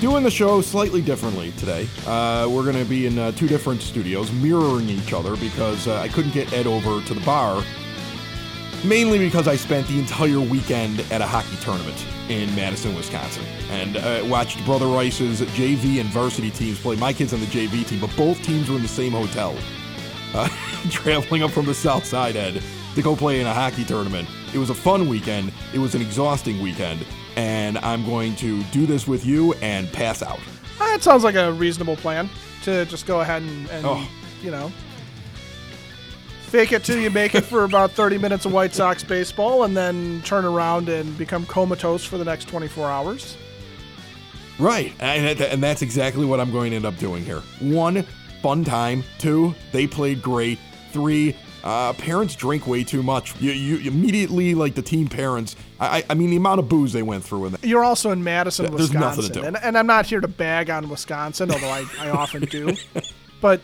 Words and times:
Doing 0.00 0.22
the 0.22 0.30
show 0.30 0.60
slightly 0.60 1.02
differently 1.02 1.50
today. 1.58 1.88
Uh, 2.06 2.46
we're 2.48 2.62
going 2.62 2.76
to 2.76 2.88
be 2.88 3.06
in 3.06 3.18
uh, 3.18 3.32
two 3.32 3.48
different 3.48 3.82
studios, 3.82 4.30
mirroring 4.30 4.88
each 4.88 5.12
other 5.12 5.36
because 5.36 5.88
uh, 5.88 5.98
I 6.00 6.06
couldn't 6.06 6.32
get 6.32 6.52
Ed 6.52 6.68
over 6.68 7.04
to 7.04 7.14
the 7.14 7.20
bar. 7.22 7.64
Mainly 8.84 9.18
because 9.18 9.48
I 9.48 9.56
spent 9.56 9.88
the 9.88 9.98
entire 9.98 10.38
weekend 10.38 11.00
at 11.10 11.20
a 11.20 11.26
hockey 11.26 11.56
tournament 11.62 12.06
in 12.28 12.54
Madison, 12.54 12.94
Wisconsin, 12.94 13.42
and 13.70 13.96
uh, 13.96 14.24
watched 14.26 14.64
Brother 14.64 14.86
Rice's 14.86 15.40
JV 15.40 16.00
and 16.00 16.08
varsity 16.10 16.52
teams 16.52 16.78
play. 16.78 16.94
My 16.94 17.12
kids 17.12 17.34
on 17.34 17.40
the 17.40 17.46
JV 17.46 17.84
team, 17.84 17.98
but 17.98 18.16
both 18.16 18.40
teams 18.42 18.70
were 18.70 18.76
in 18.76 18.82
the 18.82 18.88
same 18.88 19.12
hotel. 19.12 19.56
Uh, 20.34 20.46
traveling 20.90 21.42
up 21.42 21.50
from 21.50 21.64
the 21.64 21.72
south 21.72 22.04
side, 22.04 22.36
Ed, 22.36 22.62
to 22.94 23.00
go 23.00 23.16
play 23.16 23.40
in 23.40 23.46
a 23.46 23.54
hockey 23.54 23.82
tournament. 23.82 24.28
It 24.52 24.58
was 24.58 24.68
a 24.68 24.74
fun 24.74 25.08
weekend. 25.08 25.52
It 25.72 25.78
was 25.78 25.94
an 25.94 26.02
exhausting 26.02 26.60
weekend 26.60 27.06
and 27.38 27.78
I'm 27.78 28.04
going 28.04 28.34
to 28.36 28.64
do 28.64 28.84
this 28.84 29.06
with 29.06 29.24
you 29.24 29.54
and 29.54 29.90
pass 29.92 30.22
out. 30.22 30.40
That 30.80 31.04
sounds 31.04 31.22
like 31.22 31.36
a 31.36 31.52
reasonable 31.52 31.94
plan 31.94 32.28
to 32.64 32.84
just 32.86 33.06
go 33.06 33.20
ahead 33.20 33.42
and, 33.42 33.70
and 33.70 33.86
oh. 33.86 34.08
you 34.42 34.50
know, 34.50 34.72
fake 36.46 36.72
it 36.72 36.82
till 36.82 36.98
you 36.98 37.10
make 37.10 37.36
it 37.36 37.44
for 37.44 37.62
about 37.62 37.92
30 37.92 38.18
minutes 38.18 38.44
of 38.44 38.52
White 38.52 38.74
Sox 38.74 39.04
baseball 39.04 39.62
and 39.62 39.76
then 39.76 40.20
turn 40.22 40.44
around 40.44 40.88
and 40.88 41.16
become 41.16 41.46
comatose 41.46 42.04
for 42.04 42.18
the 42.18 42.24
next 42.24 42.48
24 42.48 42.90
hours. 42.90 43.36
Right. 44.58 44.92
And, 44.98 45.40
and 45.40 45.62
that's 45.62 45.82
exactly 45.82 46.26
what 46.26 46.40
I'm 46.40 46.50
going 46.50 46.70
to 46.70 46.76
end 46.76 46.86
up 46.86 46.96
doing 46.96 47.24
here. 47.24 47.42
One, 47.60 48.02
fun 48.42 48.64
time. 48.64 49.04
Two, 49.18 49.54
they 49.70 49.86
played 49.86 50.22
great. 50.22 50.58
Three, 50.90 51.36
uh, 51.62 51.92
parents 51.92 52.34
drink 52.34 52.66
way 52.66 52.82
too 52.82 53.04
much. 53.04 53.40
You, 53.40 53.52
you 53.52 53.88
immediately 53.88 54.56
like 54.56 54.74
the 54.74 54.82
team 54.82 55.06
parents. 55.06 55.54
I, 55.80 56.04
I 56.10 56.14
mean 56.14 56.30
the 56.30 56.36
amount 56.36 56.58
of 56.58 56.68
booze 56.68 56.92
they 56.92 57.02
went 57.02 57.24
through 57.24 57.40
with 57.40 57.54
it. 57.54 57.64
You're 57.64 57.84
also 57.84 58.10
in 58.10 58.24
Madison, 58.24 58.66
Th- 58.66 58.72
Wisconsin, 58.72 59.00
There's 59.00 59.16
nothing 59.16 59.32
to 59.32 59.40
do. 59.40 59.46
And, 59.46 59.56
and 59.62 59.78
I'm 59.78 59.86
not 59.86 60.06
here 60.06 60.20
to 60.20 60.28
bag 60.28 60.70
on 60.70 60.88
Wisconsin, 60.88 61.50
although 61.50 61.68
I, 61.68 61.84
I 61.98 62.10
often 62.10 62.42
do. 62.44 62.74
But 63.40 63.60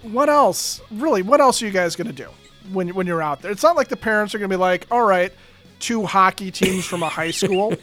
what 0.00 0.30
else? 0.30 0.80
Really, 0.90 1.20
what 1.20 1.42
else 1.42 1.60
are 1.60 1.66
you 1.66 1.70
guys 1.70 1.94
gonna 1.94 2.14
do 2.14 2.28
when 2.72 2.94
when 2.94 3.06
you're 3.06 3.20
out 3.20 3.42
there? 3.42 3.50
It's 3.50 3.62
not 3.62 3.76
like 3.76 3.88
the 3.88 3.96
parents 3.96 4.34
are 4.34 4.38
gonna 4.38 4.48
be 4.48 4.56
like, 4.56 4.86
all 4.90 5.04
right 5.04 5.34
two 5.80 6.04
hockey 6.04 6.50
teams 6.50 6.84
from 6.84 7.02
a 7.02 7.08
high 7.08 7.30
school. 7.32 7.74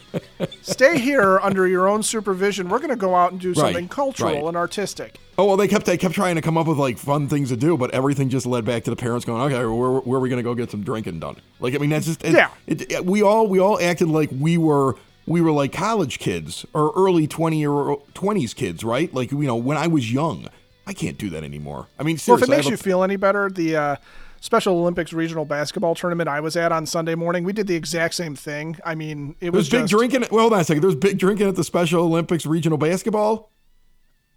Stay 0.62 0.98
here 0.98 1.38
under 1.40 1.66
your 1.66 1.88
own 1.88 2.02
supervision. 2.02 2.68
We're 2.68 2.78
going 2.78 2.90
to 2.90 2.96
go 2.96 3.14
out 3.14 3.32
and 3.32 3.40
do 3.40 3.54
something 3.54 3.84
right, 3.84 3.90
cultural 3.90 4.32
right. 4.32 4.44
and 4.44 4.56
artistic. 4.56 5.18
Oh 5.36 5.44
well, 5.44 5.56
they 5.56 5.68
kept 5.68 5.86
they 5.86 5.96
kept 5.96 6.14
trying 6.14 6.34
to 6.34 6.42
come 6.42 6.58
up 6.58 6.66
with 6.66 6.78
like 6.78 6.98
fun 6.98 7.28
things 7.28 7.50
to 7.50 7.56
do, 7.56 7.76
but 7.76 7.92
everything 7.92 8.28
just 8.28 8.44
led 8.44 8.64
back 8.64 8.82
to 8.84 8.90
the 8.90 8.96
parents 8.96 9.24
going, 9.24 9.40
"Okay, 9.42 9.64
where, 9.64 10.00
where 10.00 10.18
are 10.18 10.20
we 10.20 10.28
going 10.28 10.38
to 10.38 10.42
go 10.42 10.52
get 10.52 10.68
some 10.68 10.82
drinking 10.82 11.20
done?" 11.20 11.36
Like, 11.60 11.76
I 11.76 11.78
mean, 11.78 11.90
that's 11.90 12.06
just 12.06 12.24
it, 12.24 12.32
yeah. 12.32 12.50
It, 12.66 12.90
it, 12.90 13.06
we 13.06 13.22
all 13.22 13.46
we 13.46 13.60
all 13.60 13.80
acted 13.80 14.08
like 14.08 14.30
we 14.32 14.58
were 14.58 14.96
we 15.26 15.40
were 15.40 15.52
like 15.52 15.72
college 15.72 16.18
kids 16.18 16.66
or 16.74 16.92
early 16.96 17.28
twenty 17.28 17.64
or 17.64 18.02
twenties 18.14 18.52
kids, 18.52 18.82
right? 18.82 19.14
Like 19.14 19.30
you 19.30 19.38
know, 19.38 19.54
when 19.54 19.76
I 19.76 19.86
was 19.86 20.12
young, 20.12 20.48
I 20.88 20.92
can't 20.92 21.16
do 21.16 21.30
that 21.30 21.44
anymore. 21.44 21.86
I 22.00 22.02
mean, 22.02 22.18
seriously, 22.18 22.48
well, 22.48 22.58
if 22.58 22.64
it 22.64 22.66
makes 22.66 22.70
you 22.70 22.76
feel 22.76 23.04
any 23.04 23.14
better, 23.14 23.48
the 23.48 23.76
uh, 23.76 23.96
Special 24.40 24.78
Olympics 24.78 25.12
regional 25.12 25.44
basketball 25.44 25.94
tournament 25.94 26.28
I 26.28 26.40
was 26.40 26.56
at 26.56 26.72
on 26.72 26.86
Sunday 26.86 27.14
morning, 27.14 27.44
we 27.44 27.52
did 27.52 27.66
the 27.66 27.74
exact 27.74 28.14
same 28.14 28.34
thing. 28.34 28.76
I 28.84 28.94
mean, 28.94 29.34
it 29.40 29.50
was, 29.50 29.60
was 29.60 29.68
big 29.68 29.80
just, 29.82 29.90
drinking. 29.92 30.26
Well, 30.30 30.42
hold 30.42 30.52
on 30.52 30.60
a 30.60 30.64
second. 30.64 30.82
There 30.82 30.88
was 30.88 30.96
big 30.96 31.18
drinking 31.18 31.48
at 31.48 31.56
the 31.56 31.64
Special 31.64 32.04
Olympics 32.04 32.46
regional 32.46 32.78
basketball. 32.78 33.50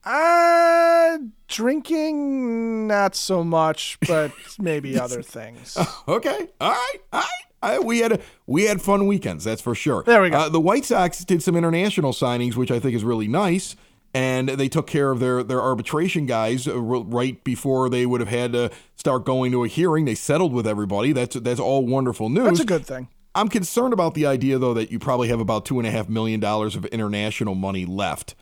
Uh, 0.03 1.19
drinking 1.47 2.87
not 2.87 3.15
so 3.15 3.43
much, 3.43 3.99
but 4.07 4.31
maybe 4.59 4.99
other 4.99 5.21
things. 5.21 5.77
okay, 6.07 6.49
all 6.59 6.71
right, 6.71 6.97
all 7.13 7.19
right. 7.19 7.27
I, 7.63 7.77
we 7.77 7.99
had 7.99 8.13
a, 8.13 8.19
we 8.47 8.63
had 8.63 8.81
fun 8.81 9.05
weekends, 9.05 9.43
that's 9.43 9.61
for 9.61 9.75
sure. 9.75 10.03
There 10.03 10.23
we 10.23 10.31
go. 10.31 10.39
Uh, 10.39 10.49
the 10.49 10.59
White 10.59 10.83
Sox 10.83 11.23
did 11.23 11.43
some 11.43 11.55
international 11.55 12.11
signings, 12.11 12.55
which 12.55 12.71
I 12.71 12.79
think 12.79 12.95
is 12.95 13.03
really 13.03 13.27
nice 13.27 13.75
and 14.13 14.49
they 14.49 14.67
took 14.67 14.87
care 14.87 15.11
of 15.11 15.19
their 15.19 15.43
their 15.43 15.61
arbitration 15.61 16.25
guys 16.25 16.67
uh, 16.67 16.79
right 16.79 17.43
before 17.43 17.89
they 17.89 18.05
would 18.05 18.19
have 18.19 18.29
had 18.29 18.53
to 18.53 18.71
start 18.95 19.25
going 19.25 19.51
to 19.51 19.63
a 19.63 19.67
hearing. 19.67 20.05
They 20.05 20.15
settled 20.15 20.53
with 20.53 20.67
everybody. 20.67 21.11
That's 21.13 21.35
that's 21.35 21.59
all 21.59 21.85
wonderful 21.85 22.29
news. 22.29 22.45
That's 22.45 22.59
a 22.61 22.65
good 22.65 22.85
thing. 22.85 23.07
I'm 23.33 23.47
concerned 23.47 23.93
about 23.93 24.13
the 24.13 24.25
idea 24.25 24.57
though 24.57 24.73
that 24.73 24.91
you 24.91 24.99
probably 24.99 25.29
have 25.29 25.39
about 25.39 25.65
two 25.65 25.79
and 25.79 25.87
a 25.87 25.91
half 25.91 26.09
million 26.09 26.39
dollars 26.39 26.75
of 26.75 26.85
international 26.87 27.55
money 27.55 27.85
left. 27.85 28.35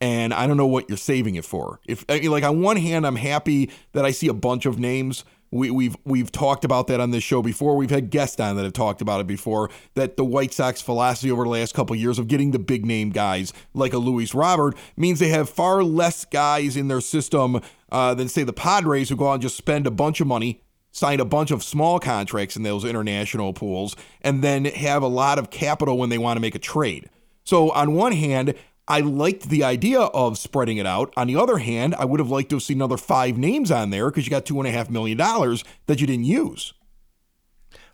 And 0.00 0.34
I 0.34 0.46
don't 0.46 0.58
know 0.58 0.66
what 0.66 0.88
you're 0.88 0.98
saving 0.98 1.36
it 1.36 1.44
for. 1.44 1.80
If 1.86 2.04
like 2.08 2.44
on 2.44 2.60
one 2.60 2.76
hand, 2.76 3.06
I'm 3.06 3.16
happy 3.16 3.70
that 3.92 4.04
I 4.04 4.10
see 4.10 4.28
a 4.28 4.34
bunch 4.34 4.66
of 4.66 4.78
names 4.78 5.24
we, 5.50 5.70
we've 5.70 5.96
we've 6.04 6.32
talked 6.32 6.64
about 6.64 6.86
that 6.88 7.00
on 7.00 7.10
this 7.10 7.22
show 7.22 7.42
before. 7.42 7.76
We've 7.76 7.90
had 7.90 8.10
guests 8.10 8.40
on 8.40 8.56
that 8.56 8.64
have 8.64 8.72
talked 8.72 9.00
about 9.00 9.20
it 9.20 9.26
before. 9.26 9.70
That 9.94 10.16
the 10.16 10.24
White 10.24 10.52
Sox 10.52 10.80
philosophy 10.80 11.30
over 11.30 11.44
the 11.44 11.50
last 11.50 11.74
couple 11.74 11.94
of 11.94 12.00
years 12.00 12.18
of 12.18 12.28
getting 12.28 12.50
the 12.50 12.58
big 12.58 12.84
name 12.84 13.10
guys 13.10 13.52
like 13.74 13.92
a 13.92 13.98
Luis 13.98 14.34
Robert 14.34 14.76
means 14.96 15.18
they 15.18 15.28
have 15.28 15.48
far 15.48 15.82
less 15.84 16.24
guys 16.24 16.76
in 16.76 16.88
their 16.88 17.00
system 17.00 17.60
uh, 17.90 18.14
than 18.14 18.28
say 18.28 18.42
the 18.42 18.52
Padres 18.52 19.08
who 19.08 19.16
go 19.16 19.28
out 19.28 19.34
and 19.34 19.42
just 19.42 19.56
spend 19.56 19.86
a 19.86 19.90
bunch 19.90 20.20
of 20.20 20.26
money, 20.26 20.62
sign 20.90 21.20
a 21.20 21.24
bunch 21.24 21.50
of 21.50 21.62
small 21.62 22.00
contracts 22.00 22.56
in 22.56 22.62
those 22.62 22.84
international 22.84 23.52
pools, 23.52 23.94
and 24.22 24.42
then 24.42 24.64
have 24.64 25.02
a 25.02 25.08
lot 25.08 25.38
of 25.38 25.50
capital 25.50 25.96
when 25.96 26.08
they 26.08 26.18
want 26.18 26.36
to 26.36 26.40
make 26.40 26.54
a 26.54 26.60
trade. 26.60 27.08
So 27.44 27.70
on 27.70 27.92
one 27.92 28.12
hand, 28.12 28.54
I 28.88 29.00
liked 29.00 29.48
the 29.48 29.64
idea 29.64 30.00
of 30.00 30.38
spreading 30.38 30.76
it 30.76 30.86
out. 30.86 31.12
On 31.16 31.26
the 31.26 31.36
other 31.36 31.58
hand, 31.58 31.94
I 31.96 32.04
would 32.04 32.20
have 32.20 32.30
liked 32.30 32.50
to 32.50 32.56
have 32.56 32.62
seen 32.62 32.78
another 32.78 32.96
five 32.96 33.36
names 33.36 33.70
on 33.70 33.90
there 33.90 34.10
because 34.10 34.26
you 34.26 34.30
got 34.30 34.46
two 34.46 34.58
and 34.60 34.68
a 34.68 34.70
half 34.70 34.88
million 34.88 35.18
dollars 35.18 35.64
that 35.86 36.00
you 36.00 36.06
didn't 36.06 36.24
use. 36.24 36.72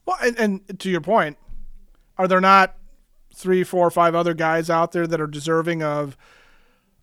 Well, 0.04 0.16
and, 0.22 0.38
and, 0.38 0.80
to 0.80 0.91
your 0.91 1.00
point, 1.00 1.38
are 2.19 2.28
there 2.28 2.41
not 2.41 2.76
three, 3.34 3.64
four, 3.64 3.91
five 3.91 4.14
other 4.14 4.34
guys 4.34 4.69
out 4.69 4.92
there 4.92 5.06
that 5.06 5.20
are 5.20 5.26
deserving 5.26 5.82
of 5.82 6.16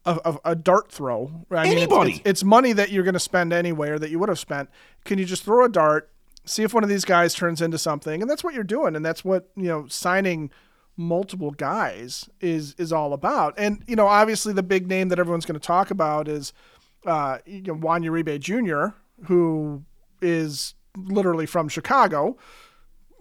of, 0.06 0.19
of 0.19 0.39
a 0.45 0.56
dart 0.56 0.91
throw? 0.91 1.45
I 1.51 1.63
mean, 1.63 1.77
Anybody. 1.77 2.11
It's, 2.11 2.19
it's, 2.19 2.29
it's 2.29 2.44
money 2.44 2.73
that 2.73 2.91
you're 2.91 3.03
going 3.03 3.13
to 3.13 3.19
spend 3.19 3.53
anyway, 3.53 3.89
or 3.89 4.00
that 4.00 4.09
you 4.09 4.19
would 4.19 4.29
have 4.29 4.39
spent. 4.39 4.69
Can 5.06 5.17
you 5.17 5.25
just 5.25 5.44
throw 5.44 5.66
a 5.66 5.69
dart, 5.69 6.11
see 6.45 6.63
if 6.63 6.73
one 6.73 6.83
of 6.83 6.89
these 6.89 7.06
guys 7.06 7.33
turns 7.33 7.61
into 7.61 7.77
something, 7.77 8.21
and 8.21 8.29
that's 8.29 8.44
what 8.44 8.53
you're 8.53 8.63
doing, 8.63 8.95
and 8.95 9.06
that's 9.06 9.25
what 9.25 9.50
you 9.56 9.67
know 9.67 9.88
signing 9.88 10.51
multiple 10.99 11.51
guys 11.51 12.29
is 12.41 12.75
is 12.77 12.91
all 12.91 13.13
about. 13.13 13.55
And 13.57 13.83
you 13.87 13.95
know, 13.95 14.07
obviously 14.07 14.53
the 14.53 14.61
big 14.61 14.87
name 14.87 15.07
that 15.09 15.17
everyone's 15.17 15.45
going 15.45 15.59
to 15.59 15.65
talk 15.65 15.89
about 15.89 16.27
is 16.27 16.53
uh, 17.05 17.37
you 17.45 17.61
know, 17.61 17.75
Juan 17.75 18.03
Uribe 18.03 18.39
Jr., 18.39 18.95
who 19.25 19.83
is 20.21 20.75
literally 20.97 21.45
from 21.45 21.69
Chicago, 21.69 22.38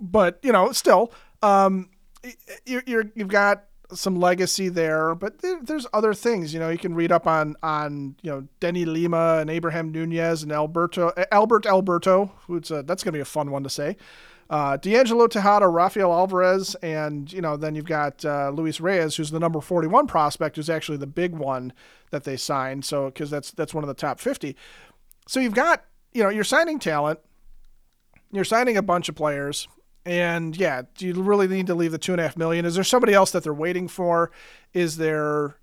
but 0.00 0.40
you 0.42 0.50
know, 0.50 0.72
still, 0.72 1.12
um, 1.42 1.90
you're 2.66 3.04
you've 3.14 3.28
got 3.28 3.64
some 3.94 4.16
legacy 4.16 4.68
there, 4.68 5.14
but 5.14 5.40
there's 5.62 5.86
other 5.92 6.12
things. 6.12 6.52
You 6.52 6.58
know, 6.58 6.70
you 6.70 6.78
can 6.78 6.96
read 6.96 7.12
up 7.12 7.28
on 7.28 7.54
on 7.62 8.16
you 8.22 8.30
know 8.30 8.48
Denny 8.58 8.86
Lima 8.86 9.38
and 9.40 9.48
Abraham 9.48 9.92
Nunez 9.92 10.42
and 10.42 10.50
Alberto 10.50 11.12
Albert 11.30 11.64
Alberto. 11.64 12.32
Who's 12.48 12.72
a, 12.72 12.82
that's 12.82 13.04
going 13.04 13.12
to 13.12 13.18
be 13.18 13.22
a 13.22 13.24
fun 13.24 13.52
one 13.52 13.62
to 13.62 13.70
say 13.70 13.96
uh, 14.50 14.78
D'Angelo 14.78 15.26
Tejada, 15.26 15.68
Rafael 15.68 16.12
Alvarez, 16.12 16.74
and 16.76 17.30
you 17.32 17.40
know 17.40 17.56
then 17.56 17.74
you've 17.74 17.84
got 17.84 18.24
uh, 18.24 18.50
Luis 18.50 18.80
Reyes, 18.80 19.16
who's 19.16 19.30
the 19.30 19.38
number 19.38 19.60
41 19.60 20.06
prospect, 20.06 20.56
who's 20.56 20.70
actually 20.70 20.98
the 20.98 21.06
big 21.06 21.32
one 21.32 21.72
that 22.10 22.24
they 22.24 22.36
signed. 22.36 22.84
So 22.84 23.06
because 23.06 23.30
that's 23.30 23.50
that's 23.50 23.74
one 23.74 23.84
of 23.84 23.88
the 23.88 23.94
top 23.94 24.20
50. 24.20 24.56
So 25.26 25.40
you've 25.40 25.54
got 25.54 25.84
you 26.12 26.22
know 26.22 26.30
you're 26.30 26.44
signing 26.44 26.78
talent, 26.78 27.20
you're 28.32 28.44
signing 28.44 28.76
a 28.78 28.82
bunch 28.82 29.10
of 29.10 29.14
players, 29.14 29.68
and 30.06 30.56
yeah, 30.56 30.82
do 30.96 31.06
you 31.06 31.14
really 31.22 31.46
need 31.46 31.66
to 31.66 31.74
leave 31.74 31.92
the 31.92 31.98
two 31.98 32.12
and 32.12 32.20
a 32.20 32.24
half 32.24 32.36
million? 32.36 32.64
Is 32.64 32.74
there 32.74 32.84
somebody 32.84 33.12
else 33.12 33.30
that 33.32 33.44
they're 33.44 33.52
waiting 33.52 33.86
for? 33.86 34.30
Is 34.72 34.96
there 34.96 35.58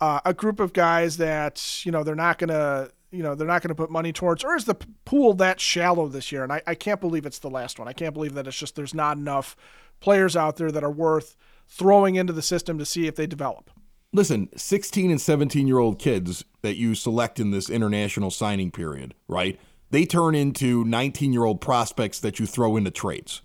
uh, 0.00 0.20
a 0.26 0.34
group 0.34 0.60
of 0.60 0.74
guys 0.74 1.16
that 1.16 1.86
you 1.86 1.92
know 1.92 2.04
they're 2.04 2.14
not 2.14 2.36
gonna 2.36 2.90
you 3.10 3.22
know 3.22 3.34
they're 3.34 3.46
not 3.46 3.62
going 3.62 3.68
to 3.68 3.74
put 3.74 3.90
money 3.90 4.12
towards 4.12 4.44
or 4.44 4.56
is 4.56 4.64
the 4.64 4.76
pool 5.04 5.34
that 5.34 5.60
shallow 5.60 6.08
this 6.08 6.32
year? 6.32 6.42
And 6.42 6.52
I, 6.52 6.62
I 6.66 6.74
can't 6.74 7.00
believe 7.00 7.26
it's 7.26 7.38
the 7.38 7.50
last 7.50 7.78
one. 7.78 7.88
I 7.88 7.92
can't 7.92 8.14
believe 8.14 8.34
that 8.34 8.46
it's 8.46 8.58
just 8.58 8.76
there's 8.76 8.94
not 8.94 9.16
enough 9.16 9.56
players 10.00 10.36
out 10.36 10.56
there 10.56 10.70
that 10.70 10.84
are 10.84 10.90
worth 10.90 11.36
throwing 11.66 12.16
into 12.16 12.32
the 12.32 12.42
system 12.42 12.78
to 12.78 12.86
see 12.86 13.06
if 13.06 13.16
they 13.16 13.26
develop. 13.26 13.70
Listen 14.12 14.48
16 14.56 15.10
and 15.10 15.20
17 15.20 15.66
year 15.66 15.78
old 15.78 15.98
kids 15.98 16.44
that 16.62 16.76
you 16.76 16.94
select 16.94 17.38
in 17.38 17.50
this 17.50 17.68
international 17.68 18.30
signing 18.30 18.70
period 18.70 19.14
right? 19.28 19.58
They 19.90 20.04
turn 20.04 20.34
into 20.34 20.84
19 20.84 21.32
year 21.32 21.44
old 21.44 21.60
prospects 21.60 22.20
that 22.20 22.38
you 22.38 22.46
throw 22.46 22.76
into 22.76 22.90
trades. 22.90 23.42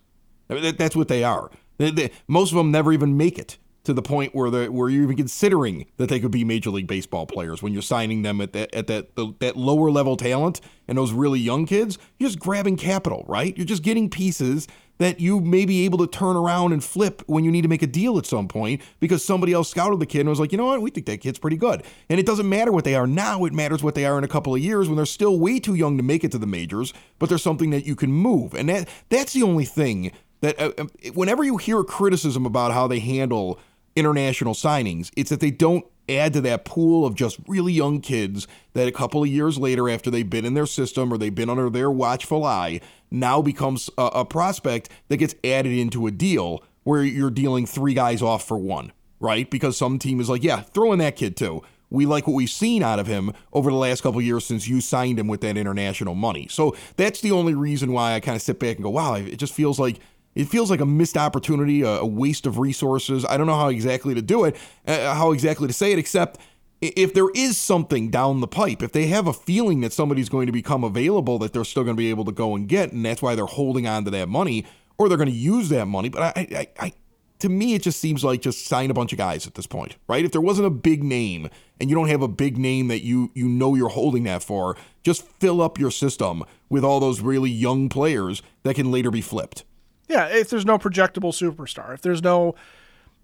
That's 0.47 0.95
what 0.95 1.07
they 1.07 1.23
are. 1.23 1.49
They, 1.77 1.89
they, 1.89 2.11
most 2.27 2.51
of 2.51 2.57
them 2.57 2.71
never 2.71 2.91
even 2.91 3.17
make 3.17 3.39
it 3.39 3.57
to 3.83 3.93
the 3.93 4.01
point 4.01 4.33
where 4.33 4.49
the 4.49 4.67
where 4.67 4.89
you're 4.89 5.03
even 5.03 5.17
considering 5.17 5.85
that 5.97 6.09
they 6.09 6.19
could 6.19 6.31
be 6.31 6.43
major 6.43 6.69
league 6.69 6.87
baseball 6.87 7.25
players 7.25 7.61
when 7.61 7.73
you're 7.73 7.81
signing 7.81 8.21
them 8.21 8.39
at 8.39 8.53
that 8.53 8.73
at 8.73 8.87
that 8.87 9.15
the, 9.15 9.33
that 9.39 9.57
lower 9.57 9.91
level 9.91 10.15
talent 10.15 10.61
and 10.87 10.97
those 10.97 11.11
really 11.11 11.39
young 11.39 11.65
kids. 11.65 11.97
You're 12.17 12.29
just 12.29 12.39
grabbing 12.39 12.77
capital, 12.77 13.25
right? 13.27 13.55
You're 13.57 13.65
just 13.65 13.83
getting 13.83 14.09
pieces 14.09 14.67
that 14.99 15.19
you 15.19 15.39
may 15.39 15.65
be 15.65 15.85
able 15.85 15.97
to 15.97 16.07
turn 16.07 16.35
around 16.35 16.71
and 16.71 16.83
flip 16.83 17.23
when 17.25 17.43
you 17.43 17.51
need 17.51 17.63
to 17.63 17.67
make 17.67 17.81
a 17.81 17.87
deal 17.87 18.17
at 18.17 18.25
some 18.25 18.47
point 18.47 18.81
because 18.99 19.25
somebody 19.25 19.51
else 19.51 19.69
scouted 19.69 19.99
the 19.99 20.05
kid 20.05 20.21
and 20.21 20.29
was 20.29 20.39
like, 20.39 20.51
you 20.51 20.57
know 20.57 20.67
what, 20.67 20.81
we 20.81 20.91
think 20.91 21.07
that 21.07 21.19
kid's 21.19 21.39
pretty 21.39 21.57
good. 21.57 21.83
And 22.09 22.19
it 22.19 22.25
doesn't 22.25 22.47
matter 22.47 22.71
what 22.71 22.83
they 22.83 22.95
are 22.95 23.07
now, 23.07 23.43
it 23.45 23.53
matters 23.53 23.83
what 23.83 23.95
they 23.95 24.05
are 24.05 24.17
in 24.17 24.23
a 24.23 24.27
couple 24.27 24.53
of 24.53 24.61
years 24.61 24.87
when 24.87 24.95
they're 24.95 25.05
still 25.05 25.39
way 25.39 25.59
too 25.59 25.73
young 25.73 25.97
to 25.97 26.03
make 26.03 26.23
it 26.23 26.31
to 26.33 26.37
the 26.37 26.47
majors, 26.47 26.93
but 27.17 27.27
there's 27.27 27.43
something 27.43 27.71
that 27.71 27.85
you 27.85 27.95
can 27.95 28.11
move. 28.11 28.53
And 28.53 28.69
that 28.69 28.87
that's 29.09 29.33
the 29.33 29.43
only 29.43 29.65
thing 29.65 30.11
that 30.41 30.61
uh, 30.61 30.71
um, 30.77 30.91
whenever 31.13 31.43
you 31.43 31.57
hear 31.57 31.83
criticism 31.83 32.45
about 32.45 32.71
how 32.71 32.85
they 32.87 32.99
handle 32.99 33.59
international 33.95 34.53
signings, 34.53 35.11
it's 35.15 35.29
that 35.29 35.39
they 35.39 35.51
don't 35.51 35.85
add 36.09 36.33
to 36.33 36.41
that 36.41 36.65
pool 36.65 37.05
of 37.05 37.15
just 37.15 37.39
really 37.47 37.71
young 37.71 38.01
kids 38.01 38.47
that 38.73 38.87
a 38.87 38.91
couple 38.91 39.23
of 39.23 39.29
years 39.29 39.57
later, 39.57 39.89
after 39.89 40.11
they've 40.11 40.29
been 40.29 40.45
in 40.45 40.53
their 40.53 40.65
system 40.65 41.13
or 41.13 41.17
they've 41.17 41.35
been 41.35 41.49
under 41.49 41.69
their 41.69 41.89
watchful 41.89 42.43
eye, 42.43 42.81
now 43.09 43.41
becomes 43.41 43.89
a, 43.97 44.05
a 44.07 44.25
prospect 44.25 44.89
that 45.07 45.17
gets 45.17 45.35
added 45.43 45.71
into 45.71 46.07
a 46.07 46.11
deal 46.11 46.63
where 46.83 47.03
you're 47.03 47.29
dealing 47.29 47.65
three 47.65 47.93
guys 47.93 48.21
off 48.21 48.45
for 48.45 48.57
one, 48.57 48.91
right? 49.19 49.49
Because 49.49 49.77
some 49.77 49.97
team 49.97 50.19
is 50.19 50.29
like, 50.29 50.43
yeah, 50.43 50.61
throw 50.61 50.91
in 50.91 50.99
that 50.99 51.15
kid 51.15 51.37
too. 51.37 51.61
We 51.89 52.07
like 52.07 52.25
what 52.25 52.33
we've 52.33 52.49
seen 52.49 52.81
out 52.81 52.97
of 52.97 53.05
him 53.05 53.31
over 53.53 53.69
the 53.69 53.77
last 53.77 54.01
couple 54.01 54.19
years 54.19 54.45
since 54.45 54.67
you 54.67 54.81
signed 54.81 55.19
him 55.19 55.27
with 55.27 55.41
that 55.41 55.57
international 55.57 56.15
money. 56.15 56.47
So 56.49 56.75
that's 56.97 57.21
the 57.21 57.31
only 57.31 57.53
reason 57.53 57.93
why 57.93 58.13
I 58.13 58.19
kind 58.19 58.35
of 58.35 58.41
sit 58.41 58.59
back 58.59 58.77
and 58.77 58.83
go, 58.83 58.89
wow, 58.89 59.13
it 59.13 59.37
just 59.37 59.53
feels 59.53 59.79
like 59.79 59.99
it 60.35 60.45
feels 60.45 60.69
like 60.69 60.79
a 60.79 60.85
missed 60.85 61.17
opportunity, 61.17 61.81
a, 61.81 62.05
waste 62.05 62.45
of 62.45 62.59
resources. 62.59 63.25
I 63.25 63.37
don't 63.37 63.47
know 63.47 63.55
how 63.55 63.69
exactly 63.69 64.13
to 64.15 64.21
do 64.21 64.45
it, 64.45 64.55
uh, 64.87 65.13
how 65.13 65.31
exactly 65.31 65.67
to 65.67 65.73
say 65.73 65.91
it, 65.91 65.99
except 65.99 66.39
if 66.81 67.13
there 67.13 67.29
is 67.33 67.57
something 67.57 68.09
down 68.09 68.41
the 68.41 68.47
pipe, 68.47 68.83
if 68.83 68.91
they 68.91 69.07
have 69.07 69.27
a 69.27 69.33
feeling 69.33 69.81
that 69.81 69.93
somebody's 69.93 70.29
going 70.29 70.47
to 70.47 70.51
become 70.51 70.83
available 70.83 71.39
that 71.39 71.53
they're 71.53 71.63
still 71.63 71.83
going 71.83 71.95
to 71.95 72.01
be 72.01 72.09
able 72.09 72.25
to 72.25 72.31
go 72.31 72.55
and 72.55 72.67
get, 72.67 72.91
and 72.91 73.05
that's 73.05 73.21
why 73.21 73.35
they're 73.35 73.45
holding 73.45 73.87
on 73.87 74.03
to 74.05 74.11
that 74.11 74.27
money, 74.27 74.65
or 74.97 75.07
they're 75.07 75.17
going 75.17 75.29
to 75.29 75.35
use 75.35 75.69
that 75.69 75.85
money. 75.85 76.09
But 76.09 76.37
I, 76.37 76.47
I, 76.51 76.67
I, 76.79 76.93
to 77.39 77.49
me, 77.49 77.73
it 77.73 77.83
just 77.83 77.99
seems 77.99 78.23
like 78.23 78.41
just 78.41 78.65
sign 78.65 78.89
a 78.89 78.93
bunch 78.93 79.11
of 79.11 79.17
guys 79.17 79.47
at 79.47 79.55
this 79.55 79.67
point, 79.67 79.95
right? 80.07 80.25
If 80.25 80.31
there 80.31 80.41
wasn't 80.41 80.67
a 80.67 80.71
big 80.71 81.03
name 81.03 81.49
and 81.79 81.89
you 81.89 81.95
don't 81.95 82.09
have 82.09 82.21
a 82.21 82.27
big 82.27 82.57
name 82.57 82.87
that 82.87 83.03
you 83.03 83.31
you 83.33 83.47
know 83.47 83.75
you're 83.75 83.89
holding 83.89 84.23
that 84.23 84.43
for, 84.43 84.77
just 85.03 85.23
fill 85.23 85.61
up 85.61 85.79
your 85.79 85.91
system 85.91 86.43
with 86.69 86.83
all 86.83 86.99
those 86.99 87.21
really 87.21 87.51
young 87.51 87.89
players 87.89 88.41
that 88.63 88.75
can 88.75 88.91
later 88.91 89.11
be 89.11 89.21
flipped. 89.21 89.63
Yeah, 90.07 90.27
if 90.27 90.49
there's 90.49 90.65
no 90.65 90.77
projectable 90.77 91.31
superstar, 91.31 91.93
if 91.93 92.01
there's 92.01 92.21
no 92.21 92.55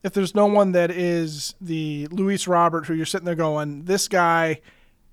if 0.01 0.13
there's 0.13 0.33
no 0.33 0.45
one 0.45 0.71
that 0.71 0.91
is 0.91 1.55
the 1.59 2.07
Luis 2.07 2.47
Robert 2.47 2.85
who 2.85 2.93
you're 2.93 3.05
sitting 3.05 3.25
there 3.25 3.35
going, 3.35 3.83
this 3.83 4.07
guy 4.07 4.61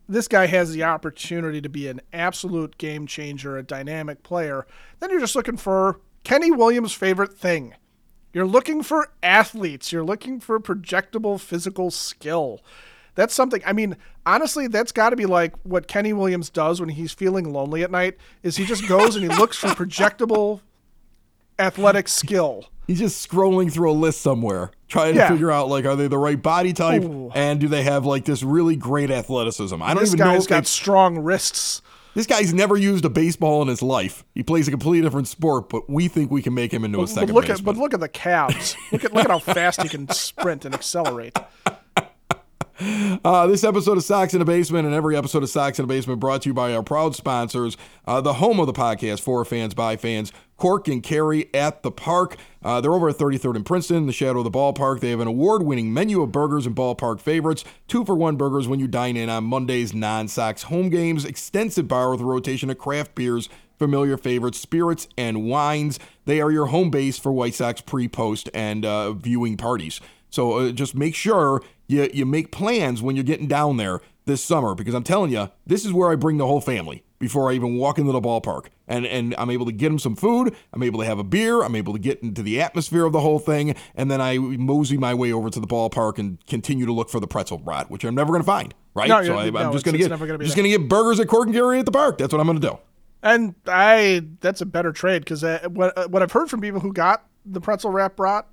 this 0.08 0.28
guy 0.28 0.46
has 0.46 0.72
the 0.72 0.84
opportunity 0.84 1.60
to 1.60 1.68
be 1.68 1.88
an 1.88 2.00
absolute 2.12 2.78
game 2.78 3.06
changer, 3.06 3.56
a 3.56 3.62
dynamic 3.62 4.22
player, 4.22 4.66
then 5.00 5.10
you're 5.10 5.20
just 5.20 5.34
looking 5.34 5.56
for 5.56 6.00
Kenny 6.22 6.50
Williams' 6.50 6.92
favorite 6.92 7.36
thing. 7.36 7.74
You're 8.32 8.46
looking 8.46 8.82
for 8.82 9.10
athletes. 9.22 9.92
You're 9.92 10.04
looking 10.04 10.40
for 10.40 10.60
projectable 10.60 11.40
physical 11.40 11.90
skill. 11.90 12.60
That's 13.14 13.34
something. 13.34 13.62
I 13.64 13.72
mean, 13.72 13.96
honestly, 14.26 14.68
that's 14.68 14.92
got 14.92 15.10
to 15.10 15.16
be 15.16 15.26
like 15.26 15.54
what 15.62 15.88
Kenny 15.88 16.12
Williams 16.12 16.50
does 16.50 16.78
when 16.78 16.90
he's 16.90 17.12
feeling 17.12 17.52
lonely 17.52 17.82
at 17.82 17.90
night. 17.90 18.18
Is 18.42 18.56
he 18.56 18.66
just 18.66 18.86
goes 18.86 19.16
and 19.16 19.24
he 19.24 19.36
looks 19.36 19.56
for 19.56 19.68
projectable 19.68 20.60
athletic 21.58 22.08
skill. 22.08 22.66
He's 22.86 23.00
just 23.00 23.28
scrolling 23.28 23.72
through 23.72 23.90
a 23.90 23.92
list 23.92 24.20
somewhere, 24.20 24.70
trying 24.86 25.16
yeah. 25.16 25.26
to 25.26 25.34
figure 25.34 25.50
out 25.50 25.68
like, 25.68 25.84
are 25.84 25.96
they 25.96 26.06
the 26.06 26.18
right 26.18 26.40
body 26.40 26.72
type, 26.72 27.02
Ooh. 27.02 27.32
and 27.34 27.58
do 27.58 27.66
they 27.66 27.82
have 27.82 28.06
like 28.06 28.24
this 28.24 28.42
really 28.42 28.76
great 28.76 29.10
athleticism? 29.10 29.82
I 29.82 29.94
don't 29.94 30.02
this 30.02 30.14
even 30.14 30.24
know. 30.24 30.34
This 30.34 30.46
guy's 30.46 30.58
got 30.58 30.66
strong 30.66 31.18
wrists. 31.18 31.82
This 32.14 32.26
guy's 32.26 32.54
never 32.54 32.78
used 32.78 33.04
a 33.04 33.10
baseball 33.10 33.60
in 33.60 33.68
his 33.68 33.82
life. 33.82 34.24
He 34.34 34.42
plays 34.42 34.66
a 34.68 34.70
completely 34.70 35.02
different 35.02 35.28
sport, 35.28 35.68
but 35.68 35.90
we 35.90 36.08
think 36.08 36.30
we 36.30 36.40
can 36.40 36.54
make 36.54 36.72
him 36.72 36.82
into 36.82 37.02
a 37.02 37.06
second 37.06 37.28
but 37.28 37.34
look 37.34 37.46
baseman. 37.46 37.58
At, 37.58 37.64
but 37.64 37.76
look 37.76 37.92
at 37.92 38.00
the 38.00 38.08
calves. 38.08 38.74
look 38.92 39.04
at 39.04 39.12
look 39.12 39.24
at 39.24 39.30
how 39.30 39.38
fast 39.38 39.82
he 39.82 39.88
can 39.88 40.08
sprint 40.08 40.64
and 40.64 40.74
accelerate. 40.74 41.36
Uh, 43.24 43.46
this 43.46 43.64
episode 43.64 43.96
of 43.96 44.04
Sox 44.04 44.34
in 44.34 44.38
the 44.38 44.44
Basement 44.44 44.84
and 44.84 44.94
every 44.94 45.16
episode 45.16 45.42
of 45.42 45.48
Sox 45.48 45.78
in 45.78 45.86
the 45.86 45.94
Basement 45.94 46.20
brought 46.20 46.42
to 46.42 46.50
you 46.50 46.54
by 46.54 46.74
our 46.74 46.82
proud 46.82 47.16
sponsors, 47.16 47.74
uh, 48.06 48.20
the 48.20 48.34
home 48.34 48.60
of 48.60 48.66
the 48.66 48.74
podcast 48.74 49.22
for 49.22 49.42
fans, 49.46 49.72
by 49.72 49.96
fans, 49.96 50.30
Cork 50.56 50.88
and 50.88 51.02
Kerry 51.02 51.48
at 51.54 51.82
the 51.82 51.90
park. 51.90 52.36
Uh, 52.62 52.80
they're 52.80 52.92
over 52.92 53.08
at 53.08 53.16
33rd 53.16 53.56
and 53.56 53.66
Princeton, 53.66 53.96
in 53.98 54.06
the 54.06 54.12
shadow 54.12 54.38
of 54.38 54.44
the 54.44 54.50
ballpark. 54.50 55.00
They 55.00 55.10
have 55.10 55.20
an 55.20 55.28
award 55.28 55.62
winning 55.62 55.92
menu 55.92 56.22
of 56.22 56.32
burgers 56.32 56.66
and 56.66 56.74
ballpark 56.74 57.20
favorites. 57.20 57.64
Two 57.88 58.04
for 58.04 58.14
one 58.14 58.36
burgers 58.36 58.66
when 58.66 58.80
you 58.80 58.88
dine 58.88 59.16
in 59.16 59.28
on 59.28 59.44
Monday's 59.44 59.94
non 59.94 60.28
Sox 60.28 60.64
home 60.64 60.88
games. 60.88 61.24
Extensive 61.24 61.88
bar 61.88 62.10
with 62.10 62.20
a 62.20 62.24
rotation 62.24 62.70
of 62.70 62.78
craft 62.78 63.14
beers, 63.14 63.48
familiar 63.78 64.16
favorites, 64.16 64.58
spirits, 64.58 65.08
and 65.16 65.44
wines. 65.44 65.98
They 66.24 66.40
are 66.40 66.50
your 66.50 66.66
home 66.66 66.90
base 66.90 67.18
for 67.18 67.32
White 67.32 67.54
Sox 67.54 67.80
pre, 67.80 68.08
post, 68.08 68.48
and 68.54 68.84
uh, 68.84 69.12
viewing 69.12 69.56
parties. 69.56 70.00
So 70.30 70.54
uh, 70.54 70.72
just 70.72 70.94
make 70.94 71.14
sure 71.14 71.62
you, 71.86 72.08
you 72.12 72.26
make 72.26 72.50
plans 72.50 73.02
when 73.02 73.14
you're 73.14 73.24
getting 73.24 73.46
down 73.46 73.76
there 73.76 74.00
this 74.26 74.44
summer 74.44 74.75
because 74.75 74.94
I'm 74.94 75.05
telling 75.05 75.32
you, 75.32 75.50
this 75.67 75.84
is 75.84 75.93
where 75.93 76.11
I 76.11 76.17
bring 76.17 76.37
the 76.37 76.46
whole 76.46 76.61
family 76.61 77.05
before 77.19 77.50
I 77.50 77.55
even 77.55 77.76
walk 77.76 77.99
into 77.99 78.12
the 78.12 78.20
ballpark. 78.20 78.67
And 78.88 79.06
and 79.06 79.34
I'm 79.38 79.50
able 79.50 79.67
to 79.67 79.73
get 79.73 79.88
them 79.88 79.99
some 79.99 80.14
food, 80.14 80.55
I'm 80.73 80.82
able 80.82 81.00
to 81.00 81.06
have 81.06 81.19
a 81.19 81.25
beer, 81.25 81.62
I'm 81.62 81.75
able 81.75 81.93
to 81.93 81.99
get 81.99 82.23
into 82.23 82.43
the 82.43 82.61
atmosphere 82.61 83.05
of 83.05 83.12
the 83.12 83.20
whole 83.20 83.38
thing, 83.38 83.75
and 83.94 84.11
then 84.11 84.20
I 84.20 84.38
mosey 84.38 84.96
my 84.96 85.14
way 85.14 85.32
over 85.32 85.50
to 85.50 85.58
the 85.58 85.67
ballpark 85.67 86.19
and 86.19 86.44
continue 86.46 86.87
to 86.87 86.93
look 86.93 87.08
for 87.08 87.19
the 87.19 87.26
pretzel 87.26 87.58
brat, 87.58 87.90
which 87.90 88.05
I'm 88.05 88.14
never 88.14 88.28
going 88.28 88.43
to 88.43 88.46
find, 88.46 88.75
right? 88.94 89.08
No, 89.08 89.25
so 89.25 89.38
I, 89.38 89.46
am 89.46 89.55
no, 89.55 89.73
just 89.73 89.84
going 89.84 89.94
to 89.94 89.99
get 89.99 90.11
gonna 90.11 90.38
just 90.38 90.56
going 90.56 90.70
to 90.70 90.78
get 90.78 90.88
burgers 90.88 91.19
at 91.19 91.26
Cork 91.26 91.46
and 91.46 91.55
Kerry 91.55 91.81
at 91.81 91.87
the 91.87 91.93
park. 91.93 92.19
That's 92.19 92.32
what 92.32 92.40
I'm 92.40 92.46
going 92.46 92.61
to 92.61 92.69
do. 92.69 92.78
And 93.23 93.55
I 93.67 94.25
that's 94.40 94.61
a 94.61 94.67
better 94.67 94.93
trade 94.93 95.20
because 95.20 95.43
uh, 95.43 95.67
what 95.69 95.96
uh, 95.99 96.06
what 96.08 96.23
I've 96.23 96.32
heard 96.32 96.49
from 96.49 96.61
people 96.61 96.81
who 96.81 96.93
got 96.93 97.26
the 97.44 97.61
pretzel 97.61 97.90
wrap 97.90 98.14
brat, 98.14 98.46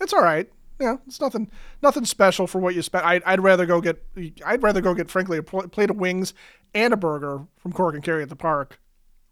it's 0.00 0.12
all 0.12 0.22
right 0.22 0.48
yeah, 0.80 0.96
it's 1.06 1.20
nothing 1.20 1.50
nothing 1.82 2.04
special 2.04 2.46
for 2.46 2.60
what 2.60 2.74
you 2.74 2.82
spent. 2.82 3.04
I'd, 3.04 3.22
I'd 3.24 3.40
rather 3.40 3.66
go 3.66 3.80
get 3.80 4.04
I'd 4.44 4.62
rather 4.62 4.80
go 4.80 4.94
get 4.94 5.10
frankly 5.10 5.38
a 5.38 5.42
plate 5.42 5.90
of 5.90 5.96
wings 5.96 6.34
and 6.74 6.92
a 6.92 6.96
burger 6.96 7.46
from 7.56 7.72
Cork 7.72 7.94
and 7.94 8.02
Kerry 8.02 8.22
at 8.22 8.28
the 8.28 8.36
park 8.36 8.80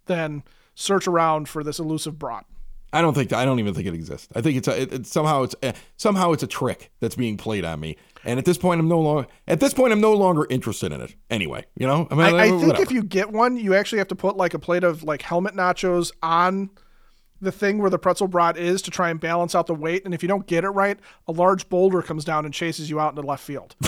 than 0.06 0.42
search 0.74 1.06
around 1.06 1.48
for 1.48 1.62
this 1.62 1.78
elusive 1.78 2.18
brat. 2.18 2.46
I 2.92 3.02
don't 3.02 3.14
think 3.14 3.32
I 3.32 3.44
don't 3.44 3.58
even 3.58 3.74
think 3.74 3.86
it 3.86 3.94
exists. 3.94 4.28
I 4.34 4.40
think 4.40 4.56
it's 4.56 4.68
a, 4.68 4.82
it, 4.82 4.92
it, 4.92 5.06
somehow 5.06 5.42
it's 5.42 5.54
a, 5.62 5.74
somehow 5.96 6.32
it's 6.32 6.42
a 6.42 6.46
trick 6.46 6.90
that's 7.00 7.16
being 7.16 7.36
played 7.36 7.64
on 7.64 7.80
me. 7.80 7.96
And 8.24 8.38
at 8.38 8.44
this 8.44 8.58
point, 8.58 8.80
I'm 8.80 8.88
no 8.88 9.00
longer 9.00 9.28
at 9.46 9.60
this 9.60 9.74
point 9.74 9.92
I'm 9.92 10.00
no 10.00 10.14
longer 10.14 10.46
interested 10.48 10.92
in 10.92 11.00
it. 11.00 11.14
Anyway, 11.28 11.64
you 11.76 11.86
know. 11.86 12.08
I, 12.10 12.14
mean, 12.14 12.34
I, 12.34 12.44
I 12.46 12.50
think 12.50 12.80
if 12.80 12.90
you 12.90 13.02
get 13.02 13.32
one, 13.32 13.56
you 13.56 13.74
actually 13.74 13.98
have 13.98 14.08
to 14.08 14.14
put 14.14 14.36
like 14.36 14.54
a 14.54 14.58
plate 14.58 14.84
of 14.84 15.02
like 15.02 15.22
helmet 15.22 15.54
nachos 15.54 16.12
on 16.22 16.70
the 17.40 17.52
thing 17.52 17.78
where 17.78 17.90
the 17.90 17.98
pretzel 17.98 18.28
brat 18.28 18.56
is 18.56 18.82
to 18.82 18.90
try 18.90 19.10
and 19.10 19.20
balance 19.20 19.54
out 19.54 19.66
the 19.66 19.74
weight. 19.74 20.04
And 20.04 20.14
if 20.14 20.22
you 20.22 20.28
don't 20.28 20.46
get 20.46 20.64
it 20.64 20.70
right, 20.70 20.98
a 21.26 21.32
large 21.32 21.68
boulder 21.68 22.02
comes 22.02 22.24
down 22.24 22.44
and 22.44 22.54
chases 22.54 22.90
you 22.90 23.00
out 23.00 23.10
into 23.10 23.26
left 23.26 23.44
field. 23.44 23.74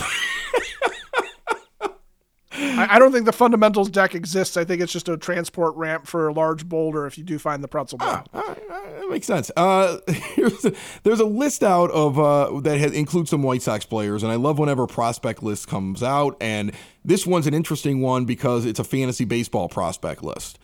I, 2.51 2.95
I, 2.95 2.99
don't 2.99 3.11
think 3.11 3.25
the 3.25 3.33
fundamentals 3.33 3.89
deck 3.89 4.15
exists. 4.15 4.57
I 4.57 4.65
think 4.65 4.81
it's 4.81 4.91
just 4.91 5.07
a 5.07 5.17
transport 5.17 5.75
ramp 5.75 6.07
for 6.07 6.27
a 6.27 6.33
large 6.33 6.67
boulder 6.67 7.05
if 7.05 7.17
you 7.17 7.23
do 7.23 7.39
find 7.39 7.63
the 7.63 7.67
pretzel 7.67 7.97
brat. 7.97 8.27
Ah, 8.33 8.43
ah, 8.47 8.55
ah, 8.69 8.81
that 8.99 9.09
makes 9.09 9.27
sense. 9.27 9.51
Uh, 9.55 9.97
a, 10.07 10.73
there's 11.03 11.19
a 11.19 11.25
list 11.25 11.63
out 11.63 11.91
of 11.91 12.19
uh, 12.19 12.59
that 12.61 12.77
has, 12.79 12.91
includes 12.91 13.29
some 13.29 13.43
White 13.43 13.61
Sox 13.61 13.85
players, 13.85 14.23
and 14.23 14.31
I 14.31 14.35
love 14.35 14.59
whenever 14.59 14.87
prospect 14.87 15.43
list 15.43 15.67
comes 15.67 16.03
out. 16.03 16.35
And 16.41 16.73
this 17.05 17.25
one's 17.25 17.47
an 17.47 17.53
interesting 17.53 18.01
one 18.01 18.25
because 18.25 18.65
it's 18.65 18.79
a 18.79 18.83
fantasy 18.83 19.25
baseball 19.25 19.69
prospect 19.69 20.23
list. 20.23 20.59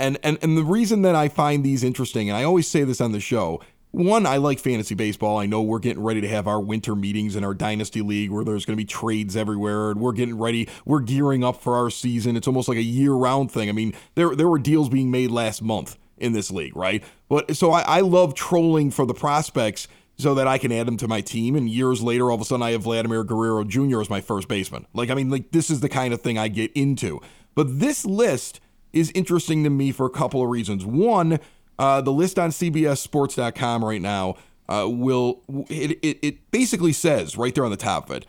And, 0.00 0.18
and 0.22 0.38
and 0.42 0.56
the 0.56 0.64
reason 0.64 1.02
that 1.02 1.14
I 1.14 1.28
find 1.28 1.64
these 1.64 1.84
interesting, 1.84 2.28
and 2.28 2.36
I 2.36 2.44
always 2.44 2.66
say 2.66 2.84
this 2.84 3.00
on 3.00 3.12
the 3.12 3.20
show, 3.20 3.60
one, 3.92 4.24
I 4.24 4.36
like 4.36 4.60
fantasy 4.60 4.94
baseball. 4.94 5.38
I 5.38 5.46
know 5.46 5.62
we're 5.62 5.80
getting 5.80 6.02
ready 6.02 6.20
to 6.20 6.28
have 6.28 6.46
our 6.46 6.60
winter 6.60 6.94
meetings 6.94 7.34
in 7.34 7.42
our 7.42 7.54
dynasty 7.54 8.02
league 8.02 8.30
where 8.30 8.44
there's 8.44 8.64
going 8.64 8.76
to 8.76 8.80
be 8.80 8.86
trades 8.86 9.36
everywhere, 9.36 9.90
and 9.90 10.00
we're 10.00 10.12
getting 10.12 10.38
ready. 10.38 10.68
We're 10.84 11.00
gearing 11.00 11.42
up 11.42 11.60
for 11.60 11.74
our 11.74 11.90
season. 11.90 12.36
It's 12.36 12.46
almost 12.46 12.68
like 12.68 12.78
a 12.78 12.82
year-round 12.82 13.50
thing. 13.50 13.68
I 13.68 13.72
mean, 13.72 13.94
there 14.14 14.34
there 14.36 14.48
were 14.48 14.58
deals 14.58 14.88
being 14.88 15.10
made 15.10 15.30
last 15.30 15.60
month 15.60 15.98
in 16.18 16.32
this 16.32 16.50
league, 16.50 16.76
right? 16.76 17.02
But 17.28 17.56
so 17.56 17.72
I, 17.72 17.80
I 17.80 18.00
love 18.00 18.34
trolling 18.34 18.90
for 18.90 19.06
the 19.06 19.14
prospects 19.14 19.88
so 20.18 20.34
that 20.34 20.46
I 20.46 20.58
can 20.58 20.70
add 20.70 20.86
them 20.86 20.98
to 20.98 21.08
my 21.08 21.20
team. 21.20 21.56
And 21.56 21.68
years 21.68 22.02
later, 22.02 22.30
all 22.30 22.36
of 22.36 22.40
a 22.42 22.44
sudden, 22.44 22.62
I 22.62 22.72
have 22.72 22.82
Vladimir 22.82 23.24
Guerrero 23.24 23.64
Jr. 23.64 24.00
as 24.00 24.10
my 24.10 24.20
first 24.20 24.46
baseman. 24.46 24.86
Like, 24.94 25.10
I 25.10 25.14
mean, 25.14 25.30
like 25.30 25.50
this 25.50 25.70
is 25.70 25.80
the 25.80 25.88
kind 25.88 26.14
of 26.14 26.20
thing 26.20 26.38
I 26.38 26.48
get 26.48 26.70
into. 26.74 27.20
But 27.54 27.80
this 27.80 28.04
list 28.04 28.60
is 28.92 29.10
interesting 29.14 29.64
to 29.64 29.70
me 29.70 29.92
for 29.92 30.06
a 30.06 30.10
couple 30.10 30.42
of 30.42 30.48
reasons. 30.48 30.84
One, 30.84 31.38
uh, 31.78 32.00
the 32.00 32.12
list 32.12 32.38
on 32.38 32.50
CBSSports.com 32.50 33.84
right 33.84 34.02
now 34.02 34.36
uh, 34.68 34.88
will 34.88 35.42
it, 35.68 35.98
it, 36.02 36.18
it 36.22 36.50
basically 36.50 36.92
says 36.92 37.36
right 37.36 37.54
there 37.54 37.64
on 37.64 37.70
the 37.70 37.76
top 37.76 38.10
of 38.10 38.16
it, 38.16 38.26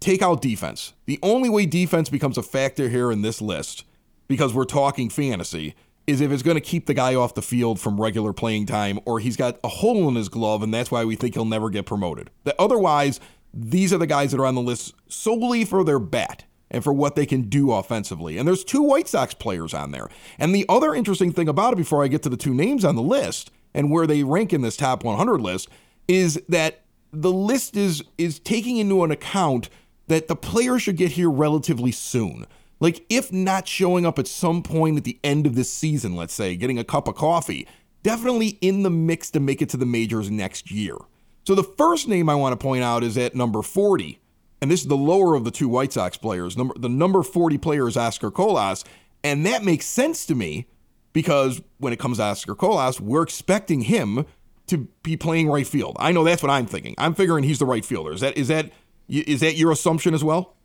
take 0.00 0.22
out 0.22 0.42
defense. 0.42 0.92
The 1.06 1.18
only 1.22 1.48
way 1.48 1.66
defense 1.66 2.08
becomes 2.08 2.36
a 2.36 2.42
factor 2.42 2.88
here 2.88 3.10
in 3.10 3.22
this 3.22 3.40
list, 3.40 3.84
because 4.26 4.54
we're 4.54 4.64
talking 4.64 5.08
fantasy, 5.08 5.74
is 6.06 6.20
if 6.20 6.30
it's 6.30 6.42
going 6.42 6.56
to 6.56 6.60
keep 6.60 6.86
the 6.86 6.94
guy 6.94 7.14
off 7.14 7.34
the 7.34 7.42
field 7.42 7.80
from 7.80 8.00
regular 8.00 8.32
playing 8.32 8.66
time 8.66 8.98
or 9.04 9.20
he's 9.20 9.36
got 9.36 9.58
a 9.64 9.68
hole 9.68 10.08
in 10.08 10.14
his 10.14 10.28
glove 10.28 10.62
and 10.62 10.72
that's 10.72 10.90
why 10.90 11.04
we 11.04 11.16
think 11.16 11.34
he'll 11.34 11.44
never 11.44 11.70
get 11.70 11.86
promoted. 11.86 12.30
That 12.44 12.56
otherwise, 12.58 13.20
these 13.52 13.92
are 13.92 13.98
the 13.98 14.06
guys 14.06 14.32
that 14.32 14.40
are 14.40 14.46
on 14.46 14.54
the 14.54 14.60
list 14.60 14.94
solely 15.08 15.64
for 15.64 15.84
their 15.84 15.98
bat 15.98 16.44
and 16.74 16.82
for 16.84 16.92
what 16.92 17.14
they 17.14 17.24
can 17.24 17.42
do 17.42 17.72
offensively. 17.72 18.36
And 18.36 18.46
there's 18.46 18.64
two 18.64 18.82
White 18.82 19.08
Sox 19.08 19.32
players 19.32 19.72
on 19.72 19.92
there. 19.92 20.08
And 20.38 20.54
the 20.54 20.66
other 20.68 20.94
interesting 20.94 21.32
thing 21.32 21.48
about 21.48 21.72
it 21.72 21.76
before 21.76 22.02
I 22.02 22.08
get 22.08 22.22
to 22.24 22.28
the 22.28 22.36
two 22.36 22.52
names 22.52 22.84
on 22.84 22.96
the 22.96 23.02
list 23.02 23.50
and 23.72 23.90
where 23.90 24.06
they 24.06 24.24
rank 24.24 24.52
in 24.52 24.62
this 24.62 24.76
top 24.76 25.04
100 25.04 25.40
list 25.40 25.68
is 26.08 26.42
that 26.48 26.80
the 27.12 27.32
list 27.32 27.76
is 27.76 28.02
is 28.18 28.40
taking 28.40 28.76
into 28.76 29.04
an 29.04 29.12
account 29.12 29.70
that 30.08 30.26
the 30.26 30.36
player 30.36 30.78
should 30.78 30.96
get 30.96 31.12
here 31.12 31.30
relatively 31.30 31.92
soon. 31.92 32.46
Like, 32.80 33.06
if 33.08 33.32
not 33.32 33.68
showing 33.68 34.04
up 34.04 34.18
at 34.18 34.26
some 34.26 34.62
point 34.62 34.98
at 34.98 35.04
the 35.04 35.18
end 35.22 35.46
of 35.46 35.54
this 35.54 35.72
season, 35.72 36.16
let's 36.16 36.34
say, 36.34 36.56
getting 36.56 36.78
a 36.78 36.84
cup 36.84 37.06
of 37.06 37.14
coffee, 37.14 37.68
definitely 38.02 38.58
in 38.60 38.82
the 38.82 38.90
mix 38.90 39.30
to 39.30 39.40
make 39.40 39.62
it 39.62 39.68
to 39.70 39.76
the 39.76 39.86
majors 39.86 40.30
next 40.30 40.70
year. 40.70 40.96
So, 41.46 41.54
the 41.54 41.62
first 41.62 42.08
name 42.08 42.28
I 42.28 42.34
want 42.34 42.52
to 42.58 42.62
point 42.62 42.82
out 42.82 43.04
is 43.04 43.16
at 43.16 43.34
number 43.34 43.62
40, 43.62 44.18
and 44.64 44.70
this 44.70 44.80
is 44.80 44.86
the 44.86 44.96
lower 44.96 45.34
of 45.34 45.44
the 45.44 45.50
two 45.50 45.68
White 45.68 45.92
Sox 45.92 46.16
players. 46.16 46.56
Number, 46.56 46.72
the 46.78 46.88
number 46.88 47.22
40 47.22 47.58
player 47.58 47.86
is 47.86 47.98
Oscar 47.98 48.30
Colas, 48.30 48.82
and 49.22 49.44
that 49.44 49.62
makes 49.62 49.84
sense 49.84 50.24
to 50.24 50.34
me 50.34 50.66
because 51.12 51.60
when 51.76 51.92
it 51.92 51.98
comes 51.98 52.16
to 52.16 52.22
Oscar 52.22 52.54
Colas, 52.54 52.98
we're 52.98 53.22
expecting 53.22 53.82
him 53.82 54.24
to 54.68 54.88
be 55.02 55.18
playing 55.18 55.50
right 55.50 55.66
field. 55.66 55.98
I 56.00 56.12
know 56.12 56.24
that's 56.24 56.42
what 56.42 56.48
I'm 56.48 56.64
thinking. 56.64 56.94
I'm 56.96 57.14
figuring 57.14 57.44
he's 57.44 57.58
the 57.58 57.66
right 57.66 57.84
fielder. 57.84 58.14
Is 58.14 58.22
that 58.22 58.38
is 58.38 58.48
that 58.48 58.70
is 59.06 59.40
that 59.40 59.56
your 59.56 59.70
assumption 59.70 60.14
as 60.14 60.24
well? 60.24 60.56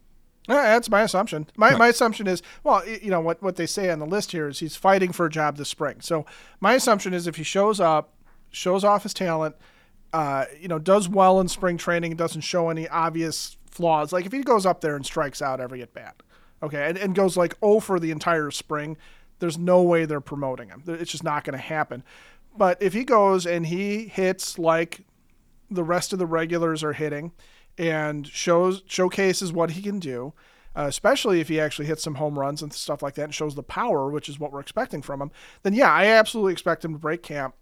Yeah, 0.48 0.64
that's 0.64 0.90
my 0.90 1.02
assumption. 1.02 1.48
My, 1.58 1.76
my 1.76 1.90
assumption 1.90 2.26
is, 2.26 2.42
well, 2.64 2.88
you 2.88 3.12
know, 3.12 3.20
what, 3.20 3.44
what 3.44 3.58
they 3.58 3.66
say 3.66 3.92
on 3.92 4.00
the 4.00 4.06
list 4.06 4.32
here 4.32 4.48
is 4.48 4.60
he's 4.60 4.78
fighting 4.78 5.12
for 5.12 5.26
a 5.26 5.30
job 5.30 5.58
this 5.58 5.68
spring. 5.68 6.00
So 6.00 6.26
my 6.62 6.74
assumption 6.74 7.14
is 7.14 7.28
if 7.28 7.36
he 7.36 7.44
shows 7.44 7.82
up, 7.82 8.14
shows 8.50 8.86
off 8.86 9.04
his 9.04 9.14
talent, 9.14 9.56
uh, 10.14 10.46
you 10.60 10.68
know, 10.68 10.80
does 10.80 11.08
well 11.08 11.40
in 11.40 11.48
spring 11.48 11.78
training, 11.78 12.16
doesn't 12.16 12.42
show 12.42 12.70
any 12.70 12.88
obvious 12.88 13.58
flaws. 13.80 14.12
Like 14.12 14.26
if 14.26 14.34
he 14.34 14.44
goes 14.44 14.66
up 14.66 14.82
there 14.82 14.96
and 14.98 15.06
strikes 15.06 15.42
out 15.42 15.62
every 15.62 15.82
at 15.82 15.94
bat, 15.94 16.22
okay, 16.62 16.90
and, 16.90 16.98
and 16.98 17.16
goes 17.16 17.38
like 17.38 17.56
oh 17.62 17.80
for 17.80 17.98
the 17.98 18.12
entire 18.12 18.52
spring, 18.52 18.98
there's 19.40 19.58
no 19.58 19.82
way 19.82 20.04
they're 20.04 20.20
promoting 20.20 20.68
him. 20.68 20.84
It's 20.86 21.12
just 21.12 21.24
not 21.24 21.46
going 21.46 21.58
to 21.58 21.64
happen. 21.64 22.04
But 22.58 22.82
if 22.82 22.92
he 22.92 23.06
goes 23.06 23.46
and 23.46 23.66
he 23.66 24.08
hits 24.08 24.60
like 24.60 25.02
the 25.72 25.84
rest 25.84 26.12
of 26.12 26.20
the 26.20 26.26
regulars 26.26 26.84
are 26.84 26.94
hitting, 26.94 27.32
and 27.80 28.28
shows 28.28 28.84
showcases 28.86 29.54
what 29.54 29.72
he 29.72 29.82
can 29.82 30.00
do, 30.00 30.34
uh, 30.76 30.86
especially 30.88 31.40
if 31.40 31.48
he 31.48 31.60
actually 31.60 31.86
hits 31.86 32.04
some 32.04 32.16
home 32.16 32.38
runs 32.38 32.62
and 32.62 32.74
stuff 32.74 33.02
like 33.02 33.16
that 33.16 33.24
and 33.24 33.34
shows 33.34 33.56
the 33.56 33.64
power, 33.64 34.10
which 34.12 34.28
is 34.28 34.38
what 34.38 34.52
we're 34.52 34.60
expecting 34.60 35.02
from 35.02 35.22
him. 35.22 35.32
Then 35.64 35.74
yeah, 35.74 35.92
I 35.92 36.08
absolutely 36.08 36.52
expect 36.52 36.84
him 36.84 36.92
to 36.92 37.00
break 37.00 37.24
camp, 37.24 37.56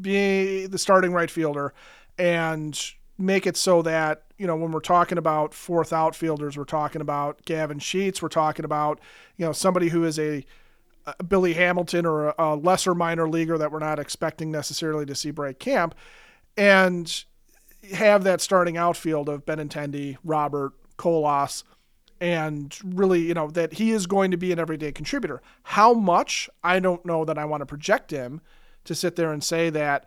be 0.00 0.66
the 0.66 0.78
starting 0.78 1.12
right 1.12 1.30
fielder, 1.30 1.74
and 2.16 2.80
make 3.18 3.46
it 3.46 3.56
so 3.56 3.82
that 3.82 4.22
you 4.38 4.46
know 4.46 4.56
when 4.56 4.72
we're 4.72 4.80
talking 4.80 5.18
about 5.18 5.54
fourth 5.54 5.92
outfielders, 5.92 6.56
we're 6.56 6.64
talking 6.64 7.00
about 7.00 7.44
Gavin 7.44 7.78
Sheets, 7.78 8.20
we're 8.22 8.28
talking 8.28 8.64
about 8.64 9.00
you 9.36 9.46
know 9.46 9.52
somebody 9.52 9.88
who 9.88 10.04
is 10.04 10.18
a 10.18 10.44
Billy 11.28 11.54
Hamilton 11.54 12.06
or 12.06 12.28
a, 12.28 12.34
a 12.38 12.56
lesser 12.56 12.94
minor 12.94 13.28
leaguer 13.28 13.58
that 13.58 13.70
we're 13.70 13.78
not 13.78 13.98
expecting 13.98 14.50
necessarily 14.50 15.06
to 15.06 15.14
see 15.14 15.30
break 15.30 15.58
camp, 15.58 15.94
and 16.56 17.24
have 17.92 18.24
that 18.24 18.40
starting 18.40 18.76
outfield 18.76 19.28
of 19.28 19.44
Benintendi, 19.44 20.16
Robert, 20.24 20.72
Colas, 20.96 21.64
and 22.20 22.76
really, 22.82 23.20
you 23.20 23.34
know, 23.34 23.48
that 23.50 23.74
he 23.74 23.90
is 23.90 24.06
going 24.06 24.30
to 24.30 24.36
be 24.36 24.52
an 24.52 24.58
everyday 24.58 24.92
contributor. 24.92 25.42
How 25.64 25.92
much, 25.92 26.48
I 26.62 26.80
don't 26.80 27.04
know 27.04 27.24
that 27.24 27.36
I 27.38 27.44
want 27.44 27.60
to 27.60 27.66
project 27.66 28.10
him 28.10 28.40
to 28.84 28.94
sit 28.94 29.16
there 29.16 29.32
and 29.32 29.42
say 29.42 29.70
that 29.70 30.06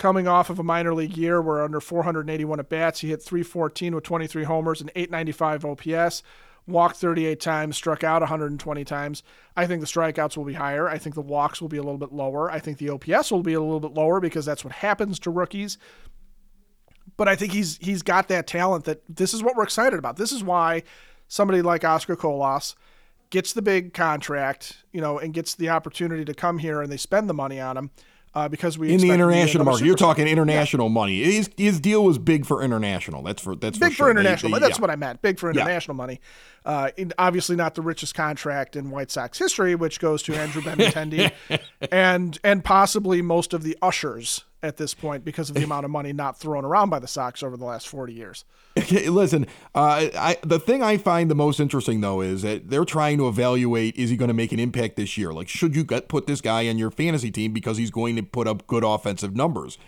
coming 0.00 0.26
off 0.26 0.50
of 0.50 0.58
a 0.58 0.64
minor 0.64 0.92
league 0.94 1.16
year 1.16 1.40
where 1.40 1.62
under 1.62 1.80
481 1.80 2.58
at 2.58 2.68
bats, 2.68 3.00
he 3.00 3.10
hit 3.10 3.22
314 3.22 3.94
with 3.94 4.02
23 4.02 4.44
homers 4.44 4.80
and 4.80 4.90
895 4.96 5.64
OPS, 5.64 6.22
walked 6.66 6.96
38 6.96 7.38
times, 7.38 7.76
struck 7.76 8.02
out 8.02 8.22
120 8.22 8.84
times. 8.84 9.22
I 9.56 9.66
think 9.66 9.80
the 9.80 9.86
strikeouts 9.86 10.36
will 10.36 10.44
be 10.44 10.54
higher. 10.54 10.88
I 10.88 10.98
think 10.98 11.14
the 11.14 11.20
walks 11.20 11.60
will 11.60 11.68
be 11.68 11.76
a 11.76 11.82
little 11.82 11.98
bit 11.98 12.12
lower. 12.12 12.50
I 12.50 12.58
think 12.58 12.78
the 12.78 12.90
OPS 12.90 13.30
will 13.30 13.42
be 13.42 13.54
a 13.54 13.60
little 13.60 13.78
bit 13.78 13.94
lower 13.94 14.20
because 14.20 14.44
that's 14.44 14.64
what 14.64 14.72
happens 14.72 15.20
to 15.20 15.30
rookies 15.30 15.78
but 17.16 17.28
I 17.28 17.36
think 17.36 17.52
he's 17.52 17.76
he's 17.82 18.00
got 18.00 18.28
that 18.28 18.46
talent 18.46 18.86
that 18.86 19.02
this 19.06 19.34
is 19.34 19.42
what 19.42 19.54
we're 19.54 19.64
excited 19.64 19.98
about. 19.98 20.16
This 20.16 20.32
is 20.32 20.42
why 20.42 20.84
somebody 21.28 21.60
like 21.60 21.84
Oscar 21.84 22.16
Colas 22.16 22.74
gets 23.28 23.52
the 23.52 23.60
big 23.60 23.92
contract, 23.92 24.84
you 24.90 25.02
know, 25.02 25.18
and 25.18 25.34
gets 25.34 25.54
the 25.54 25.68
opportunity 25.68 26.24
to 26.24 26.32
come 26.32 26.56
here 26.56 26.80
and 26.80 26.90
they 26.90 26.96
spend 26.96 27.28
the 27.28 27.34
money 27.34 27.60
on 27.60 27.76
him. 27.76 27.90
Uh, 28.32 28.48
because 28.48 28.78
we 28.78 28.92
in 28.92 29.00
the 29.00 29.10
international 29.10 29.64
market, 29.64 29.84
you're 29.84 29.96
talking 29.96 30.28
international 30.28 30.86
yeah. 30.86 30.92
money. 30.92 31.22
His, 31.22 31.50
his 31.56 31.80
deal 31.80 32.04
was 32.04 32.16
big 32.16 32.46
for 32.46 32.62
international. 32.62 33.24
That's 33.24 33.42
for 33.42 33.56
that's 33.56 33.76
big 33.76 33.90
for, 33.90 33.94
sure. 33.96 34.06
for 34.06 34.10
international. 34.12 34.52
They, 34.52 34.60
they, 34.60 34.66
that's 34.66 34.78
yeah. 34.78 34.82
what 34.82 34.90
I 34.90 34.94
meant. 34.94 35.20
Big 35.20 35.40
for 35.40 35.50
international 35.50 35.96
yeah. 35.96 36.02
money. 36.02 36.20
Uh, 36.64 36.90
obviously, 37.18 37.56
not 37.56 37.74
the 37.74 37.82
richest 37.82 38.14
contract 38.14 38.76
in 38.76 38.90
White 38.90 39.10
Sox 39.10 39.36
history, 39.36 39.74
which 39.74 39.98
goes 39.98 40.22
to 40.22 40.36
Andrew 40.36 40.62
Benintendi, 40.66 41.32
and 41.90 42.38
and 42.44 42.64
possibly 42.64 43.20
most 43.20 43.52
of 43.52 43.64
the 43.64 43.76
ushers 43.82 44.44
at 44.62 44.76
this 44.76 44.94
point 44.94 45.24
because 45.24 45.48
of 45.48 45.56
the 45.56 45.64
amount 45.64 45.84
of 45.84 45.90
money 45.90 46.12
not 46.12 46.38
thrown 46.38 46.64
around 46.64 46.90
by 46.90 46.98
the 46.98 47.06
Sox 47.08 47.42
over 47.42 47.56
the 47.56 47.64
last 47.64 47.88
40 47.88 48.12
years. 48.12 48.44
Listen, 48.90 49.46
uh, 49.74 50.08
I, 50.14 50.36
the 50.42 50.60
thing 50.60 50.82
I 50.82 50.96
find 50.96 51.30
the 51.30 51.34
most 51.34 51.60
interesting 51.60 52.00
though 52.00 52.20
is 52.20 52.42
that 52.42 52.68
they're 52.70 52.84
trying 52.84 53.18
to 53.18 53.28
evaluate 53.28 53.96
is 53.96 54.10
he 54.10 54.16
going 54.16 54.28
to 54.28 54.34
make 54.34 54.52
an 54.52 54.60
impact 54.60 54.96
this 54.96 55.16
year? 55.16 55.32
Like, 55.32 55.48
should 55.48 55.74
you 55.74 55.84
get, 55.84 56.08
put 56.08 56.26
this 56.26 56.40
guy 56.40 56.68
on 56.68 56.78
your 56.78 56.90
fantasy 56.90 57.30
team 57.30 57.52
because 57.52 57.78
he's 57.78 57.90
going 57.90 58.16
to 58.16 58.22
put 58.22 58.46
up 58.46 58.66
good 58.66 58.84
offensive 58.84 59.34
numbers? 59.34 59.78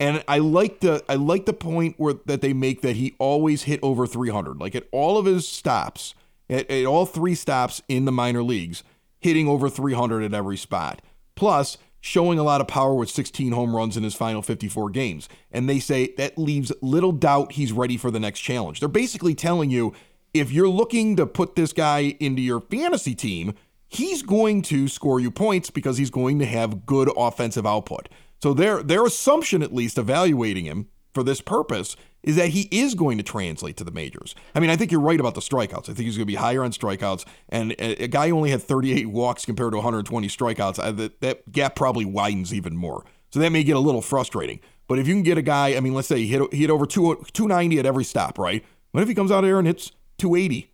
And 0.00 0.24
I 0.26 0.38
like 0.38 0.80
the 0.80 1.04
I 1.08 1.14
like 1.14 1.46
the 1.46 1.52
point 1.52 1.94
where 1.96 2.14
that 2.26 2.40
they 2.40 2.52
make 2.52 2.82
that 2.82 2.96
he 2.96 3.14
always 3.18 3.64
hit 3.64 3.78
over 3.82 4.06
300. 4.06 4.58
Like 4.58 4.74
at 4.74 4.88
all 4.90 5.16
of 5.16 5.26
his 5.26 5.46
stops, 5.46 6.14
at, 6.50 6.68
at 6.70 6.84
all 6.86 7.06
three 7.06 7.36
stops 7.36 7.82
in 7.88 8.04
the 8.04 8.12
minor 8.12 8.42
leagues, 8.42 8.82
hitting 9.20 9.46
over 9.46 9.68
300 9.68 10.24
at 10.24 10.34
every 10.34 10.56
spot. 10.56 11.02
Plus, 11.36 11.78
showing 12.02 12.38
a 12.38 12.42
lot 12.42 12.60
of 12.60 12.66
power 12.66 12.94
with 12.94 13.08
16 13.08 13.52
home 13.52 13.74
runs 13.74 13.96
in 13.96 14.02
his 14.02 14.14
final 14.14 14.42
54 14.42 14.90
games. 14.90 15.28
And 15.52 15.68
they 15.68 15.78
say 15.78 16.12
that 16.18 16.36
leaves 16.36 16.72
little 16.82 17.12
doubt 17.12 17.52
he's 17.52 17.72
ready 17.72 17.96
for 17.96 18.10
the 18.10 18.20
next 18.20 18.40
challenge. 18.40 18.80
They're 18.80 18.88
basically 18.88 19.34
telling 19.34 19.70
you 19.70 19.94
if 20.34 20.50
you're 20.50 20.68
looking 20.68 21.14
to 21.16 21.26
put 21.26 21.54
this 21.54 21.72
guy 21.72 22.16
into 22.18 22.42
your 22.42 22.60
fantasy 22.60 23.14
team, 23.14 23.54
he's 23.86 24.22
going 24.22 24.62
to 24.62 24.88
score 24.88 25.20
you 25.20 25.30
points 25.30 25.70
because 25.70 25.96
he's 25.96 26.10
going 26.10 26.40
to 26.40 26.46
have 26.46 26.86
good 26.86 27.08
offensive 27.16 27.66
output. 27.66 28.08
So 28.42 28.52
their 28.52 28.82
their 28.82 29.06
assumption 29.06 29.62
at 29.62 29.72
least 29.72 29.96
evaluating 29.96 30.64
him 30.64 30.88
for 31.14 31.22
this 31.22 31.40
purpose 31.40 31.96
is 32.22 32.36
that 32.36 32.48
he 32.48 32.68
is 32.70 32.94
going 32.94 33.18
to 33.18 33.24
translate 33.24 33.76
to 33.76 33.84
the 33.84 33.90
majors. 33.90 34.34
I 34.54 34.60
mean, 34.60 34.70
I 34.70 34.76
think 34.76 34.92
you're 34.92 35.00
right 35.00 35.18
about 35.18 35.34
the 35.34 35.40
strikeouts. 35.40 35.88
I 35.88 35.94
think 35.94 36.00
he's 36.00 36.16
going 36.16 36.26
to 36.26 36.32
be 36.32 36.36
higher 36.36 36.62
on 36.62 36.70
strikeouts. 36.70 37.26
And 37.48 37.74
a, 37.78 38.06
guy 38.08 38.28
who 38.28 38.36
only 38.36 38.50
had 38.50 38.62
38 38.62 39.08
walks 39.08 39.44
compared 39.44 39.72
to 39.72 39.78
120 39.78 40.28
strikeouts, 40.28 40.82
I, 40.82 40.92
that, 40.92 41.20
that 41.20 41.50
gap 41.50 41.74
probably 41.74 42.04
widens 42.04 42.54
even 42.54 42.76
more. 42.76 43.04
So 43.30 43.40
that 43.40 43.50
may 43.50 43.64
get 43.64 43.76
a 43.76 43.80
little 43.80 44.02
frustrating. 44.02 44.60
But 44.86 44.98
if 44.98 45.08
you 45.08 45.14
can 45.14 45.22
get 45.22 45.38
a 45.38 45.42
guy, 45.42 45.74
I 45.74 45.80
mean, 45.80 45.94
let's 45.94 46.08
say 46.08 46.18
he 46.18 46.26
hit, 46.26 46.52
he 46.52 46.60
hit 46.60 46.70
over 46.70 46.86
2, 46.86 47.24
290 47.32 47.78
at 47.78 47.86
every 47.86 48.04
stop, 48.04 48.38
right? 48.38 48.64
What 48.92 49.02
if 49.02 49.08
he 49.08 49.14
comes 49.14 49.32
out 49.32 49.40
there 49.40 49.58
and 49.58 49.66
hits 49.66 49.90
280 50.18 50.70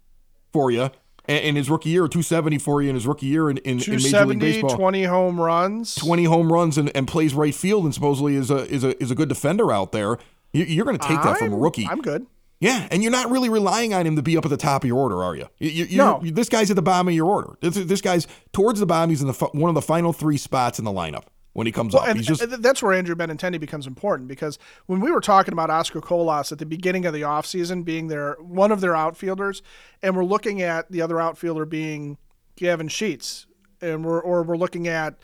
for 0.52 0.71
you 0.71 0.90
in 1.28 1.56
his 1.56 1.68
rookie 1.68 1.90
year, 1.90 2.08
270 2.08 2.58
for 2.58 2.82
you 2.82 2.88
in 2.88 2.94
his 2.94 3.06
rookie 3.06 3.26
year 3.26 3.50
in, 3.50 3.58
in, 3.58 3.82
in 3.82 3.90
Major 4.02 4.26
League 4.26 4.40
Baseball. 4.40 4.76
20 4.76 5.04
home 5.04 5.40
runs. 5.40 5.94
20 5.94 6.25
home 6.25 6.52
runs 6.52 6.78
and, 6.78 6.90
and 6.97 7.06
plays 7.06 7.35
right 7.35 7.54
field 7.54 7.85
and 7.85 7.94
supposedly 7.94 8.35
is 8.35 8.50
a, 8.50 8.66
is 8.68 8.82
a, 8.82 9.00
is 9.02 9.11
a 9.11 9.14
good 9.14 9.28
defender 9.28 9.70
out 9.70 9.92
there. 9.92 10.18
You're 10.52 10.87
going 10.87 10.99
to 10.99 11.06
take 11.06 11.23
that 11.23 11.38
from 11.38 11.52
a 11.52 11.56
rookie. 11.56 11.87
I'm 11.87 12.00
good. 12.00 12.26
Yeah, 12.61 12.88
and 12.90 13.02
you're 13.02 13.12
not 13.12 13.30
really 13.30 13.49
relying 13.49 13.94
on 13.94 14.04
him 14.04 14.16
to 14.16 14.23
be 14.23 14.37
up 14.37 14.44
at 14.44 14.49
the 14.49 14.56
top 14.56 14.82
of 14.82 14.88
your 14.88 14.99
order, 14.99 15.23
are 15.23 15.37
you? 15.37 15.47
you 15.58 15.97
no. 15.97 16.20
This 16.25 16.49
guy's 16.49 16.70
at 16.70 16.76
the 16.76 16.82
bottom 16.82 17.06
of 17.06 17.14
your 17.14 17.26
order. 17.26 17.56
This, 17.61 17.76
this 17.76 18.00
guy's 18.00 18.26
towards 18.52 18.80
the 18.80 18.87
bottom. 18.87 19.11
He's 19.11 19.20
in 19.20 19.28
the 19.28 19.50
one 19.52 19.68
of 19.68 19.76
the 19.76 19.82
final 19.82 20.12
three 20.12 20.38
spots 20.38 20.80
in 20.80 20.85
the 20.85 20.90
lineup 20.90 21.25
when 21.52 21.67
he 21.67 21.73
comes 21.73 21.95
well, 21.95 22.02
up. 22.02 22.09
And, 22.09 22.19
He's 22.19 22.26
just 22.26 22.62
that's 22.62 22.83
where 22.83 22.93
Andrew 22.93 23.14
Benintendi 23.14 23.59
becomes 23.59 23.87
important 23.87 24.28
because 24.28 24.59
when 24.87 25.00
we 25.00 25.11
were 25.11 25.21
talking 25.21 25.52
about 25.52 25.71
Oscar 25.71 26.00
Colas 26.00 26.52
at 26.52 26.59
the 26.59 26.67
beginning 26.67 27.07
of 27.07 27.12
the 27.12 27.23
offseason 27.23 27.85
being 27.85 28.09
their 28.09 28.35
one 28.40 28.73
of 28.73 28.81
their 28.81 28.95
outfielders, 28.97 29.62
and 30.02 30.17
we're 30.17 30.25
looking 30.25 30.62
at 30.62 30.90
the 30.90 31.02
other 31.02 31.21
outfielder 31.21 31.64
being 31.64 32.19
Gavin 32.57 32.88
Sheets, 32.88 33.47
and 33.81 34.05
we're 34.05 34.21
or 34.21 34.43
we're 34.43 34.57
looking 34.57 34.88
at 34.88 35.17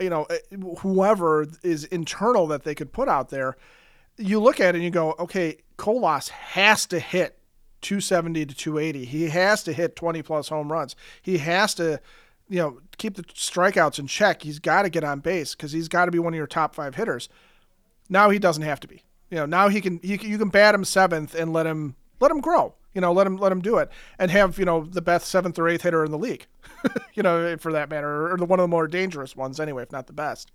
you 0.00 0.10
know 0.10 0.24
eh, 0.24 0.38
whoever 0.78 1.46
is 1.62 1.84
internal 1.84 2.46
that 2.48 2.64
they 2.64 2.74
could 2.74 2.92
put 2.92 3.08
out 3.08 3.30
there 3.30 3.56
you 4.16 4.40
look 4.40 4.60
at 4.60 4.74
it 4.74 4.76
and 4.76 4.84
you 4.84 4.90
go, 4.90 5.14
okay, 5.18 5.58
Colas 5.76 6.28
has 6.28 6.86
to 6.86 6.98
hit 6.98 7.38
270 7.82 8.46
to 8.46 8.54
280. 8.54 9.04
He 9.04 9.28
has 9.28 9.62
to 9.64 9.72
hit 9.72 9.96
20 9.96 10.22
plus 10.22 10.48
home 10.48 10.70
runs. 10.70 10.94
He 11.20 11.38
has 11.38 11.74
to, 11.74 12.00
you 12.48 12.58
know, 12.58 12.80
keep 12.98 13.14
the 13.14 13.22
strikeouts 13.22 13.98
in 13.98 14.06
check. 14.06 14.42
He's 14.42 14.58
got 14.58 14.82
to 14.82 14.90
get 14.90 15.04
on 15.04 15.20
base 15.20 15.54
because 15.54 15.72
he's 15.72 15.88
got 15.88 16.06
to 16.06 16.10
be 16.10 16.18
one 16.18 16.34
of 16.34 16.38
your 16.38 16.46
top 16.46 16.74
five 16.74 16.94
hitters. 16.94 17.28
Now 18.08 18.30
he 18.30 18.38
doesn't 18.38 18.62
have 18.62 18.80
to 18.80 18.88
be. 18.88 19.02
You 19.30 19.38
know, 19.38 19.46
now 19.46 19.68
he 19.68 19.80
can, 19.80 19.98
he, 20.02 20.16
you 20.16 20.38
can 20.38 20.50
bat 20.50 20.74
him 20.74 20.84
seventh 20.84 21.34
and 21.34 21.52
let 21.52 21.66
him 21.66 21.96
Let 22.20 22.30
him 22.30 22.40
grow. 22.40 22.74
You 22.94 23.00
know, 23.00 23.12
let 23.12 23.26
him 23.26 23.36
let 23.36 23.50
him 23.50 23.60
do 23.60 23.78
it, 23.78 23.90
and 24.20 24.30
have 24.30 24.56
you 24.56 24.64
know 24.64 24.84
the 24.84 25.02
best 25.02 25.28
seventh 25.28 25.58
or 25.58 25.68
eighth 25.68 25.82
hitter 25.82 26.04
in 26.04 26.12
the 26.12 26.18
league. 26.18 26.46
you 27.14 27.24
know, 27.24 27.56
for 27.56 27.72
that 27.72 27.90
matter, 27.90 28.32
or 28.32 28.36
the 28.36 28.44
one 28.44 28.60
of 28.60 28.64
the 28.64 28.68
more 28.68 28.86
dangerous 28.86 29.34
ones 29.34 29.58
anyway, 29.58 29.82
if 29.82 29.90
not 29.90 30.06
the 30.06 30.12
best. 30.12 30.52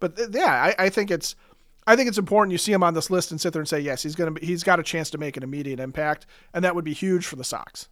But 0.00 0.18
yeah, 0.32 0.74
I, 0.78 0.86
I 0.86 0.88
think 0.88 1.10
it's 1.10 1.36
I 1.86 1.94
think 1.94 2.08
it's 2.08 2.16
important 2.16 2.52
you 2.52 2.58
see 2.58 2.72
him 2.72 2.82
on 2.82 2.94
this 2.94 3.10
list 3.10 3.30
and 3.30 3.40
sit 3.40 3.52
there 3.52 3.60
and 3.60 3.68
say, 3.68 3.80
yes, 3.80 4.02
he's 4.02 4.14
gonna 4.14 4.30
be, 4.30 4.46
he's 4.46 4.62
got 4.64 4.80
a 4.80 4.82
chance 4.82 5.10
to 5.10 5.18
make 5.18 5.36
an 5.36 5.42
immediate 5.42 5.78
impact, 5.78 6.24
and 6.54 6.64
that 6.64 6.74
would 6.74 6.86
be 6.86 6.94
huge 6.94 7.26
for 7.26 7.36
the 7.36 7.44
Sox. 7.44 7.88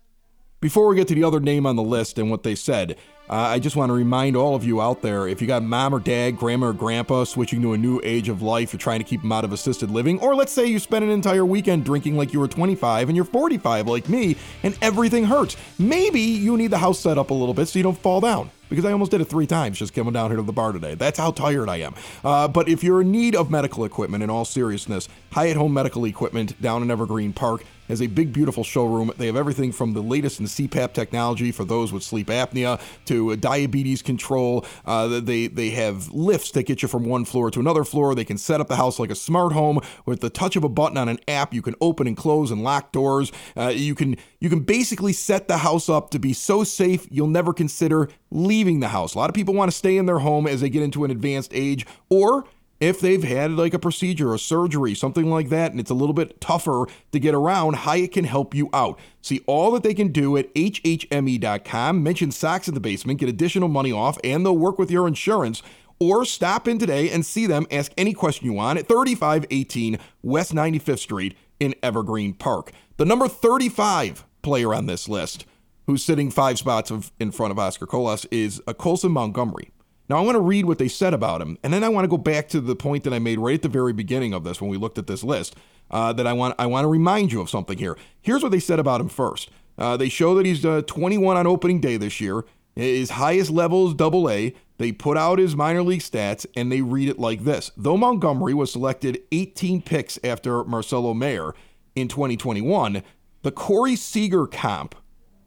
Before 0.60 0.86
we 0.86 0.96
get 0.96 1.08
to 1.08 1.14
the 1.14 1.24
other 1.24 1.40
name 1.40 1.66
on 1.66 1.76
the 1.76 1.82
list 1.82 2.18
and 2.18 2.30
what 2.30 2.44
they 2.44 2.54
said, 2.54 2.96
uh, 3.32 3.48
I 3.48 3.60
just 3.60 3.76
want 3.76 3.88
to 3.88 3.94
remind 3.94 4.36
all 4.36 4.54
of 4.54 4.62
you 4.62 4.82
out 4.82 5.00
there 5.00 5.26
if 5.26 5.40
you 5.40 5.46
got 5.46 5.62
mom 5.62 5.94
or 5.94 6.00
dad, 6.00 6.36
grandma 6.36 6.66
or 6.66 6.72
grandpa 6.74 7.24
switching 7.24 7.62
to 7.62 7.72
a 7.72 7.78
new 7.78 7.98
age 8.04 8.28
of 8.28 8.42
life, 8.42 8.74
you're 8.74 8.78
trying 8.78 9.00
to 9.00 9.04
keep 9.04 9.22
them 9.22 9.32
out 9.32 9.42
of 9.42 9.54
assisted 9.54 9.90
living, 9.90 10.20
or 10.20 10.34
let's 10.34 10.52
say 10.52 10.66
you 10.66 10.78
spent 10.78 11.02
an 11.02 11.10
entire 11.10 11.46
weekend 11.46 11.82
drinking 11.82 12.18
like 12.18 12.34
you 12.34 12.40
were 12.40 12.46
25 12.46 13.08
and 13.08 13.16
you're 13.16 13.24
45 13.24 13.88
like 13.88 14.06
me 14.10 14.36
and 14.62 14.76
everything 14.82 15.24
hurts. 15.24 15.56
Maybe 15.78 16.20
you 16.20 16.58
need 16.58 16.72
the 16.72 16.78
house 16.78 17.00
set 17.00 17.16
up 17.16 17.30
a 17.30 17.34
little 17.34 17.54
bit 17.54 17.68
so 17.68 17.78
you 17.78 17.82
don't 17.82 17.96
fall 17.96 18.20
down 18.20 18.50
because 18.68 18.84
I 18.84 18.92
almost 18.92 19.10
did 19.10 19.20
it 19.20 19.26
three 19.26 19.46
times 19.46 19.78
just 19.78 19.94
coming 19.94 20.12
down 20.12 20.30
here 20.30 20.36
to 20.36 20.42
the 20.42 20.52
bar 20.52 20.72
today. 20.72 20.94
That's 20.94 21.18
how 21.18 21.30
tired 21.30 21.68
I 21.68 21.76
am. 21.76 21.94
Uh, 22.24 22.48
but 22.48 22.68
if 22.68 22.82
you're 22.82 23.02
in 23.02 23.12
need 23.12 23.34
of 23.34 23.50
medical 23.50 23.84
equipment, 23.84 24.22
in 24.22 24.30
all 24.30 24.44
seriousness, 24.44 25.08
Hyatt 25.30 25.56
Home 25.56 25.72
Medical 25.72 26.06
Equipment 26.06 26.60
down 26.60 26.82
in 26.82 26.90
Evergreen 26.90 27.32
Park 27.32 27.64
has 27.88 28.00
a 28.00 28.06
big, 28.06 28.32
beautiful 28.32 28.64
showroom. 28.64 29.12
They 29.18 29.26
have 29.26 29.36
everything 29.36 29.72
from 29.72 29.92
the 29.92 30.00
latest 30.00 30.40
in 30.40 30.46
CPAP 30.46 30.94
technology 30.94 31.52
for 31.52 31.66
those 31.66 31.92
with 31.92 32.02
sleep 32.02 32.28
apnea 32.28 32.80
to 33.04 33.21
diabetes 33.36 34.02
control. 34.02 34.64
Uh, 34.84 35.20
they 35.20 35.46
they 35.46 35.70
have 35.70 36.10
lifts 36.12 36.50
that 36.52 36.64
get 36.64 36.82
you 36.82 36.88
from 36.88 37.04
one 37.04 37.24
floor 37.24 37.50
to 37.50 37.60
another 37.60 37.84
floor. 37.84 38.14
They 38.14 38.24
can 38.24 38.38
set 38.38 38.60
up 38.60 38.68
the 38.68 38.76
house 38.76 38.98
like 38.98 39.10
a 39.10 39.14
smart 39.14 39.52
home 39.52 39.80
with 40.06 40.20
the 40.20 40.30
touch 40.30 40.56
of 40.56 40.64
a 40.64 40.68
button 40.68 40.98
on 40.98 41.08
an 41.08 41.18
app. 41.28 41.54
You 41.54 41.62
can 41.62 41.74
open 41.80 42.06
and 42.06 42.16
close 42.16 42.50
and 42.50 42.62
lock 42.62 42.92
doors. 42.92 43.32
Uh, 43.56 43.68
you 43.68 43.94
can 43.94 44.16
you 44.40 44.48
can 44.48 44.60
basically 44.60 45.12
set 45.12 45.48
the 45.48 45.58
house 45.58 45.88
up 45.88 46.10
to 46.10 46.18
be 46.18 46.32
so 46.32 46.64
safe 46.64 47.06
you'll 47.10 47.26
never 47.26 47.52
consider 47.52 48.08
leaving 48.30 48.80
the 48.80 48.88
house. 48.88 49.14
A 49.14 49.18
lot 49.18 49.30
of 49.30 49.34
people 49.34 49.54
want 49.54 49.70
to 49.70 49.76
stay 49.76 49.96
in 49.96 50.06
their 50.06 50.18
home 50.20 50.46
as 50.46 50.60
they 50.60 50.70
get 50.70 50.82
into 50.82 51.04
an 51.04 51.10
advanced 51.10 51.52
age 51.54 51.86
or 52.08 52.44
if 52.82 52.98
they've 52.98 53.22
had 53.22 53.52
like 53.52 53.74
a 53.74 53.78
procedure, 53.78 54.34
a 54.34 54.38
surgery, 54.40 54.92
something 54.92 55.30
like 55.30 55.50
that, 55.50 55.70
and 55.70 55.78
it's 55.78 55.90
a 55.90 55.94
little 55.94 56.12
bit 56.12 56.40
tougher 56.40 56.86
to 57.12 57.20
get 57.20 57.32
around, 57.32 57.76
Hyatt 57.76 58.10
can 58.10 58.24
help 58.24 58.56
you 58.56 58.68
out. 58.74 58.98
See 59.20 59.40
all 59.46 59.70
that 59.70 59.84
they 59.84 59.94
can 59.94 60.08
do 60.08 60.36
at 60.36 60.52
HHME.com. 60.54 62.02
Mention 62.02 62.32
Sox 62.32 62.66
in 62.66 62.74
the 62.74 62.80
Basement, 62.80 63.20
get 63.20 63.28
additional 63.28 63.68
money 63.68 63.92
off, 63.92 64.18
and 64.24 64.44
they'll 64.44 64.58
work 64.58 64.80
with 64.80 64.90
your 64.90 65.06
insurance. 65.06 65.62
Or 66.00 66.24
stop 66.24 66.66
in 66.66 66.80
today 66.80 67.08
and 67.08 67.24
see 67.24 67.46
them. 67.46 67.68
Ask 67.70 67.92
any 67.96 68.12
question 68.12 68.46
you 68.46 68.52
want 68.52 68.80
at 68.80 68.88
3518 68.88 70.00
West 70.22 70.52
95th 70.52 70.98
Street 70.98 71.36
in 71.60 71.76
Evergreen 71.84 72.34
Park. 72.34 72.72
The 72.96 73.04
number 73.04 73.28
35 73.28 74.24
player 74.42 74.74
on 74.74 74.86
this 74.86 75.08
list, 75.08 75.46
who's 75.86 76.04
sitting 76.04 76.32
five 76.32 76.58
spots 76.58 76.90
of, 76.90 77.12
in 77.20 77.30
front 77.30 77.52
of 77.52 77.60
Oscar 77.60 77.86
Colas, 77.86 78.24
is 78.32 78.60
a 78.66 78.74
Colson 78.74 79.12
Montgomery. 79.12 79.70
Now, 80.12 80.18
I 80.18 80.20
want 80.20 80.36
to 80.36 80.40
read 80.40 80.66
what 80.66 80.76
they 80.76 80.88
said 80.88 81.14
about 81.14 81.40
him, 81.40 81.56
and 81.62 81.72
then 81.72 81.82
I 81.82 81.88
want 81.88 82.04
to 82.04 82.08
go 82.08 82.18
back 82.18 82.46
to 82.50 82.60
the 82.60 82.76
point 82.76 83.04
that 83.04 83.14
I 83.14 83.18
made 83.18 83.38
right 83.38 83.54
at 83.54 83.62
the 83.62 83.68
very 83.70 83.94
beginning 83.94 84.34
of 84.34 84.44
this 84.44 84.60
when 84.60 84.68
we 84.68 84.76
looked 84.76 84.98
at 84.98 85.06
this 85.06 85.24
list. 85.24 85.56
Uh, 85.90 86.12
that 86.12 86.26
I 86.26 86.34
want 86.34 86.54
I 86.58 86.66
want 86.66 86.84
to 86.84 86.88
remind 86.88 87.32
you 87.32 87.40
of 87.40 87.48
something 87.48 87.78
here. 87.78 87.96
Here's 88.20 88.42
what 88.42 88.52
they 88.52 88.60
said 88.60 88.78
about 88.78 89.00
him 89.00 89.08
first. 89.08 89.48
Uh, 89.78 89.96
they 89.96 90.10
show 90.10 90.34
that 90.34 90.44
he's 90.44 90.66
uh, 90.66 90.82
21 90.82 91.38
on 91.38 91.46
opening 91.46 91.80
day 91.80 91.96
this 91.96 92.20
year. 92.20 92.44
His 92.76 93.08
highest 93.08 93.48
level 93.48 93.88
is 93.88 93.94
double 93.94 94.28
A. 94.28 94.54
They 94.76 94.92
put 94.92 95.16
out 95.16 95.38
his 95.38 95.56
minor 95.56 95.82
league 95.82 96.00
stats 96.00 96.44
and 96.54 96.70
they 96.70 96.82
read 96.82 97.08
it 97.08 97.18
like 97.18 97.44
this. 97.44 97.70
Though 97.74 97.96
Montgomery 97.96 98.52
was 98.52 98.70
selected 98.70 99.22
18 99.32 99.80
picks 99.80 100.18
after 100.22 100.62
Marcelo 100.64 101.14
Mayer 101.14 101.54
in 101.96 102.08
2021, 102.08 103.02
the 103.40 103.50
Corey 103.50 103.96
Seager 103.96 104.46
comp 104.46 104.94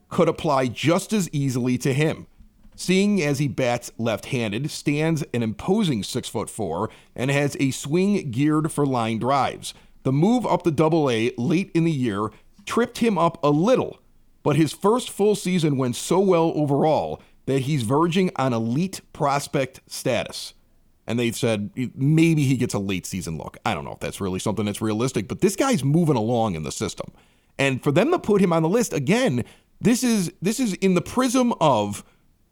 could 0.10 0.28
apply 0.28 0.70
just 0.70 1.14
as 1.14 1.30
easily 1.32 1.78
to 1.78 1.94
him 1.94 2.26
seeing 2.76 3.22
as 3.22 3.40
he 3.40 3.48
bats 3.48 3.92
left-handed, 3.98 4.70
stands 4.70 5.24
an 5.34 5.44
imposing 5.44 6.04
six 6.04 6.30
foot 6.30 6.50
four, 6.50 6.90
and 7.16 7.32
has 7.32 7.56
a 7.60 7.72
swing 7.72 8.32
geared 8.32 8.72
for 8.72 8.86
line 8.86 9.20
drives. 9.20 9.74
The 10.04 10.12
move 10.12 10.46
up 10.46 10.64
the 10.64 10.72
double 10.72 11.10
A 11.10 11.32
late 11.38 11.72
in 11.74 11.84
the 11.84 11.92
year 11.92 12.30
tripped 12.66 13.00
him 13.00 13.18
up 13.18 13.44
a 13.44 13.50
little, 13.50 14.00
but 14.44 14.56
his 14.56 14.74
first 14.74 15.10
full 15.10 15.36
season 15.36 15.78
went 15.78 15.96
so 15.96 16.20
well 16.20 16.52
overall 16.56 17.22
that 17.46 17.62
he's 17.62 17.84
verging 17.84 18.32
on 18.36 18.54
elite 18.54 19.02
prospect 19.14 19.80
status. 19.88 20.54
And 21.08 21.20
they 21.20 21.32
said 21.32 21.70
maybe 21.96 22.44
he 22.44 22.58
gets 22.58 22.74
a 22.74 22.80
late 22.80 23.06
season 23.06 23.38
look. 23.38 23.58
I 23.66 23.76
don't 23.76 23.86
know 23.86 23.94
if 23.94 24.00
that's 24.00 24.20
really 24.20 24.40
something 24.40 24.66
that's 24.66 24.82
realistic, 24.82 25.28
but 25.28 25.42
this 25.42 25.56
guy's 25.56 25.84
moving 25.84 26.16
along 26.16 26.56
in 26.56 26.64
the 26.64 26.72
system. 26.72 27.12
And 27.60 27.84
for 27.84 27.92
them 27.92 28.12
to 28.12 28.20
put 28.20 28.42
him 28.42 28.52
on 28.52 28.64
the 28.64 28.70
list 28.70 28.94
again, 28.94 29.44
this 29.80 30.04
is 30.04 30.32
this 30.42 30.60
is 30.60 30.74
in 30.76 30.96
the 30.96 31.02
prism 31.02 31.54
of 31.62 32.04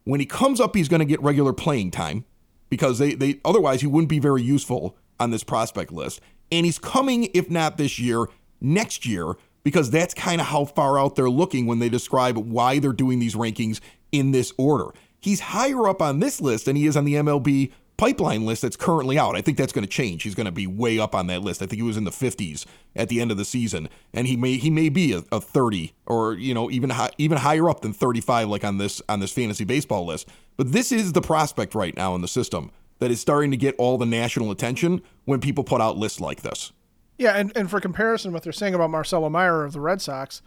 when 0.03 0.19
he 0.19 0.25
comes 0.25 0.59
up, 0.59 0.75
he's 0.75 0.89
going 0.89 0.99
to 0.99 1.05
get 1.05 1.21
regular 1.21 1.53
playing 1.53 1.91
time 1.91 2.25
because 2.69 2.99
they, 2.99 3.13
they 3.13 3.39
otherwise 3.45 3.81
he 3.81 3.87
wouldn't 3.87 4.09
be 4.09 4.19
very 4.19 4.41
useful 4.41 4.97
on 5.19 5.31
this 5.31 5.43
prospect 5.43 5.91
list. 5.91 6.21
And 6.51 6.65
he's 6.65 6.79
coming, 6.79 7.29
if 7.33 7.49
not 7.49 7.77
this 7.77 7.99
year, 7.99 8.25
next 8.61 9.05
year, 9.05 9.33
because 9.63 9.89
that's 9.89 10.13
kind 10.13 10.41
of 10.41 10.47
how 10.47 10.65
far 10.65 10.99
out 10.99 11.15
they're 11.15 11.29
looking 11.29 11.65
when 11.65 11.79
they 11.79 11.89
describe 11.89 12.37
why 12.37 12.79
they're 12.79 12.93
doing 12.93 13.19
these 13.19 13.35
rankings 13.35 13.79
in 14.11 14.31
this 14.31 14.53
order. 14.57 14.93
He's 15.19 15.39
higher 15.39 15.87
up 15.87 16.01
on 16.01 16.19
this 16.19 16.41
list 16.41 16.65
than 16.65 16.75
he 16.75 16.85
is 16.85 16.97
on 16.97 17.05
the 17.05 17.13
MLB 17.13 17.71
pipeline 17.97 18.45
list 18.45 18.61
that's 18.61 18.75
currently 18.75 19.17
out. 19.17 19.35
I 19.35 19.41
think 19.41 19.57
that's 19.57 19.73
going 19.73 19.85
to 19.85 19.89
change. 19.89 20.23
He's 20.23 20.35
going 20.35 20.45
to 20.45 20.51
be 20.51 20.67
way 20.67 20.99
up 20.99 21.13
on 21.13 21.27
that 21.27 21.41
list. 21.41 21.61
I 21.61 21.65
think 21.65 21.81
he 21.81 21.87
was 21.87 21.97
in 21.97 22.03
the 22.03 22.11
50s 22.11 22.65
at 22.95 23.09
the 23.09 23.21
end 23.21 23.31
of 23.31 23.37
the 23.37 23.45
season, 23.45 23.89
and 24.13 24.27
he 24.27 24.35
may 24.35 24.57
he 24.57 24.69
may 24.69 24.89
be 24.89 25.13
a, 25.13 25.23
a 25.31 25.39
30 25.39 25.93
or 26.05 26.33
you 26.33 26.53
know 26.53 26.69
even 26.71 26.91
high, 26.91 27.11
even 27.17 27.37
higher 27.37 27.69
up 27.69 27.81
than 27.81 27.93
35, 27.93 28.49
like 28.49 28.63
on 28.63 28.77
this 28.77 29.01
on 29.07 29.19
this 29.19 29.31
fantasy 29.31 29.63
baseball 29.63 30.05
list. 30.05 30.29
But 30.57 30.71
this 30.71 30.91
is 30.91 31.13
the 31.13 31.21
prospect 31.21 31.75
right 31.75 31.95
now 31.95 32.15
in 32.15 32.21
the 32.21 32.27
system 32.27 32.71
that 32.99 33.11
is 33.11 33.19
starting 33.19 33.51
to 33.51 33.57
get 33.57 33.75
all 33.77 33.97
the 33.97 34.05
national 34.05 34.51
attention 34.51 35.01
when 35.25 35.39
people 35.39 35.63
put 35.63 35.81
out 35.81 35.97
lists 35.97 36.21
like 36.21 36.41
this. 36.41 36.71
Yeah, 37.17 37.33
and, 37.33 37.51
and 37.55 37.69
for 37.69 37.79
comparison, 37.79 38.33
what 38.33 38.43
they're 38.43 38.53
saying 38.53 38.73
about 38.73 38.89
Marcelo 38.89 39.29
Mayer 39.29 39.63
of 39.63 39.73
the 39.73 39.79
Red 39.79 40.01
Sox 40.01 40.41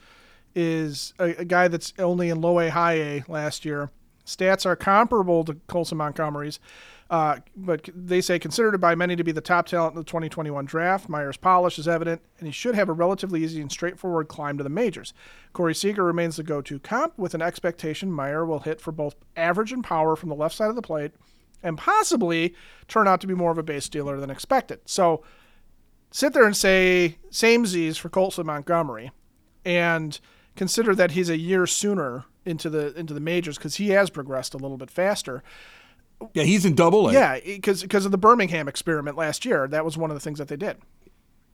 is 0.54 1.12
a, 1.18 1.36
a 1.36 1.44
guy 1.44 1.68
that's 1.68 1.92
only 1.98 2.28
in 2.28 2.40
low 2.40 2.58
A, 2.60 2.70
high 2.70 2.94
A 2.94 3.24
last 3.28 3.64
year. 3.64 3.90
Stats 4.24 4.66
are 4.66 4.74
comparable 4.74 5.44
to 5.44 5.54
Colson 5.68 5.98
Montgomery's, 5.98 6.58
uh, 7.08 7.38
but 7.54 7.88
they 7.94 8.20
say 8.20 8.38
considered 8.38 8.78
by 8.80 8.94
many 8.94 9.14
to 9.14 9.22
be 9.22 9.32
the 9.32 9.40
top 9.40 9.66
talent 9.66 9.94
in 9.94 10.00
the 10.00 10.04
2021 10.04 10.64
draft. 10.64 11.08
Mayer's 11.08 11.36
polish 11.36 11.78
is 11.78 11.86
evident, 11.86 12.20
and 12.38 12.48
he 12.48 12.52
should 12.52 12.74
have 12.74 12.88
a 12.88 12.92
relatively 12.92 13.44
easy 13.44 13.60
and 13.60 13.70
straightforward 13.70 14.26
climb 14.26 14.58
to 14.58 14.64
the 14.64 14.70
majors. 14.70 15.14
Corey 15.52 15.74
Seager 15.74 16.02
remains 16.02 16.36
the 16.36 16.42
go-to 16.42 16.80
comp, 16.80 17.16
with 17.16 17.34
an 17.34 17.42
expectation 17.42 18.14
Mayer 18.14 18.44
will 18.44 18.60
hit 18.60 18.80
for 18.80 18.90
both 18.90 19.14
average 19.36 19.72
and 19.72 19.84
power 19.84 20.16
from 20.16 20.30
the 20.30 20.34
left 20.34 20.56
side 20.56 20.68
of 20.68 20.76
the 20.76 20.82
plate, 20.82 21.12
and 21.62 21.78
possibly 21.78 22.54
turn 22.88 23.06
out 23.06 23.20
to 23.20 23.26
be 23.26 23.34
more 23.34 23.52
of 23.52 23.58
a 23.58 23.62
base 23.62 23.84
stealer 23.84 24.18
than 24.18 24.30
expected. 24.30 24.80
So 24.84 25.22
sit 26.10 26.32
there 26.32 26.44
and 26.44 26.56
say 26.56 27.18
same 27.30 27.66
Z's 27.66 27.96
for 27.96 28.08
Colson 28.08 28.46
Montgomery, 28.46 29.12
and 29.64 30.18
consider 30.56 30.94
that 30.96 31.12
he's 31.12 31.30
a 31.30 31.38
year 31.38 31.66
sooner 31.66 32.24
into 32.44 32.70
the 32.70 32.94
into 32.98 33.12
the 33.12 33.20
majors 33.20 33.58
because 33.58 33.76
he 33.76 33.90
has 33.90 34.10
progressed 34.10 34.54
a 34.54 34.58
little 34.58 34.76
bit 34.76 34.90
faster. 34.90 35.42
Yeah, 36.34 36.44
he's 36.44 36.64
in 36.64 36.74
double 36.74 37.08
A. 37.08 37.12
Yeah, 37.12 37.38
because 37.44 37.82
because 37.82 38.04
of 38.04 38.12
the 38.12 38.18
Birmingham 38.18 38.68
experiment 38.68 39.16
last 39.16 39.44
year, 39.44 39.68
that 39.68 39.84
was 39.84 39.96
one 39.96 40.10
of 40.10 40.16
the 40.16 40.20
things 40.20 40.38
that 40.38 40.48
they 40.48 40.56
did. 40.56 40.78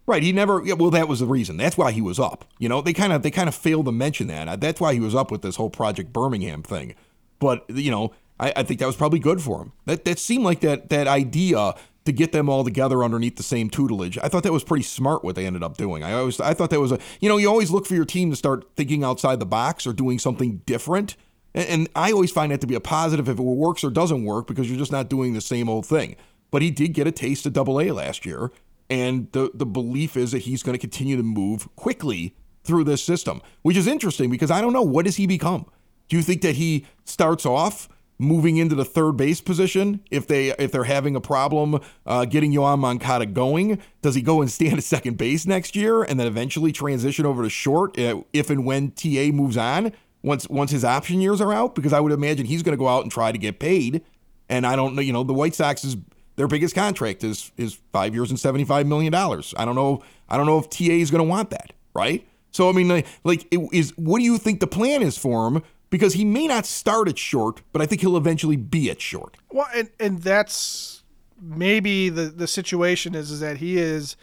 Right. 0.07 0.23
He 0.23 0.33
never. 0.33 0.63
Yeah, 0.65 0.75
well, 0.75 0.91
that 0.91 1.09
was 1.09 1.21
the 1.21 1.27
reason. 1.27 1.57
That's 1.57 1.79
why 1.79 1.93
he 1.93 2.01
was 2.01 2.19
up. 2.19 2.45
You 2.59 2.69
know, 2.69 2.81
they 2.81 2.93
kind 2.93 3.13
of 3.13 3.23
they 3.23 3.31
kind 3.31 3.49
of 3.49 3.55
failed 3.55 3.87
to 3.87 3.93
mention 3.93 4.27
that. 4.29 4.49
Uh, 4.49 4.57
that's 4.57 4.81
why 4.81 4.95
he 4.95 5.01
was 5.01 5.15
up 5.15 5.31
with 5.31 5.43
this 5.43 5.57
whole 5.57 5.71
Project 5.71 6.13
Birmingham 6.13 6.63
thing. 6.63 6.95
But 7.39 7.65
you 7.69 7.91
know, 7.91 8.13
I, 8.39 8.53
I 8.57 8.63
think 8.63 8.81
that 8.81 8.87
was 8.87 8.97
probably 8.97 9.21
good 9.21 9.41
for 9.41 9.63
him. 9.63 9.73
That 9.87 10.05
that 10.05 10.19
seemed 10.19 10.45
like 10.45 10.61
that 10.61 10.89
that 10.91 11.07
idea 11.07 11.75
to 12.05 12.13
get 12.13 12.33
them 12.33 12.49
all 12.49 12.65
together 12.65 13.05
underneath 13.05 13.37
the 13.37 13.43
same 13.45 13.71
tutelage. 13.71 14.19
I 14.19 14.29
thought 14.29 14.43
that 14.43 14.53
was 14.53 14.65
pretty 14.65 14.83
smart 14.83 15.23
what 15.23 15.37
they 15.37 15.47
ended 15.47 15.63
up 15.63 15.77
doing. 15.77 16.03
I 16.03 16.15
always 16.15 16.41
I 16.41 16.53
thought 16.55 16.71
that 16.71 16.81
was 16.81 16.93
a 16.93 16.99
you 17.21 17.29
know 17.29 17.37
you 17.37 17.49
always 17.49 17.71
look 17.71 17.87
for 17.87 17.95
your 17.95 18.05
team 18.05 18.31
to 18.31 18.37
start 18.37 18.65
thinking 18.77 19.05
outside 19.05 19.39
the 19.39 19.47
box 19.47 19.87
or 19.87 19.93
doing 19.93 20.19
something 20.19 20.63
different. 20.67 21.17
And, 21.55 21.69
and 21.69 21.89
I 21.95 22.13
always 22.13 22.31
find 22.31 22.53
that 22.53 22.61
to 22.63 22.67
be 22.67 22.75
a 22.75 22.81
positive 22.81 23.29
if 23.29 23.39
it 23.39 23.43
works 23.43 23.85
or 23.85 23.91
doesn't 23.91 24.25
work 24.25 24.47
because 24.47 24.69
you're 24.69 24.79
just 24.79 24.93
not 24.93 25.09
doing 25.09 25.35
the 25.35 25.41
same 25.41 25.69
old 25.69 25.87
thing. 25.87 26.17
But 26.51 26.63
he 26.63 26.71
did 26.71 26.89
get 26.89 27.07
a 27.07 27.13
taste 27.13 27.47
of 27.47 27.53
Double 27.53 27.81
A 27.81 27.91
last 27.93 28.27
year, 28.27 28.51
and 28.91 29.31
the 29.33 29.51
the 29.55 29.67
belief 29.67 30.17
is 30.17 30.33
that 30.33 30.41
he's 30.41 30.63
going 30.63 30.75
to 30.75 30.79
continue 30.79 31.17
to 31.17 31.23
move 31.23 31.75
quickly 31.77 32.37
through 32.63 32.85
this 32.85 33.03
system, 33.03 33.41
which 33.63 33.77
is 33.77 33.87
interesting 33.87 34.31
because 34.31 34.51
I 34.51 34.61
don't 34.61 34.73
know 34.73 34.83
what 34.83 35.07
does 35.07 35.17
he 35.17 35.27
become. 35.27 35.67
Do 36.09 36.17
you 36.17 36.23
think 36.23 36.43
that 36.43 36.57
he 36.57 36.87
starts 37.05 37.47
off? 37.47 37.89
moving 38.23 38.57
into 38.57 38.77
the 38.77 38.85
third 38.85 39.17
base 39.17 39.41
position 39.41 40.01
if 40.11 40.27
they 40.29 40.51
if 40.51 40.71
they're 40.71 40.85
having 40.85 41.17
a 41.17 41.21
problem 41.21 41.81
uh, 42.07 42.25
getting 42.25 42.53
Yoan 42.53 42.79
Moncada 42.79 43.27
going? 43.27 43.81
Does 44.01 44.15
he 44.15 44.23
go 44.23 44.41
and 44.41 44.51
stand 44.51 44.79
at 44.79 44.85
second 44.85 45.19
base 45.19 45.45
next 45.45 45.75
year 45.75 46.03
and 46.03 46.19
then 46.19 46.27
eventually 46.27 46.73
transition 46.73 47.27
over 47.27 47.43
to 47.43 47.51
short 47.51 47.99
uh, 47.99 48.23
if 48.33 48.49
and 48.49 48.65
when 48.65 48.93
TA 48.93 49.33
moves 49.33 49.57
on 49.57 49.93
once 50.23 50.49
once 50.49 50.71
his 50.71 50.85
option 50.85 51.21
years 51.21 51.41
are 51.41 51.53
out? 51.53 51.75
Because 51.75 51.93
I 51.93 52.01
would 52.01 52.13
imagine 52.13 52.47
he's 52.47 52.63
going 52.63 52.77
to 52.77 52.79
go 52.79 52.89
out 52.89 53.03
and 53.03 53.11
try 53.11 53.33
to 53.33 53.39
get 53.39 53.59
paid. 53.59 54.03
And 54.49 54.67
I 54.67 54.77
don't 54.77 54.95
know, 54.95 55.03
you 55.03 55.13
know, 55.13 55.25
the 55.25 55.33
White 55.33 55.55
Sox 55.55 55.85
is 55.85 55.97
their 56.37 56.47
biggest 56.47 56.75
contract 56.75 57.25
is 57.25 57.53
is 57.57 57.79
five 57.93 58.15
years 58.15 58.31
and 58.31 58.39
seventy 58.39 58.65
five 58.65 58.87
million 58.87 59.13
dollars. 59.13 59.55
I 59.57 59.65
don't 59.65 59.75
know. 59.75 60.03
I 60.29 60.37
don't 60.37 60.47
know 60.47 60.59
if 60.59 60.71
TA 60.71 60.93
is 60.93 61.11
going 61.11 61.25
to 61.25 61.29
want 61.29 61.51
that, 61.51 61.73
right? 61.95 62.27
So 62.51 62.69
I 62.69 62.73
mean, 62.73 63.05
like, 63.25 63.47
it 63.51 63.61
is 63.73 63.97
what 63.97 64.19
do 64.19 64.25
you 64.25 64.39
think 64.39 64.61
the 64.61 64.67
plan 64.67 65.03
is 65.03 65.19
for 65.19 65.49
him? 65.49 65.63
Because 65.91 66.15
he 66.15 66.25
may 66.25 66.47
not 66.47 66.65
start 66.65 67.09
at 67.09 67.19
short, 67.19 67.61
but 67.73 67.83
I 67.83 67.87
think 67.87 68.01
he'll 68.01 68.17
eventually 68.17 68.57
be 68.57 68.91
at 68.91 69.01
short. 69.01 69.37
Well, 69.51 69.69
and 69.75 69.91
and 70.01 70.23
that's 70.23 71.03
maybe 71.41 72.09
the 72.09 72.25
the 72.25 72.47
situation 72.47 73.15
is 73.15 73.31
is 73.31 73.41
that 73.41 73.59
he 73.59 73.77
is 73.79 74.17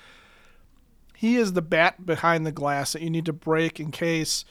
he 1.16 1.36
is 1.36 1.54
the 1.54 1.62
bat 1.62 2.06
behind 2.06 2.46
the 2.46 2.52
glass 2.52 2.94
that 2.94 3.02
you 3.02 3.10
need 3.10 3.26
to 3.26 3.34
break 3.34 3.80
in 3.80 3.92
case 3.92 4.46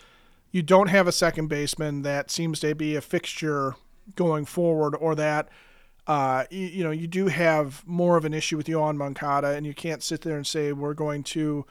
you 0.51 0.63
don't 0.63 0.89
have 0.89 1.07
a 1.07 1.13
second 1.13 1.49
baseman 1.49 2.03
that 2.03 2.31
seems 2.31 2.61
to 2.61 2.75
be 2.75 2.97
a 2.97 3.01
fixture 3.01 3.75
going 4.17 4.45
forward, 4.45 4.95
or 4.97 5.15
that 5.15 5.49
uh, 6.07 6.45
you, 6.51 6.67
you 6.67 6.85
know 6.85 6.91
you 6.91 7.07
do 7.07 7.27
have 7.27 7.87
more 7.87 8.17
of 8.17 8.25
an 8.25 8.35
issue 8.35 8.57
with 8.57 8.67
Yoan 8.67 8.97
Moncada, 8.97 9.49
and 9.49 9.67
you 9.67 9.75
can't 9.75 10.03
sit 10.03 10.23
there 10.23 10.37
and 10.37 10.47
say 10.47 10.73
we're 10.73 10.95
going 10.95 11.23
to 11.23 11.67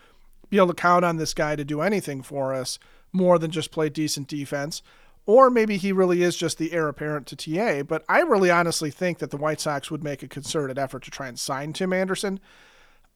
be 0.50 0.58
able 0.58 0.68
to 0.68 0.74
count 0.74 1.04
on 1.04 1.18
this 1.18 1.34
guy 1.34 1.56
to 1.56 1.66
do 1.66 1.82
anything 1.82 2.22
for 2.22 2.54
us 2.54 2.80
more 3.12 3.40
than 3.40 3.52
just 3.52 3.72
play 3.72 3.90
decent 3.90 4.28
defense. 4.28 4.82
Or 5.26 5.50
maybe 5.50 5.76
he 5.76 5.92
really 5.92 6.24
is 6.24 6.38
just 6.38 6.58
the 6.58 6.72
heir 6.72 6.88
apparent 6.88 7.28
to 7.28 7.36
TA. 7.36 7.84
But 7.84 8.06
I 8.08 8.22
really 8.22 8.50
honestly 8.50 8.90
think 8.90 9.18
that 9.20 9.30
the 9.30 9.38
White 9.38 9.60
Sox 9.60 9.92
would 9.92 10.04
make 10.04 10.24
a 10.24 10.28
concerted 10.28 10.80
effort 10.80 11.04
to 11.04 11.12
try 11.12 11.28
and 11.28 11.38
sign 11.38 11.74
Tim 11.74 11.92
Anderson. 11.92 12.40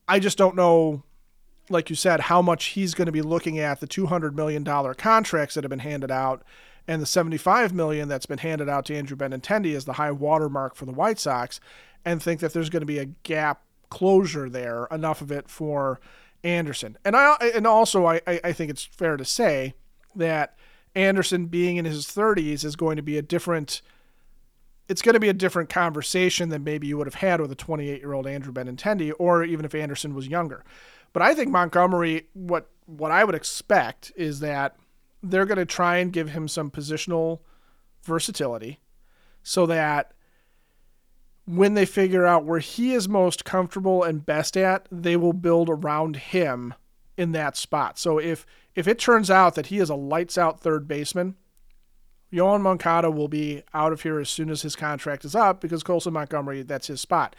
I 0.10 0.19
just 0.19 0.38
don't 0.38 0.58
know, 0.58 1.04
like 1.69 1.89
you 1.89 1.95
said, 1.95 2.21
how 2.21 2.41
much 2.41 2.65
he's 2.67 2.93
going 2.93 3.06
to 3.06 3.12
be 3.12 3.21
looking 3.21 3.60
at 3.60 3.80
the 3.80 3.88
$200 3.88 4.34
million 4.34 4.63
contracts 4.95 5.56
that 5.56 5.63
have 5.63 5.69
been 5.69 5.80
handed 5.80 6.12
out 6.12 6.43
and 6.88 7.02
the 7.02 7.06
75 7.06 7.74
million 7.74 8.08
that's 8.08 8.26
been 8.26 8.39
handed 8.39 8.67
out 8.67 8.86
to 8.86 8.95
Andrew 8.95 9.15
Benintendi 9.15 9.76
as 9.76 9.86
the 9.86 9.93
high 9.93 10.12
watermark 10.12 10.76
for 10.76 10.86
the 10.86 10.91
White 10.91 11.19
Sox 11.19 11.60
and 12.04 12.21
think 12.21 12.39
that 12.39 12.54
there's 12.54 12.69
going 12.69 12.82
to 12.82 12.88
be 12.88 13.00
a 13.00 13.06
gap 13.06 13.62
closure 13.89 14.50
there, 14.50 14.88
enough 14.91 15.21
of 15.21 15.32
it 15.32 15.47
for 15.47 16.00
Anderson. 16.43 16.97
And 17.06 17.15
I 17.15 17.36
and 17.54 17.67
also 17.67 18.08
I, 18.08 18.21
I 18.26 18.52
think 18.52 18.71
it's 18.71 18.84
fair 18.84 19.17
to 19.17 19.26
say 19.26 19.76
that 20.15 20.58
Anderson 20.95 21.45
being 21.45 21.78
in 21.78 21.86
his 21.86 22.08
30s 22.08 22.65
is 22.65 22.76
going 22.76 22.95
to 22.95 23.04
be 23.04 23.17
a 23.17 23.21
different 23.21 23.82
it's 24.88 25.02
going 25.02 25.13
to 25.13 25.19
be 25.19 25.30
a 25.30 25.34
different 25.34 25.69
conversation 25.69 26.50
than 26.50 26.63
maybe 26.63 26.88
you 26.88 26.97
would 26.97 27.08
have 27.08 27.15
had 27.15 27.39
with 27.39 27.52
a 27.52 27.56
28 27.56 28.02
year 28.02 28.13
old 28.13 28.28
Andrew 28.28 28.52
Benintendi 28.52 29.13
or 29.19 29.43
even 29.43 29.65
if 29.65 29.76
Anderson 29.76 30.15
was 30.15 30.28
younger. 30.28 30.63
But 31.13 31.24
I 31.24 31.34
think 31.34 31.50
Montgomery 31.50 32.28
what 32.34 32.69
what 32.86 33.12
I 33.12 33.24
would 33.24 33.36
expect 33.36 34.12
is 34.15 34.39
that 34.41 34.76
they're 35.24 35.45
going 35.45 35.58
to 35.58 35.65
try 35.65 35.97
and 35.97 36.12
give 36.12 36.30
him 36.30 36.47
some 36.47 36.71
positional 36.71 37.39
versatility 38.04 38.80
so 39.43 39.65
that 39.67 40.13
when 41.45 41.74
they 41.74 41.86
figure 41.86 42.26
out 42.26 42.45
where 42.45 42.60
he 42.60 42.93
is 42.93 43.08
most 43.10 43.45
comfortable 43.45 44.04
and 44.04 44.26
best 44.26 44.56
at, 44.56 44.88
they 44.91 45.15
will 45.15 45.34
build 45.34 45.69
around 45.69 46.15
him 46.15 46.74
in 47.17 47.32
that 47.34 47.58
spot. 47.58 48.00
So 48.00 48.17
if 48.17 48.45
if 48.76 48.88
it 48.88 49.00
turns 49.00 49.30
out 49.30 49.56
that 49.56 49.67
he 49.67 49.80
is 49.80 49.89
a 49.89 49.95
lights 49.95 50.38
out 50.38 50.60
third 50.62 50.88
baseman, 50.88 51.36
Yoan 52.32 52.62
Moncada 52.62 53.12
will 53.12 53.28
be 53.28 53.63
out 53.74 53.91
of 53.91 54.02
here 54.02 54.20
as 54.20 54.30
soon 54.30 54.50
as 54.50 54.62
his 54.62 54.76
contract 54.76 55.26
is 55.26 55.36
up 55.36 55.60
because 55.60 55.84
Colson 55.84 56.13
Montgomery 56.13 56.63
that's 56.63 56.88
his 56.88 57.02
spot. 57.02 57.36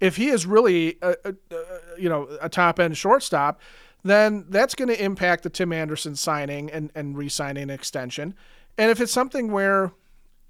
If 0.00 0.16
he 0.16 0.28
is 0.28 0.46
really 0.46 0.98
a, 1.00 1.14
a, 1.24 1.34
a 1.50 2.00
you 2.00 2.08
know 2.08 2.28
a 2.40 2.48
top 2.48 2.80
end 2.80 2.96
shortstop, 2.96 3.60
then 4.02 4.46
that's 4.48 4.74
going 4.74 4.88
to 4.88 5.02
impact 5.02 5.44
the 5.44 5.50
Tim 5.50 5.72
Anderson 5.72 6.16
signing 6.16 6.70
and 6.70 6.90
and 6.94 7.16
re-signing 7.16 7.64
an 7.64 7.70
extension. 7.70 8.34
And 8.76 8.90
if 8.90 9.00
it's 9.00 9.12
something 9.12 9.52
where 9.52 9.92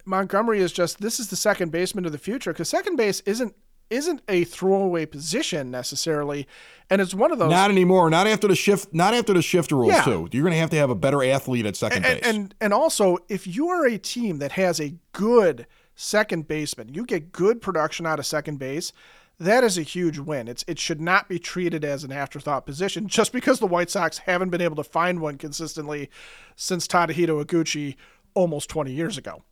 Montgomery 0.04 0.60
is 0.60 0.72
just 0.72 1.00
this 1.00 1.20
is 1.20 1.28
the 1.28 1.36
second 1.36 1.70
baseman 1.70 2.06
of 2.06 2.12
the 2.12 2.18
future 2.18 2.52
because 2.52 2.68
second 2.68 2.96
base 2.96 3.20
isn't 3.20 3.54
isn't 3.92 4.22
a 4.28 4.44
throwaway 4.44 5.06
position 5.06 5.70
necessarily, 5.70 6.48
and 6.90 7.00
it's 7.00 7.14
one 7.14 7.30
of 7.30 7.38
those. 7.38 7.50
Not 7.50 7.70
anymore. 7.70 8.10
Not 8.10 8.26
after 8.26 8.48
the 8.48 8.56
shift. 8.56 8.92
Not 8.92 9.14
after 9.14 9.34
the 9.34 9.42
shift 9.42 9.70
rules 9.70 9.92
yeah. 9.92 10.02
too. 10.02 10.28
You're 10.32 10.42
going 10.42 10.54
to 10.54 10.58
have 10.58 10.70
to 10.70 10.76
have 10.76 10.90
a 10.90 10.94
better 10.94 11.22
athlete 11.22 11.66
at 11.66 11.76
second 11.76 12.04
and, 12.04 12.20
base. 12.20 12.30
And 12.32 12.54
and 12.60 12.72
also, 12.72 13.18
if 13.28 13.46
you 13.46 13.68
are 13.68 13.86
a 13.86 13.98
team 13.98 14.38
that 14.38 14.52
has 14.52 14.80
a 14.80 14.94
good 15.12 15.66
second 15.94 16.48
baseman, 16.48 16.94
you 16.94 17.04
get 17.04 17.32
good 17.32 17.60
production 17.60 18.06
out 18.06 18.18
of 18.18 18.26
second 18.26 18.58
base. 18.58 18.92
That 19.38 19.64
is 19.64 19.76
a 19.76 19.82
huge 19.82 20.18
win. 20.18 20.48
It's 20.48 20.64
it 20.66 20.78
should 20.78 21.00
not 21.00 21.28
be 21.28 21.38
treated 21.38 21.84
as 21.84 22.04
an 22.04 22.12
afterthought 22.12 22.64
position 22.64 23.08
just 23.08 23.32
because 23.32 23.60
the 23.60 23.66
White 23.66 23.90
Sox 23.90 24.18
haven't 24.18 24.50
been 24.50 24.60
able 24.60 24.76
to 24.76 24.84
find 24.84 25.20
one 25.20 25.36
consistently 25.36 26.10
since 26.56 26.86
Tadahito 26.86 27.44
Iguchi 27.44 27.96
almost 28.34 28.70
20 28.70 28.92
years 28.92 29.18
ago. 29.18 29.42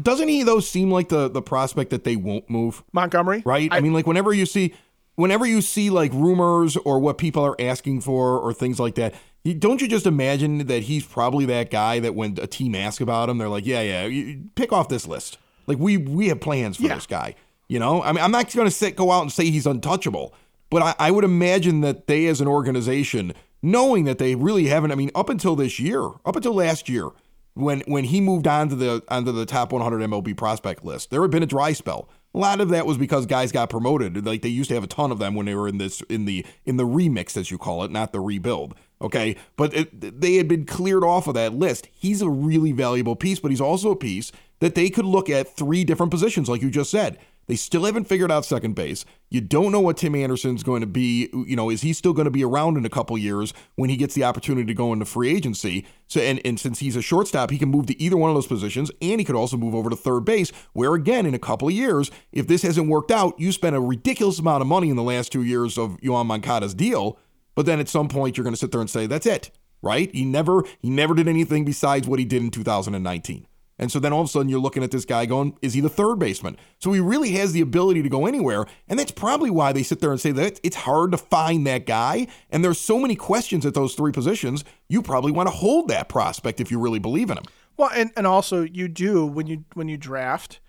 Doesn't 0.00 0.28
he 0.28 0.42
though 0.42 0.60
seem 0.60 0.90
like 0.90 1.08
the 1.08 1.28
the 1.28 1.42
prospect 1.42 1.90
that 1.90 2.04
they 2.04 2.16
won't 2.16 2.50
move? 2.50 2.84
Montgomery, 2.92 3.42
right? 3.44 3.72
I, 3.72 3.78
I 3.78 3.80
mean, 3.80 3.92
like 3.92 4.06
whenever 4.06 4.32
you 4.32 4.46
see 4.46 4.74
whenever 5.14 5.46
you 5.46 5.60
see 5.60 5.90
like 5.90 6.12
rumors 6.12 6.76
or 6.76 6.98
what 6.98 7.18
people 7.18 7.44
are 7.44 7.56
asking 7.58 8.02
for 8.02 8.38
or 8.38 8.52
things 8.52 8.78
like 8.78 8.94
that, 8.94 9.14
don't 9.58 9.80
you 9.80 9.88
just 9.88 10.06
imagine 10.06 10.66
that 10.66 10.84
he's 10.84 11.04
probably 11.04 11.44
that 11.46 11.70
guy 11.70 11.98
that 12.00 12.14
when 12.14 12.38
a 12.40 12.46
team 12.46 12.74
asks 12.74 13.00
about 13.00 13.28
him, 13.28 13.38
they're 13.38 13.48
like, 13.48 13.66
yeah, 13.66 13.80
yeah, 13.80 14.34
pick 14.54 14.72
off 14.72 14.88
this 14.88 15.06
list. 15.06 15.38
Like 15.66 15.78
we 15.78 15.96
we 15.96 16.28
have 16.28 16.40
plans 16.40 16.76
for 16.76 16.84
yeah. 16.84 16.94
this 16.94 17.06
guy. 17.06 17.34
You 17.68 17.80
know, 17.80 18.02
I 18.02 18.12
mean, 18.12 18.22
I'm 18.22 18.30
not 18.30 18.52
going 18.54 18.68
to 18.68 18.74
sit 18.74 18.94
go 18.94 19.10
out 19.10 19.22
and 19.22 19.32
say 19.32 19.50
he's 19.50 19.66
untouchable, 19.66 20.32
but 20.70 20.82
I, 20.82 20.94
I 20.98 21.10
would 21.10 21.24
imagine 21.24 21.80
that 21.80 22.06
they, 22.06 22.26
as 22.26 22.40
an 22.40 22.46
organization, 22.46 23.34
knowing 23.60 24.04
that 24.04 24.18
they 24.18 24.36
really 24.36 24.66
haven't. 24.66 24.92
I 24.92 24.94
mean, 24.94 25.10
up 25.16 25.28
until 25.28 25.56
this 25.56 25.80
year, 25.80 26.04
up 26.24 26.36
until 26.36 26.54
last 26.54 26.88
year, 26.88 27.08
when 27.56 27.80
when 27.86 28.04
he 28.04 28.20
moved 28.20 28.46
on 28.46 28.68
to 28.68 28.76
the 28.76 29.02
onto 29.08 29.32
the 29.32 29.46
top 29.46 29.72
100 29.72 29.98
MLB 30.08 30.36
prospect 30.36 30.84
list. 30.84 31.10
There 31.10 31.22
had 31.22 31.30
been 31.30 31.42
a 31.42 31.46
dry 31.46 31.72
spell. 31.72 32.08
A 32.34 32.38
lot 32.38 32.60
of 32.60 32.68
that 32.68 32.84
was 32.84 32.98
because 32.98 33.24
guys 33.24 33.50
got 33.50 33.70
promoted. 33.70 34.26
Like 34.26 34.42
they 34.42 34.50
used 34.50 34.68
to 34.68 34.74
have 34.74 34.84
a 34.84 34.88
ton 34.88 35.10
of 35.10 35.18
them 35.18 35.34
when 35.34 35.46
they 35.46 35.54
were 35.54 35.66
in 35.66 35.78
this 35.78 36.02
in 36.02 36.26
the 36.26 36.44
in 36.66 36.76
the 36.76 36.84
remix 36.84 37.36
as 37.36 37.50
you 37.50 37.56
call 37.56 37.82
it, 37.82 37.90
not 37.90 38.12
the 38.12 38.20
rebuild. 38.20 38.74
Okay, 39.00 39.36
but 39.56 39.74
it, 39.74 40.20
they 40.20 40.36
had 40.36 40.48
been 40.48 40.66
cleared 40.66 41.04
off 41.04 41.26
of 41.26 41.34
that 41.34 41.54
list. 41.54 41.88
He's 41.92 42.22
a 42.22 42.30
really 42.30 42.72
valuable 42.72 43.16
piece, 43.16 43.40
but 43.40 43.50
he's 43.50 43.60
also 43.60 43.90
a 43.90 43.96
piece 43.96 44.32
that 44.60 44.74
they 44.74 44.88
could 44.90 45.04
look 45.04 45.28
at 45.28 45.54
three 45.54 45.84
different 45.84 46.10
positions, 46.10 46.48
like 46.48 46.62
you 46.62 46.70
just 46.70 46.90
said. 46.90 47.18
They 47.46 47.56
still 47.56 47.84
haven't 47.84 48.08
figured 48.08 48.32
out 48.32 48.44
second 48.44 48.74
base. 48.74 49.04
You 49.30 49.40
don't 49.40 49.70
know 49.70 49.80
what 49.80 49.96
Tim 49.96 50.14
Anderson's 50.16 50.64
going 50.64 50.80
to 50.80 50.86
be. 50.86 51.28
You 51.32 51.54
know, 51.54 51.70
is 51.70 51.82
he 51.82 51.92
still 51.92 52.12
going 52.12 52.24
to 52.24 52.30
be 52.30 52.44
around 52.44 52.76
in 52.76 52.84
a 52.84 52.90
couple 52.90 53.16
years 53.16 53.54
when 53.76 53.88
he 53.88 53.96
gets 53.96 54.14
the 54.14 54.24
opportunity 54.24 54.66
to 54.66 54.74
go 54.74 54.92
into 54.92 55.04
free 55.04 55.30
agency? 55.30 55.86
So, 56.08 56.20
and, 56.20 56.40
and 56.44 56.58
since 56.58 56.80
he's 56.80 56.96
a 56.96 57.02
shortstop, 57.02 57.50
he 57.50 57.58
can 57.58 57.68
move 57.68 57.86
to 57.86 58.00
either 58.00 58.16
one 58.16 58.30
of 58.30 58.36
those 58.36 58.46
positions, 58.48 58.90
and 59.00 59.20
he 59.20 59.24
could 59.24 59.36
also 59.36 59.56
move 59.56 59.74
over 59.74 59.90
to 59.90 59.96
third 59.96 60.24
base, 60.24 60.50
where 60.72 60.94
again, 60.94 61.24
in 61.26 61.34
a 61.34 61.38
couple 61.38 61.68
of 61.68 61.74
years, 61.74 62.10
if 62.32 62.48
this 62.48 62.62
hasn't 62.62 62.88
worked 62.88 63.10
out, 63.10 63.38
you 63.38 63.52
spent 63.52 63.76
a 63.76 63.80
ridiculous 63.80 64.38
amount 64.38 64.62
of 64.62 64.66
money 64.66 64.90
in 64.90 64.96
the 64.96 65.02
last 65.02 65.30
two 65.30 65.42
years 65.42 65.78
of 65.78 66.00
Yoan 66.00 66.26
Moncada's 66.26 66.74
deal. 66.74 67.18
But 67.54 67.66
then 67.66 67.80
at 67.80 67.88
some 67.88 68.08
point, 68.08 68.36
you're 68.36 68.44
going 68.44 68.54
to 68.54 68.60
sit 68.60 68.72
there 68.72 68.80
and 68.80 68.90
say, 68.90 69.06
that's 69.06 69.26
it, 69.26 69.50
right? 69.82 70.12
He 70.14 70.24
never, 70.24 70.62
he 70.80 70.90
never 70.90 71.14
did 71.14 71.28
anything 71.28 71.64
besides 71.64 72.08
what 72.08 72.18
he 72.18 72.24
did 72.24 72.42
in 72.42 72.50
2019. 72.50 73.46
And 73.78 73.92
so 73.92 73.98
then 73.98 74.12
all 74.12 74.22
of 74.22 74.26
a 74.26 74.30
sudden 74.30 74.48
you're 74.48 74.60
looking 74.60 74.82
at 74.82 74.90
this 74.90 75.04
guy 75.04 75.26
going, 75.26 75.56
is 75.62 75.74
he 75.74 75.80
the 75.80 75.88
third 75.88 76.18
baseman? 76.18 76.56
So 76.78 76.92
he 76.92 77.00
really 77.00 77.32
has 77.32 77.52
the 77.52 77.60
ability 77.60 78.02
to 78.02 78.08
go 78.08 78.26
anywhere. 78.26 78.66
And 78.88 78.98
that's 78.98 79.10
probably 79.10 79.50
why 79.50 79.72
they 79.72 79.82
sit 79.82 80.00
there 80.00 80.10
and 80.10 80.20
say 80.20 80.32
that 80.32 80.60
it's 80.62 80.76
hard 80.76 81.12
to 81.12 81.18
find 81.18 81.66
that 81.66 81.86
guy. 81.86 82.26
And 82.50 82.64
there's 82.64 82.80
so 82.80 82.98
many 82.98 83.16
questions 83.16 83.66
at 83.66 83.74
those 83.74 83.94
three 83.94 84.12
positions. 84.12 84.64
You 84.88 85.02
probably 85.02 85.32
want 85.32 85.48
to 85.48 85.54
hold 85.54 85.88
that 85.88 86.08
prospect 86.08 86.60
if 86.60 86.70
you 86.70 86.80
really 86.80 86.98
believe 86.98 87.30
in 87.30 87.38
him. 87.38 87.44
Well, 87.76 87.90
and, 87.94 88.10
and 88.16 88.26
also 88.26 88.62
you 88.62 88.88
do 88.88 89.26
when 89.26 89.46
you 89.46 89.64
when 89.74 89.88
you 89.88 89.98
draft 89.98 90.60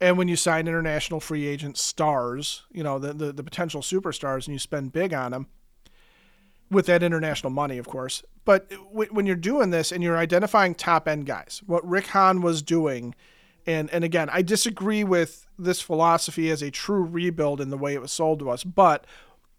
and 0.00 0.16
when 0.16 0.28
you 0.28 0.36
sign 0.36 0.68
international 0.68 1.20
free 1.20 1.46
agent 1.46 1.76
stars, 1.76 2.62
you 2.72 2.82
know, 2.82 2.98
the, 2.98 3.12
the, 3.12 3.32
the 3.32 3.44
potential 3.44 3.82
superstars 3.82 4.46
and 4.46 4.54
you 4.54 4.58
spend 4.58 4.92
big 4.92 5.12
on 5.12 5.32
them 5.32 5.48
with 6.70 6.86
that 6.86 7.02
international 7.02 7.50
money, 7.50 7.78
of 7.78 7.86
course. 7.86 8.22
But 8.44 8.72
when 8.92 9.26
you're 9.26 9.36
doing 9.36 9.70
this 9.70 9.92
and 9.92 10.02
you're 10.02 10.16
identifying 10.16 10.74
top 10.74 11.08
end 11.08 11.26
guys, 11.26 11.62
what 11.66 11.86
Rick 11.86 12.08
Hahn 12.08 12.42
was 12.42 12.62
doing, 12.62 13.14
and 13.66 13.90
and 13.90 14.04
again, 14.04 14.28
I 14.30 14.42
disagree 14.42 15.04
with 15.04 15.46
this 15.58 15.80
philosophy 15.80 16.50
as 16.50 16.62
a 16.62 16.70
true 16.70 17.02
rebuild 17.02 17.60
in 17.60 17.70
the 17.70 17.78
way 17.78 17.94
it 17.94 18.00
was 18.00 18.12
sold 18.12 18.38
to 18.40 18.50
us, 18.50 18.62
but 18.62 19.06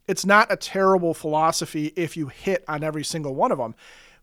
it's 0.07 0.25
not 0.25 0.51
a 0.51 0.55
terrible 0.55 1.13
philosophy 1.13 1.91
if 1.95 2.15
you 2.15 2.27
hit 2.27 2.63
on 2.67 2.83
every 2.83 3.03
single 3.03 3.35
one 3.35 3.51
of 3.51 3.57
them. 3.57 3.75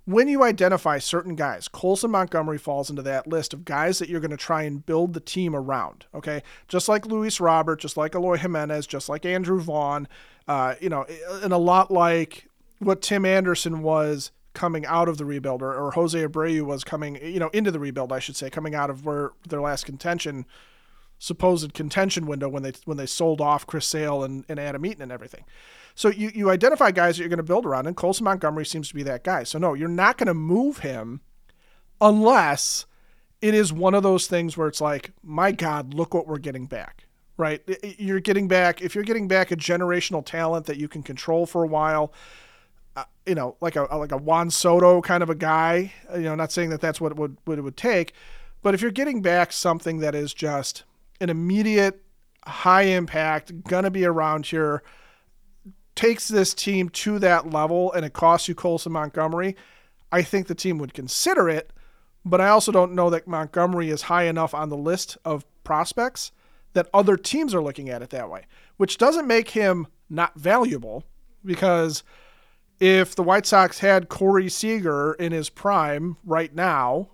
When 0.07 0.29
you 0.29 0.43
identify 0.43 0.99
certain 0.99 1.35
guys, 1.35 1.67
Colson 1.67 2.11
Montgomery 2.11 2.59
falls 2.59 2.91
into 2.91 3.01
that 3.03 3.27
list 3.27 3.55
of 3.55 3.65
guys 3.65 3.99
that 3.99 4.09
you're 4.11 4.21
going 4.21 4.31
to 4.31 4.37
try 4.37 4.63
and 4.63 4.85
build 4.85 5.15
the 5.15 5.21
team 5.21 5.55
around. 5.55 6.05
Okay, 6.15 6.43
just 6.69 6.89
like 6.89 7.07
Luis 7.07 7.41
Robert, 7.41 7.81
just 7.81 7.97
like 7.97 8.15
Eloy 8.15 8.37
Jimenez, 8.37 8.87
just 8.87 9.09
like 9.09 9.25
Andrew 9.25 9.61
Vaughn, 9.61 10.09
uh, 10.47 10.75
you 10.81 10.91
know, 10.91 11.07
and 11.43 11.53
a 11.53 11.59
lot 11.59 11.91
like 11.91 12.49
what 12.85 13.03
Tim 13.03 13.25
Anderson 13.25 13.83
was 13.83 14.31
coming 14.55 14.87
out 14.87 15.09
of 15.09 15.19
the 15.19 15.25
rebuild, 15.25 15.63
or, 15.63 15.75
or 15.75 15.91
Jose 15.91 16.19
Abreu 16.19 16.63
was 16.63 16.85
coming, 16.85 17.17
you 17.17 17.41
know, 17.41 17.51
into 17.53 17.71
the 17.71 17.81
rebuild, 17.81 18.13
I 18.13 18.21
should 18.21 18.37
say, 18.37 18.49
coming 18.49 18.75
out 18.75 18.89
of 18.89 19.05
where 19.05 19.33
their 19.49 19.61
last 19.61 19.85
contention, 19.85 20.47
supposed 21.19 21.75
contention 21.75 22.27
window 22.27 22.49
when 22.49 22.63
they 22.63 22.73
when 22.85 22.97
they 22.97 23.07
sold 23.07 23.41
off 23.41 23.67
Chris 23.67 23.87
Sale 23.87 24.25
and, 24.25 24.45
and 24.49 24.59
Adam 24.59 24.87
Eaton 24.87 25.03
and 25.03 25.13
everything. 25.13 25.45
So 25.97 26.09
you, 26.09 26.31
you 26.35 26.51
identify 26.51 26.91
guys 26.91 27.17
that 27.17 27.23
you're 27.23 27.29
going 27.29 27.37
to 27.39 27.43
build 27.43 27.67
around, 27.67 27.87
and 27.87 27.97
Colson 27.97 28.25
Montgomery 28.25 28.67
seems 28.67 28.89
to 28.89 28.95
be 28.95 29.03
that 29.05 29.25
guy. 29.25 29.45
So 29.45 29.59
no, 29.59 29.75
you're 29.75 29.89
not 29.89 30.19
going 30.19 30.27
to 30.29 30.35
move 30.35 30.79
him 30.79 31.21
unless 32.01 32.87
it 33.41 33.55
is 33.55 33.73
one 33.73 33.95
of 33.95 34.03
those 34.03 34.27
things 34.27 34.57
where 34.57 34.69
it's 34.69 34.81
like, 34.81 35.13
my 35.23 35.53
God, 35.53 35.95
look 35.95 36.15
what 36.15 36.27
we're 36.27 36.39
getting 36.39 36.67
back. 36.67 37.07
Right? 37.37 37.63
You're 37.99 38.21
getting 38.21 38.47
back 38.47 38.81
if 38.81 38.95
you're 38.95 39.03
getting 39.03 39.27
back 39.27 39.51
a 39.51 39.57
generational 39.57 40.25
talent 40.25 40.67
that 40.67 40.77
you 40.77 40.87
can 40.87 41.03
control 41.03 41.47
for 41.47 41.65
a 41.65 41.67
while 41.67 42.13
uh, 42.97 43.05
you 43.27 43.35
know, 43.35 43.57
like 43.61 43.77
a 43.77 43.83
like 43.97 44.13
a 44.13 44.17
Juan 44.17 44.51
Soto 44.51 45.01
kind 45.01 45.23
of 45.23 45.31
a 45.31 45.35
guy. 45.35 45.93
You 46.13 46.23
know, 46.23 46.35
not 46.35 46.53
saying 46.53 46.71
that 46.71 46.81
that's 46.81 47.01
what 47.01 47.13
it 47.13 47.19
would 47.19 47.37
what 47.45 47.59
it 47.59 47.63
would 47.63 47.77
take, 47.77 48.15
but 48.63 48.75
if 48.75 48.81
you're 48.81 48.91
getting 48.91 49.23
back 49.23 49.53
something 49.53 49.99
that 49.99 50.15
is 50.15 50.33
just 50.33 50.85
an 51.21 51.31
immediate, 51.31 52.03
high 52.47 52.83
impact, 52.83 53.65
gonna 53.65 53.91
be 53.91 54.05
around 54.05 54.47
here, 54.47 54.83
takes 55.95 56.29
this 56.29 56.55
team 56.55 56.89
to 56.91 57.19
that 57.19 57.51
level, 57.51 57.93
and 57.93 58.05
it 58.05 58.13
costs 58.13 58.49
you 58.49 58.55
Colson 58.55 58.93
Montgomery, 58.93 59.57
I 60.13 60.23
think 60.23 60.47
the 60.47 60.55
team 60.55 60.79
would 60.79 60.95
consider 60.95 61.49
it. 61.49 61.73
But 62.25 62.41
I 62.41 62.49
also 62.49 62.73
don't 62.73 62.95
know 62.95 63.11
that 63.11 63.29
Montgomery 63.29 63.91
is 63.91 64.03
high 64.03 64.25
enough 64.25 64.55
on 64.55 64.71
the 64.71 64.77
list 64.77 65.19
of 65.25 65.45
prospects 65.63 66.33
that 66.73 66.89
other 66.95 67.17
teams 67.17 67.55
are 67.55 67.63
looking 67.63 67.91
at 67.91 68.03
it 68.03 68.11
that 68.11 68.31
way, 68.31 68.47
which 68.77 68.99
doesn't 68.99 69.27
make 69.27 69.51
him 69.51 69.87
not 70.09 70.35
valuable 70.35 71.05
because 71.45 72.03
if 72.85 73.15
the 73.15 73.23
White 73.23 73.47
Sox 73.47 73.79
had 73.79 74.11
Corey 74.11 74.51
Seager 74.51 75.15
in 75.15 75.33
his 75.33 75.49
prime 75.49 76.19
right 76.23 76.55
now, 76.55 77.09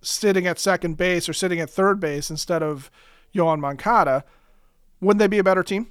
sitting 0.00 0.48
at 0.48 0.58
second 0.58 0.96
base 0.96 1.28
or 1.28 1.32
sitting 1.32 1.60
at 1.60 1.70
third 1.70 2.00
base 2.00 2.28
instead 2.28 2.60
of 2.60 2.90
Yoan 3.32 3.60
Moncada, 3.60 4.24
wouldn't 5.00 5.20
they 5.20 5.28
be 5.28 5.38
a 5.38 5.44
better 5.44 5.62
team? 5.62 5.86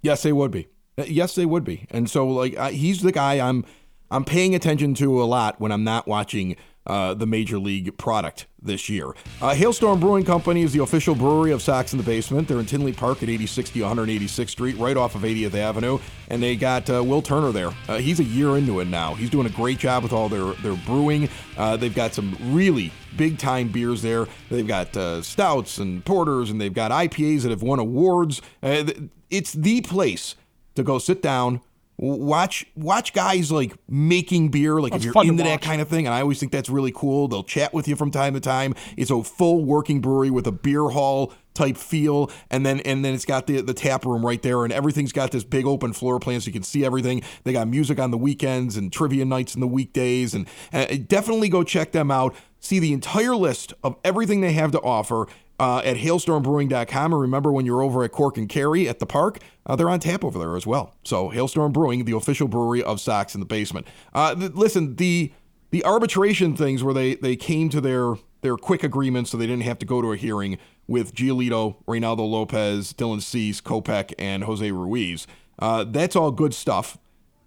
Yes, 0.00 0.22
they 0.22 0.32
would 0.32 0.52
be. 0.52 0.68
Yes, 0.96 1.34
they 1.34 1.44
would 1.44 1.64
be. 1.64 1.86
And 1.90 2.08
so, 2.08 2.28
like, 2.28 2.56
he's 2.70 3.02
the 3.02 3.10
guy 3.10 3.40
I'm 3.40 3.64
I'm 4.12 4.24
paying 4.24 4.54
attention 4.54 4.94
to 4.94 5.20
a 5.20 5.24
lot 5.24 5.60
when 5.60 5.72
I'm 5.72 5.82
not 5.82 6.06
watching 6.06 6.54
uh, 6.88 7.14
the 7.14 7.26
major 7.26 7.58
league 7.58 7.96
product 7.98 8.46
this 8.60 8.88
year. 8.88 9.12
Uh, 9.40 9.54
Hailstorm 9.54 10.00
Brewing 10.00 10.24
Company 10.24 10.62
is 10.62 10.72
the 10.72 10.82
official 10.82 11.14
brewery 11.14 11.52
of 11.52 11.62
Sox 11.62 11.92
in 11.92 11.98
the 11.98 12.04
Basement. 12.04 12.48
They're 12.48 12.58
in 12.58 12.66
Tinley 12.66 12.92
Park 12.92 13.18
at 13.18 13.28
8060 13.28 13.80
186th 13.80 14.48
Street, 14.48 14.76
right 14.78 14.96
off 14.96 15.14
of 15.14 15.22
80th 15.22 15.54
Avenue. 15.54 15.98
And 16.28 16.42
they 16.42 16.56
got 16.56 16.90
uh, 16.90 17.04
Will 17.04 17.22
Turner 17.22 17.52
there. 17.52 17.70
Uh, 17.88 17.98
he's 17.98 18.20
a 18.20 18.24
year 18.24 18.56
into 18.56 18.80
it 18.80 18.86
now. 18.86 19.14
He's 19.14 19.30
doing 19.30 19.46
a 19.46 19.50
great 19.50 19.78
job 19.78 20.02
with 20.02 20.12
all 20.12 20.28
their, 20.28 20.52
their 20.54 20.76
brewing. 20.86 21.28
Uh, 21.56 21.76
they've 21.76 21.94
got 21.94 22.14
some 22.14 22.36
really 22.52 22.92
big 23.16 23.38
time 23.38 23.68
beers 23.68 24.02
there. 24.02 24.26
They've 24.50 24.66
got 24.66 24.96
uh, 24.96 25.22
stouts 25.22 25.78
and 25.78 26.04
porters, 26.04 26.50
and 26.50 26.60
they've 26.60 26.72
got 26.72 26.90
IPAs 26.90 27.42
that 27.42 27.50
have 27.50 27.62
won 27.62 27.78
awards. 27.78 28.42
Uh, 28.62 28.90
it's 29.30 29.52
the 29.52 29.82
place 29.82 30.34
to 30.74 30.82
go 30.82 30.98
sit 30.98 31.22
down, 31.22 31.60
watch 31.98 32.64
watch 32.76 33.12
guys 33.12 33.50
like 33.50 33.74
making 33.88 34.50
beer, 34.50 34.80
like 34.80 34.94
It's 34.94 35.04
if 35.04 35.14
you're 35.14 35.24
into 35.24 35.42
that 35.42 35.60
kind 35.60 35.82
of 35.82 35.88
thing. 35.88 36.06
And 36.06 36.14
I 36.14 36.20
always 36.20 36.38
think 36.40 36.52
that's 36.52 36.70
really 36.70 36.92
cool. 36.94 37.28
They'll 37.28 37.44
chat 37.44 37.74
with 37.74 37.88
you 37.88 37.96
from 37.96 38.10
time 38.10 38.34
to 38.34 38.40
time. 38.40 38.74
It's 38.96 39.10
a 39.10 39.22
full 39.22 39.64
working 39.64 40.00
brewery 40.00 40.30
with 40.30 40.46
a 40.46 40.52
beer 40.52 40.88
hall 40.88 41.32
type 41.54 41.76
feel, 41.76 42.30
and 42.50 42.64
then 42.64 42.80
and 42.80 43.04
then 43.04 43.14
it's 43.14 43.24
got 43.24 43.46
the 43.46 43.60
the 43.60 43.74
tap 43.74 44.06
room 44.06 44.24
right 44.24 44.40
there, 44.42 44.64
and 44.64 44.72
everything's 44.72 45.12
got 45.12 45.32
this 45.32 45.44
big 45.44 45.66
open 45.66 45.92
floor 45.92 46.20
plan 46.20 46.40
so 46.40 46.46
you 46.46 46.52
can 46.52 46.62
see 46.62 46.84
everything. 46.84 47.22
They 47.42 47.52
got 47.52 47.68
music 47.68 47.98
on 47.98 48.12
the 48.12 48.18
weekends 48.18 48.76
and 48.76 48.92
trivia 48.92 49.24
nights 49.24 49.54
in 49.54 49.60
the 49.60 49.66
weekdays, 49.66 50.34
and 50.34 50.46
uh, 50.72 50.86
definitely 51.06 51.48
go 51.48 51.64
check 51.64 51.92
them 51.92 52.10
out. 52.10 52.34
See 52.60 52.78
the 52.78 52.92
entire 52.92 53.36
list 53.36 53.74
of 53.82 53.96
everything 54.04 54.40
they 54.40 54.52
have 54.52 54.72
to 54.72 54.80
offer 54.80 55.26
uh, 55.58 55.82
at 55.84 55.96
hailstormbrewing.com. 55.96 57.12
And 57.12 57.20
remember, 57.20 57.52
when 57.52 57.66
you're 57.66 57.82
over 57.82 58.04
at 58.04 58.12
Cork 58.12 58.36
and 58.36 58.48
Kerry 58.48 58.88
at 58.88 58.98
the 58.98 59.06
park, 59.06 59.38
uh, 59.66 59.76
they're 59.76 59.90
on 59.90 60.00
tap 60.00 60.24
over 60.24 60.38
there 60.38 60.56
as 60.56 60.66
well. 60.66 60.94
So, 61.04 61.28
Hailstorm 61.28 61.72
Brewing, 61.72 62.04
the 62.04 62.16
official 62.16 62.48
brewery 62.48 62.82
of 62.82 63.00
Sox 63.00 63.34
in 63.34 63.40
the 63.40 63.46
Basement. 63.46 63.86
Uh, 64.14 64.34
th- 64.34 64.52
listen, 64.52 64.96
the 64.96 65.32
the 65.70 65.84
arbitration 65.84 66.56
things 66.56 66.82
where 66.82 66.94
they 66.94 67.16
they 67.16 67.36
came 67.36 67.68
to 67.70 67.80
their 67.80 68.14
their 68.40 68.56
quick 68.56 68.82
agreement 68.84 69.28
so 69.28 69.36
they 69.36 69.46
didn't 69.46 69.64
have 69.64 69.78
to 69.80 69.86
go 69.86 70.00
to 70.00 70.12
a 70.12 70.16
hearing 70.16 70.58
with 70.86 71.14
Giolito, 71.14 71.76
Reynaldo 71.86 72.28
Lopez, 72.28 72.92
Dylan 72.92 73.20
Cease, 73.20 73.60
Kopech, 73.60 74.14
and 74.18 74.44
Jose 74.44 74.70
Ruiz. 74.70 75.26
Uh, 75.58 75.84
that's 75.84 76.16
all 76.16 76.30
good 76.30 76.54
stuff. 76.54 76.98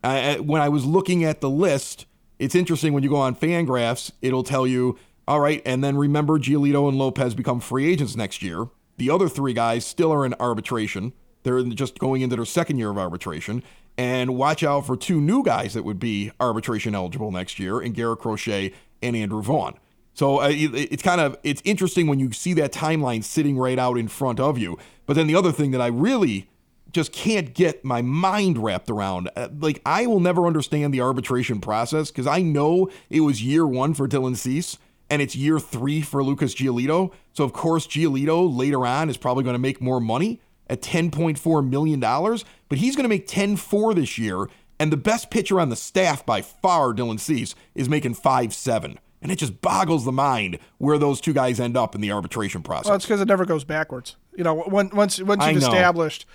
When 0.03 0.61
I 0.61 0.69
was 0.69 0.85
looking 0.85 1.23
at 1.23 1.41
the 1.41 1.49
list, 1.49 2.05
it's 2.39 2.55
interesting 2.55 2.91
when 2.93 3.03
you 3.03 3.09
go 3.09 3.17
on 3.17 3.35
Fangraphs, 3.35 4.11
it'll 4.21 4.43
tell 4.43 4.67
you, 4.67 4.97
all 5.27 5.39
right, 5.39 5.61
and 5.65 5.83
then 5.83 5.97
remember 5.97 6.39
Giolito 6.39 6.89
and 6.89 6.97
Lopez 6.97 7.35
become 7.35 7.59
free 7.59 7.91
agents 7.91 8.15
next 8.15 8.41
year. 8.41 8.67
The 8.97 9.09
other 9.09 9.29
three 9.29 9.53
guys 9.53 9.85
still 9.85 10.11
are 10.11 10.25
in 10.25 10.33
arbitration. 10.39 11.13
They're 11.43 11.63
just 11.63 11.99
going 11.99 12.21
into 12.21 12.35
their 12.35 12.45
second 12.45 12.77
year 12.77 12.89
of 12.89 12.97
arbitration. 12.97 13.63
And 13.97 14.35
watch 14.35 14.63
out 14.63 14.85
for 14.85 14.95
two 14.95 15.19
new 15.19 15.43
guys 15.43 15.73
that 15.73 15.83
would 15.83 15.99
be 15.99 16.31
arbitration 16.39 16.95
eligible 16.95 17.31
next 17.31 17.59
year 17.59 17.81
in 17.81 17.93
Garrett 17.93 18.19
Crochet 18.19 18.73
and 19.01 19.15
Andrew 19.15 19.41
Vaughn. 19.41 19.77
So 20.13 20.41
uh, 20.41 20.49
it's 20.51 21.03
kind 21.03 21.21
of 21.21 21.37
it's 21.43 21.61
interesting 21.65 22.07
when 22.07 22.19
you 22.19 22.31
see 22.31 22.53
that 22.55 22.73
timeline 22.73 23.23
sitting 23.23 23.57
right 23.57 23.79
out 23.79 23.97
in 23.97 24.07
front 24.07 24.39
of 24.39 24.57
you. 24.57 24.77
But 25.05 25.15
then 25.15 25.27
the 25.27 25.35
other 25.35 25.51
thing 25.51 25.71
that 25.71 25.81
I 25.81 25.87
really 25.87 26.49
just 26.91 27.11
can't 27.13 27.53
get 27.53 27.85
my 27.85 28.01
mind 28.01 28.57
wrapped 28.57 28.89
around. 28.89 29.29
Uh, 29.35 29.49
Like 29.57 29.81
I 29.85 30.05
will 30.05 30.19
never 30.19 30.45
understand 30.45 30.93
the 30.93 31.01
arbitration 31.01 31.61
process 31.61 32.11
because 32.11 32.27
I 32.27 32.41
know 32.41 32.89
it 33.09 33.21
was 33.21 33.43
year 33.43 33.65
one 33.65 33.93
for 33.93 34.07
Dylan 34.07 34.35
Cease 34.35 34.77
and 35.11 35.21
it's 35.21 35.35
year 35.35 35.59
three 35.59 36.01
for 36.01 36.23
Lucas 36.23 36.55
Giolito. 36.55 37.11
So 37.33 37.43
of 37.43 37.53
course 37.53 37.85
Giolito 37.85 38.57
later 38.57 38.85
on 38.85 39.09
is 39.09 39.17
probably 39.17 39.43
going 39.43 39.53
to 39.53 39.59
make 39.59 39.79
more 39.79 39.99
money 39.99 40.41
at 40.67 40.81
ten 40.81 41.11
point 41.11 41.37
four 41.37 41.61
million 41.61 41.99
dollars, 41.99 42.45
but 42.69 42.79
he's 42.79 42.95
going 42.95 43.03
to 43.03 43.09
make 43.09 43.27
ten 43.27 43.57
four 43.57 43.93
this 43.93 44.17
year. 44.17 44.47
And 44.79 44.91
the 44.91 44.97
best 44.97 45.29
pitcher 45.29 45.59
on 45.59 45.69
the 45.69 45.75
staff 45.75 46.25
by 46.25 46.41
far, 46.41 46.91
Dylan 46.91 47.19
Cease, 47.19 47.53
is 47.75 47.87
making 47.87 48.15
five 48.15 48.51
seven. 48.51 48.97
And 49.21 49.31
it 49.31 49.35
just 49.35 49.61
boggles 49.61 50.05
the 50.05 50.11
mind 50.11 50.57
where 50.79 50.97
those 50.97 51.21
two 51.21 51.33
guys 51.33 51.59
end 51.59 51.77
up 51.77 51.93
in 51.93 52.01
the 52.01 52.11
arbitration 52.11 52.63
process. 52.63 52.87
Well, 52.87 52.95
it's 52.95 53.05
because 53.05 53.21
it 53.21 53.27
never 53.27 53.45
goes 53.45 53.63
backwards. 53.63 54.15
You 54.35 54.43
know, 54.43 54.55
when, 54.61 54.89
once 54.89 55.21
once 55.21 55.45
you've 55.45 55.57
established 55.57 56.25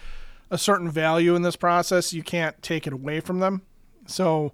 a 0.50 0.58
certain 0.58 0.88
value 0.88 1.34
in 1.34 1.42
this 1.42 1.56
process, 1.56 2.12
you 2.12 2.22
can't 2.22 2.62
take 2.62 2.86
it 2.86 2.92
away 2.92 3.18
from 3.18 3.40
them. 3.40 3.62
So, 4.06 4.52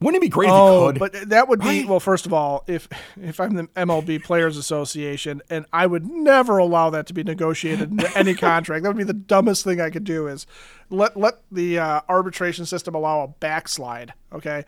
Wouldn't 0.00 0.22
it 0.22 0.26
be 0.26 0.30
great 0.30 0.48
if 0.48 0.54
oh, 0.54 0.86
you 0.86 0.92
could? 0.92 0.98
but 0.98 1.28
that 1.28 1.48
would 1.48 1.60
be 1.60 1.84
well. 1.84 2.00
First 2.00 2.24
of 2.24 2.32
all, 2.32 2.64
if 2.66 2.88
if 3.20 3.38
I'm 3.38 3.54
the 3.54 3.64
MLB 3.68 4.24
Players 4.24 4.56
Association, 4.56 5.42
and 5.50 5.66
I 5.74 5.86
would 5.86 6.06
never 6.06 6.56
allow 6.56 6.88
that 6.90 7.06
to 7.08 7.14
be 7.14 7.22
negotiated 7.22 7.90
into 7.90 8.10
any 8.18 8.34
contract. 8.34 8.82
That 8.82 8.88
would 8.88 8.96
be 8.96 9.04
the 9.04 9.12
dumbest 9.12 9.62
thing 9.62 9.78
I 9.78 9.90
could 9.90 10.04
do. 10.04 10.26
Is 10.26 10.46
let 10.88 11.18
let 11.18 11.42
the 11.52 11.78
uh, 11.78 12.00
arbitration 12.08 12.64
system 12.64 12.94
allow 12.94 13.22
a 13.24 13.28
backslide. 13.28 14.14
Okay. 14.32 14.64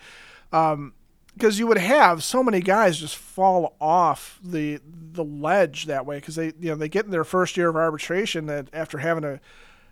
because 0.51 1.59
you 1.59 1.66
would 1.66 1.79
have 1.79 2.23
so 2.23 2.42
many 2.42 2.61
guys 2.61 2.99
just 2.99 3.16
fall 3.16 3.75
off 3.81 4.38
the 4.45 4.81
the 4.85 5.25
ledge 5.25 5.87
that 5.87 6.05
way 6.05 6.16
because 6.16 6.35
they 6.35 6.53
you 6.61 6.71
know 6.71 6.75
they 6.75 6.90
get 6.90 7.07
in 7.07 7.11
their 7.11 7.25
first 7.25 7.57
year 7.57 7.71
of 7.71 7.77
arbitration 7.77 8.47
that 8.47 8.68
after 8.75 8.99
having 8.99 9.25
a 9.25 9.40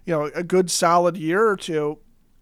you 0.04 0.14
know 0.14 0.24
a 0.34 0.42
good 0.42 0.70
solid 0.70 1.16
year 1.16 1.48
or 1.48 1.56
two 1.56 1.98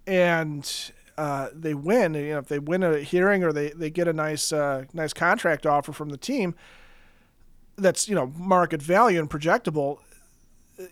and 0.08 0.90
uh, 1.18 1.48
they 1.52 1.74
win 1.74 2.14
you 2.14 2.32
know 2.32 2.38
if 2.38 2.48
they 2.48 2.58
win 2.58 2.82
a 2.82 3.00
hearing 3.00 3.44
or 3.44 3.52
they, 3.52 3.70
they 3.70 3.90
get 3.90 4.08
a 4.08 4.12
nice 4.12 4.52
uh, 4.52 4.84
nice 4.92 5.12
contract 5.12 5.66
offer 5.66 5.92
from 5.92 6.08
the 6.08 6.16
team 6.16 6.54
that's 7.76 8.08
you 8.08 8.14
know 8.14 8.32
market 8.36 8.80
value 8.80 9.18
and 9.18 9.28
projectable 9.28 9.98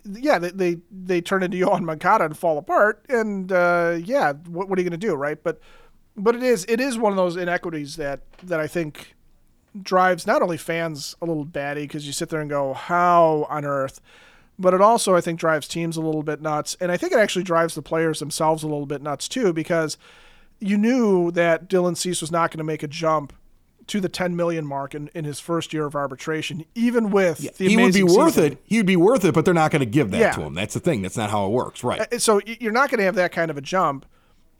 yeah, 0.04 0.38
they, 0.38 0.50
they 0.50 0.76
they 0.90 1.20
turn 1.20 1.42
into 1.42 1.56
Yoan 1.66 1.82
Moncada 1.82 2.24
and 2.24 2.36
fall 2.36 2.58
apart, 2.58 3.04
and 3.08 3.50
uh, 3.52 3.98
yeah, 4.02 4.32
what, 4.32 4.68
what 4.68 4.78
are 4.78 4.82
you 4.82 4.88
going 4.88 4.98
to 4.98 5.06
do, 5.06 5.14
right? 5.14 5.42
But 5.42 5.60
but 6.16 6.34
it 6.34 6.42
is 6.42 6.64
it 6.68 6.80
is 6.80 6.98
one 6.98 7.12
of 7.12 7.16
those 7.16 7.36
inequities 7.36 7.96
that 7.96 8.20
that 8.42 8.60
I 8.60 8.66
think 8.66 9.14
drives 9.82 10.26
not 10.26 10.42
only 10.42 10.56
fans 10.56 11.16
a 11.20 11.26
little 11.26 11.44
batty 11.44 11.82
because 11.82 12.06
you 12.06 12.12
sit 12.12 12.30
there 12.30 12.40
and 12.40 12.48
go, 12.48 12.72
how 12.72 13.46
on 13.50 13.64
earth, 13.64 14.00
but 14.58 14.74
it 14.74 14.80
also 14.80 15.14
I 15.14 15.20
think 15.20 15.38
drives 15.38 15.68
teams 15.68 15.96
a 15.96 16.00
little 16.00 16.22
bit 16.22 16.40
nuts, 16.40 16.76
and 16.80 16.90
I 16.92 16.96
think 16.96 17.12
it 17.12 17.18
actually 17.18 17.44
drives 17.44 17.74
the 17.74 17.82
players 17.82 18.18
themselves 18.20 18.62
a 18.62 18.66
little 18.66 18.86
bit 18.86 19.02
nuts 19.02 19.28
too 19.28 19.52
because 19.52 19.96
you 20.60 20.78
knew 20.78 21.30
that 21.32 21.68
Dylan 21.68 21.96
Cease 21.96 22.20
was 22.20 22.30
not 22.32 22.50
going 22.50 22.58
to 22.58 22.64
make 22.64 22.82
a 22.82 22.88
jump 22.88 23.32
to 23.88 24.00
the 24.00 24.08
10 24.08 24.34
million 24.34 24.66
mark 24.66 24.94
in, 24.96 25.08
in 25.14 25.24
his 25.24 25.38
first 25.38 25.72
year 25.72 25.84
of 25.86 25.94
arbitration, 25.94 26.64
even 26.74 27.10
with 27.10 27.56
the 27.58 27.68
he 27.68 27.76
would 27.76 27.94
be 27.94 28.02
worth 28.02 28.34
season. 28.34 28.52
it. 28.54 28.58
He 28.64 28.78
would 28.78 28.86
be 28.86 28.96
worth 28.96 29.24
it, 29.24 29.32
but 29.32 29.44
they're 29.44 29.54
not 29.54 29.70
going 29.70 29.80
to 29.80 29.86
give 29.86 30.10
that 30.10 30.18
Yeah. 30.18 30.32
to 30.32 30.40
him. 30.42 30.54
That's 30.54 30.74
the 30.74 30.80
thing. 30.80 31.02
That's 31.02 31.16
not 31.16 31.30
how 31.30 31.46
it 31.46 31.50
works, 31.50 31.84
right? 31.84 32.12
Uh, 32.12 32.18
so 32.18 32.40
you're 32.44 32.72
not 32.72 32.90
going 32.90 32.98
to 32.98 33.04
have 33.04 33.14
that 33.14 33.30
kind 33.30 33.48
of 33.50 33.56
a 33.56 33.60
jump. 33.60 34.04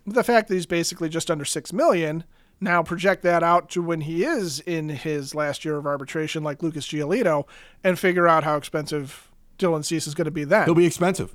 The 0.06 0.22
fact 0.22 0.46
that 0.46 0.54
he's 0.54 0.66
basically 0.66 1.08
just 1.08 1.28
under 1.28 1.44
six 1.44 1.72
million 1.72 2.22
now 2.60 2.82
project 2.84 3.22
that 3.24 3.42
out 3.42 3.68
to 3.70 3.82
when 3.82 4.02
he 4.02 4.22
is 4.24 4.60
in 4.60 4.90
his 4.90 5.34
last 5.34 5.64
year 5.64 5.76
of 5.76 5.86
arbitration, 5.86 6.44
like 6.44 6.62
Lucas 6.62 6.86
Giolito, 6.86 7.46
and 7.82 7.98
figure 7.98 8.28
out 8.28 8.44
how 8.44 8.56
expensive 8.56 9.28
Dylan 9.58 9.84
Cease 9.84 10.06
is 10.06 10.14
going 10.14 10.24
to 10.26 10.30
be 10.30 10.44
then. 10.44 10.64
He'll 10.66 10.74
be 10.74 10.86
expensive. 10.86 11.34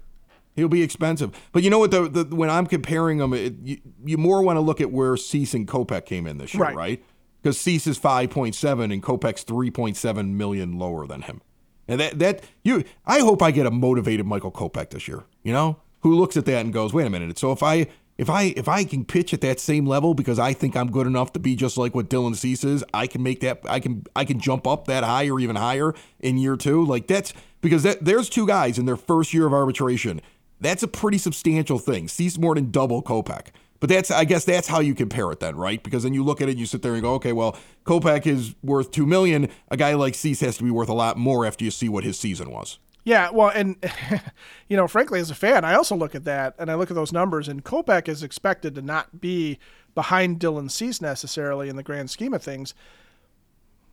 He'll 0.55 0.67
be 0.67 0.81
expensive. 0.81 1.31
But 1.53 1.63
you 1.63 1.69
know 1.69 1.79
what? 1.79 1.91
The, 1.91 2.09
the 2.09 2.35
when 2.35 2.49
I'm 2.49 2.67
comparing 2.67 3.19
them, 3.19 3.33
it, 3.33 3.53
you, 3.63 3.77
you 4.05 4.17
more 4.17 4.43
want 4.43 4.57
to 4.57 4.61
look 4.61 4.81
at 4.81 4.91
where 4.91 5.15
Cease 5.17 5.53
and 5.53 5.67
Kopech 5.67 6.05
came 6.05 6.27
in 6.27 6.37
this 6.37 6.53
year, 6.53 6.63
Right. 6.63 6.75
right? 6.75 7.05
Because 7.41 7.57
Cease 7.59 7.87
is 7.87 7.97
5.7 7.97 8.93
and 8.93 9.01
Kopech's 9.01 9.43
3.7 9.45 10.29
million 10.33 10.77
lower 10.77 11.07
than 11.07 11.21
him. 11.23 11.41
And 11.87 11.99
that 11.99 12.19
that 12.19 12.43
you, 12.63 12.83
I 13.05 13.19
hope 13.19 13.41
I 13.41 13.51
get 13.51 13.65
a 13.65 13.71
motivated 13.71 14.25
Michael 14.25 14.51
Kopech 14.51 14.91
this 14.91 15.07
year. 15.07 15.23
You 15.43 15.51
know, 15.53 15.79
who 16.01 16.15
looks 16.15 16.37
at 16.37 16.45
that 16.45 16.63
and 16.63 16.71
goes, 16.71 16.93
"Wait 16.93 17.07
a 17.07 17.09
minute." 17.09 17.37
So 17.39 17.51
if 17.51 17.63
I 17.63 17.87
if 18.21 18.29
I 18.29 18.53
if 18.55 18.67
I 18.67 18.83
can 18.83 19.03
pitch 19.03 19.33
at 19.33 19.41
that 19.41 19.59
same 19.59 19.87
level 19.87 20.13
because 20.13 20.37
I 20.37 20.53
think 20.53 20.77
I'm 20.77 20.91
good 20.91 21.07
enough 21.07 21.33
to 21.33 21.39
be 21.39 21.55
just 21.55 21.75
like 21.75 21.95
what 21.95 22.07
Dylan 22.07 22.35
Cease 22.35 22.63
is, 22.63 22.83
I 22.93 23.07
can 23.07 23.23
make 23.23 23.39
that. 23.39 23.61
I 23.67 23.79
can 23.79 24.05
I 24.15 24.25
can 24.25 24.39
jump 24.39 24.67
up 24.67 24.85
that 24.85 25.03
high 25.03 25.27
or 25.27 25.39
even 25.39 25.55
higher 25.55 25.95
in 26.19 26.37
year 26.37 26.55
two. 26.55 26.85
Like 26.85 27.07
that's 27.07 27.33
because 27.61 27.81
that 27.81 28.05
there's 28.05 28.29
two 28.29 28.45
guys 28.45 28.77
in 28.77 28.85
their 28.85 28.95
first 28.95 29.33
year 29.33 29.47
of 29.47 29.53
arbitration. 29.53 30.21
That's 30.59 30.83
a 30.83 30.87
pretty 30.87 31.17
substantial 31.17 31.79
thing. 31.79 32.07
Cease 32.07 32.37
more 32.37 32.53
than 32.53 32.69
double 32.69 33.01
Kopech. 33.01 33.47
But 33.79 33.89
that's 33.89 34.11
I 34.11 34.25
guess 34.25 34.45
that's 34.45 34.67
how 34.67 34.81
you 34.81 34.93
compare 34.93 35.31
it 35.31 35.39
then, 35.39 35.55
right? 35.55 35.81
Because 35.81 36.03
then 36.03 36.13
you 36.13 36.23
look 36.23 36.41
at 36.41 36.47
it 36.47 36.51
and 36.51 36.59
you 36.59 36.67
sit 36.67 36.83
there 36.83 36.93
and 36.93 37.01
go, 37.01 37.15
okay, 37.15 37.33
well, 37.33 37.57
Kopech 37.85 38.27
is 38.27 38.53
worth 38.61 38.91
two 38.91 39.07
million. 39.07 39.49
A 39.69 39.77
guy 39.77 39.95
like 39.95 40.13
Cease 40.13 40.41
has 40.41 40.57
to 40.57 40.63
be 40.63 40.69
worth 40.69 40.89
a 40.89 40.93
lot 40.93 41.17
more 41.17 41.43
after 41.43 41.65
you 41.65 41.71
see 41.71 41.89
what 41.89 42.03
his 42.03 42.19
season 42.19 42.51
was. 42.51 42.77
Yeah, 43.03 43.31
well, 43.31 43.49
and 43.49 43.77
you 44.67 44.77
know, 44.77 44.87
frankly, 44.87 45.19
as 45.19 45.31
a 45.31 45.35
fan, 45.35 45.65
I 45.65 45.75
also 45.75 45.95
look 45.95 46.13
at 46.13 46.23
that 46.25 46.55
and 46.59 46.69
I 46.69 46.75
look 46.75 46.91
at 46.91 46.95
those 46.95 47.11
numbers, 47.11 47.47
and 47.47 47.63
Kopech 47.63 48.07
is 48.07 48.23
expected 48.23 48.75
to 48.75 48.81
not 48.81 49.19
be 49.19 49.59
behind 49.95 50.39
Dylan 50.39 50.69
Cease 50.69 51.01
necessarily 51.01 51.69
in 51.69 51.75
the 51.75 51.83
grand 51.83 52.09
scheme 52.09 52.33
of 52.33 52.43
things. 52.43 52.73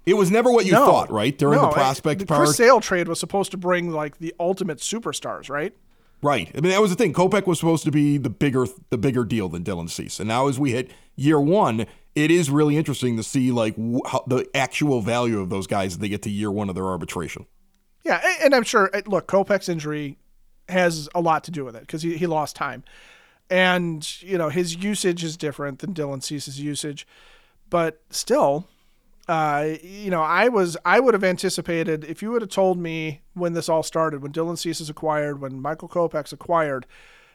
It 0.07 0.15
was 0.15 0.31
never 0.31 0.51
what 0.51 0.65
you 0.65 0.73
no, 0.73 0.87
thought, 0.87 1.11
right? 1.11 1.37
During 1.37 1.61
no, 1.61 1.67
the 1.67 1.73
prospect 1.73 2.05
part. 2.05 2.19
the 2.21 2.27
part. 2.27 2.47
Chris 2.47 2.57
Sale 2.57 2.81
trade 2.81 3.09
was 3.09 3.21
supposed 3.21 3.51
to 3.51 3.57
bring 3.57 3.91
like 3.91 4.19
the 4.19 4.35
ultimate 4.41 4.79
superstars, 4.79 5.51
right? 5.51 5.75
Right. 6.23 6.51
I 6.57 6.61
mean, 6.61 6.73
that 6.73 6.81
was 6.81 6.91
the 6.91 6.97
thing. 6.97 7.13
Kopech 7.13 7.47
was 7.47 7.59
supposed 7.59 7.85
to 7.85 7.91
be 7.91 8.19
the 8.19 8.31
bigger 8.31 8.67
the 8.91 8.99
bigger 8.99 9.25
deal 9.25 9.49
than 9.49 9.65
Dylan 9.65 9.89
Cease. 9.89 10.19
And 10.19 10.29
now 10.29 10.49
as 10.49 10.59
we 10.59 10.73
hit 10.73 10.91
year 11.15 11.41
one, 11.41 11.87
it 12.15 12.31
is 12.31 12.51
really 12.51 12.77
interesting 12.77 13.17
to 13.17 13.23
see 13.23 13.53
like 13.53 13.77
how, 14.07 14.25
the 14.27 14.49
actual 14.55 15.01
value 15.01 15.41
of 15.41 15.51
those 15.51 15.67
guys 15.67 15.93
as 15.93 15.99
they 15.99 16.09
get 16.09 16.23
to 16.23 16.31
year 16.31 16.51
one 16.51 16.69
of 16.69 16.75
their 16.75 16.87
arbitration. 16.87 17.47
Yeah, 18.05 18.21
and 18.43 18.55
I'm 18.55 18.63
sure. 18.63 18.91
Look, 19.07 19.27
Kopech's 19.27 19.69
injury 19.69 20.17
has 20.69 21.09
a 21.15 21.21
lot 21.21 21.45
to 21.45 21.51
do 21.51 21.65
with 21.65 21.75
it 21.77 21.83
because 21.83 22.03
he, 22.03 22.17
he 22.17 22.27
lost 22.27 22.57
time, 22.57 22.85
and 23.51 24.21
you 24.23 24.39
know 24.39 24.49
his 24.49 24.77
usage 24.77 25.25
is 25.25 25.37
different 25.37 25.81
than 25.81 25.95
Dylan 25.95 26.23
Cease's 26.23 26.61
usage, 26.61 27.07
but 27.69 28.01
still, 28.11 28.67
uh, 29.29 29.75
you 29.83 30.11
know, 30.11 30.23
I 30.23 30.49
was 30.49 30.77
I 30.85 31.01
would 31.01 31.15
have 31.15 31.25
anticipated 31.25 32.05
if 32.05 32.23
you 32.23 32.31
would 32.31 32.43
have 32.43 32.51
told 32.51 32.79
me 32.79 33.21
when 33.35 33.53
this 33.53 33.69
all 33.69 33.83
started, 33.83 34.23
when 34.23 34.33
Dylan 34.33 34.57
Cease 34.57 34.81
is 34.81 34.89
acquired, 34.89 35.41
when 35.41 35.61
Michael 35.61 35.89
Kopech's 35.89 36.33
acquired, 36.33 36.87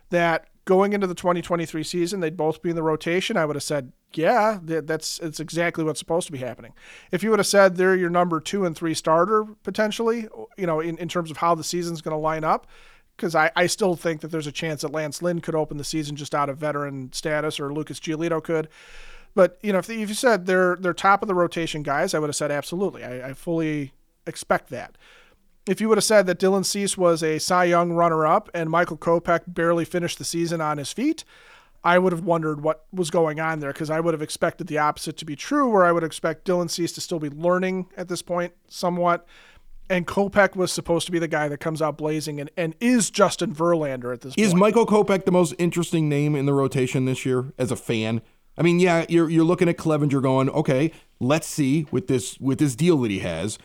that 0.10 0.48
going 0.66 0.94
into 0.94 1.08
the 1.08 1.16
2023 1.16 1.84
season 1.84 2.20
they'd 2.20 2.38
both 2.38 2.62
be 2.62 2.70
in 2.70 2.76
the 2.76 2.84
rotation, 2.84 3.38
I 3.38 3.46
would 3.46 3.56
have 3.56 3.64
said, 3.64 3.92
yeah, 4.14 4.60
that's 4.62 5.20
it's 5.20 5.40
exactly 5.40 5.84
what's 5.84 6.00
supposed 6.00 6.28
to 6.28 6.32
be 6.32 6.40
happening. 6.40 6.74
If 7.12 7.24
you 7.24 7.30
would 7.32 7.40
have 7.40 7.48
said 7.48 7.76
they're 7.76 7.96
your 7.96 8.10
number 8.10 8.40
two 8.40 8.66
and 8.66 8.76
three 8.76 8.94
starter 8.94 9.46
potentially, 9.64 10.28
you 10.58 10.66
know, 10.68 10.80
in, 10.80 10.98
in 10.98 11.08
terms 11.08 11.32
of 11.32 11.38
how 11.38 11.56
the 11.56 11.64
season's 11.64 12.02
going 12.02 12.14
to 12.14 12.20
line 12.20 12.44
up, 12.44 12.68
because 13.16 13.36
I, 13.36 13.52
I 13.56 13.68
still 13.68 13.96
think 13.96 14.22
that 14.22 14.30
there's 14.30 14.48
a 14.48 14.52
chance 14.52 14.82
that 14.82 14.92
Lance 14.92 15.22
Lynn 15.22 15.42
could 15.42 15.56
open 15.56 15.78
the 15.78 15.84
season 15.84 16.16
just 16.16 16.34
out 16.34 16.50
of 16.50 16.58
veteran 16.58 17.12
status 17.14 17.60
or 17.60 17.74
Lucas 17.74 18.00
Giolito 18.00 18.44
could. 18.44 18.70
But 19.36 19.58
you 19.62 19.74
know, 19.74 19.80
if, 19.80 19.90
if 19.90 20.10
you 20.10 20.16
said 20.16 20.46
they're 20.46 20.78
they're 20.80 20.94
top 20.94 21.22
of 21.22 21.28
the 21.28 21.36
rotation 21.36 21.84
guys, 21.84 22.14
I 22.14 22.20
would 22.20 22.30
have 22.30 22.36
said 22.36 22.52
absolutely. 22.52 23.04
I, 23.04 23.30
I 23.30 23.34
fully 23.34 23.94
expect 24.28 24.70
that. 24.70 24.98
If 25.66 25.80
you 25.80 25.88
would 25.88 25.98
have 25.98 26.04
said 26.04 26.26
that 26.28 26.40
Dylan 26.40 26.66
Cease 26.66 26.98
was 26.98 27.24
a 27.24 27.40
Cy 27.40 27.66
Young 27.66 27.94
runner-up 27.94 28.50
and 28.54 28.70
Michael 28.70 28.98
Kopech 28.98 29.42
barely 29.48 29.86
finished 29.86 30.18
the 30.18 30.26
season 30.26 30.60
on 30.60 30.78
his 30.78 30.92
feet, 30.92 31.24
I 31.86 32.00
would 32.00 32.12
have 32.12 32.24
wondered 32.24 32.62
what 32.62 32.86
was 32.92 33.10
going 33.10 33.40
on 33.40 33.60
there 33.60 33.72
because 33.72 33.90
I 33.90 34.00
would 34.00 34.14
have 34.14 34.22
expected 34.22 34.68
the 34.68 34.78
opposite 34.78 35.18
to 35.18 35.26
be 35.26 35.36
true, 35.36 35.70
where 35.70 35.86
I 35.86 35.92
would 35.92 36.04
expect 36.04 36.46
Dylan 36.46 36.70
Cease 36.70 36.92
to 36.94 37.02
still 37.02 37.20
be 37.20 37.30
learning 37.30 37.88
at 37.96 38.08
this 38.08 38.22
point 38.22 38.54
somewhat. 38.68 39.26
And 39.90 40.08
Kopech 40.08 40.56
was 40.56 40.72
supposed 40.72 41.06
to 41.08 41.12
be 41.12 41.20
the 41.20 41.28
guy 41.28 41.50
that 41.50 41.60
comes 41.60 41.82
out 41.82 41.98
blazing 41.98 42.40
and, 42.40 42.50
and 42.56 42.74
is 42.80 43.10
Justin 43.10 43.54
Verlander 43.54 44.14
at 44.14 44.22
this 44.22 44.32
is 44.32 44.36
point. 44.36 44.48
Is 44.48 44.56
Michael 44.56 44.86
Kopech 44.86 45.26
the 45.26 45.32
most 45.32 45.54
interesting 45.58 46.08
name 46.08 46.36
in 46.36 46.46
the 46.46 46.54
rotation 46.54 47.06
this 47.06 47.26
year 47.26 47.54
as 47.58 47.70
a 47.70 47.76
fan? 47.76 48.22
I 48.58 48.62
mean, 48.62 48.80
yeah, 48.80 49.06
you're 49.10 49.30
you're 49.30 49.44
looking 49.44 49.68
at 49.68 49.78
Clevinger 49.78 50.22
going, 50.22 50.50
okay, 50.50 50.92
let's 51.20 51.48
see 51.48 51.86
with 51.92 52.08
this 52.08 52.40
with 52.40 52.60
this 52.60 52.76
deal 52.76 52.98
that 53.00 53.12
he 53.12 53.20
has. 53.20 53.58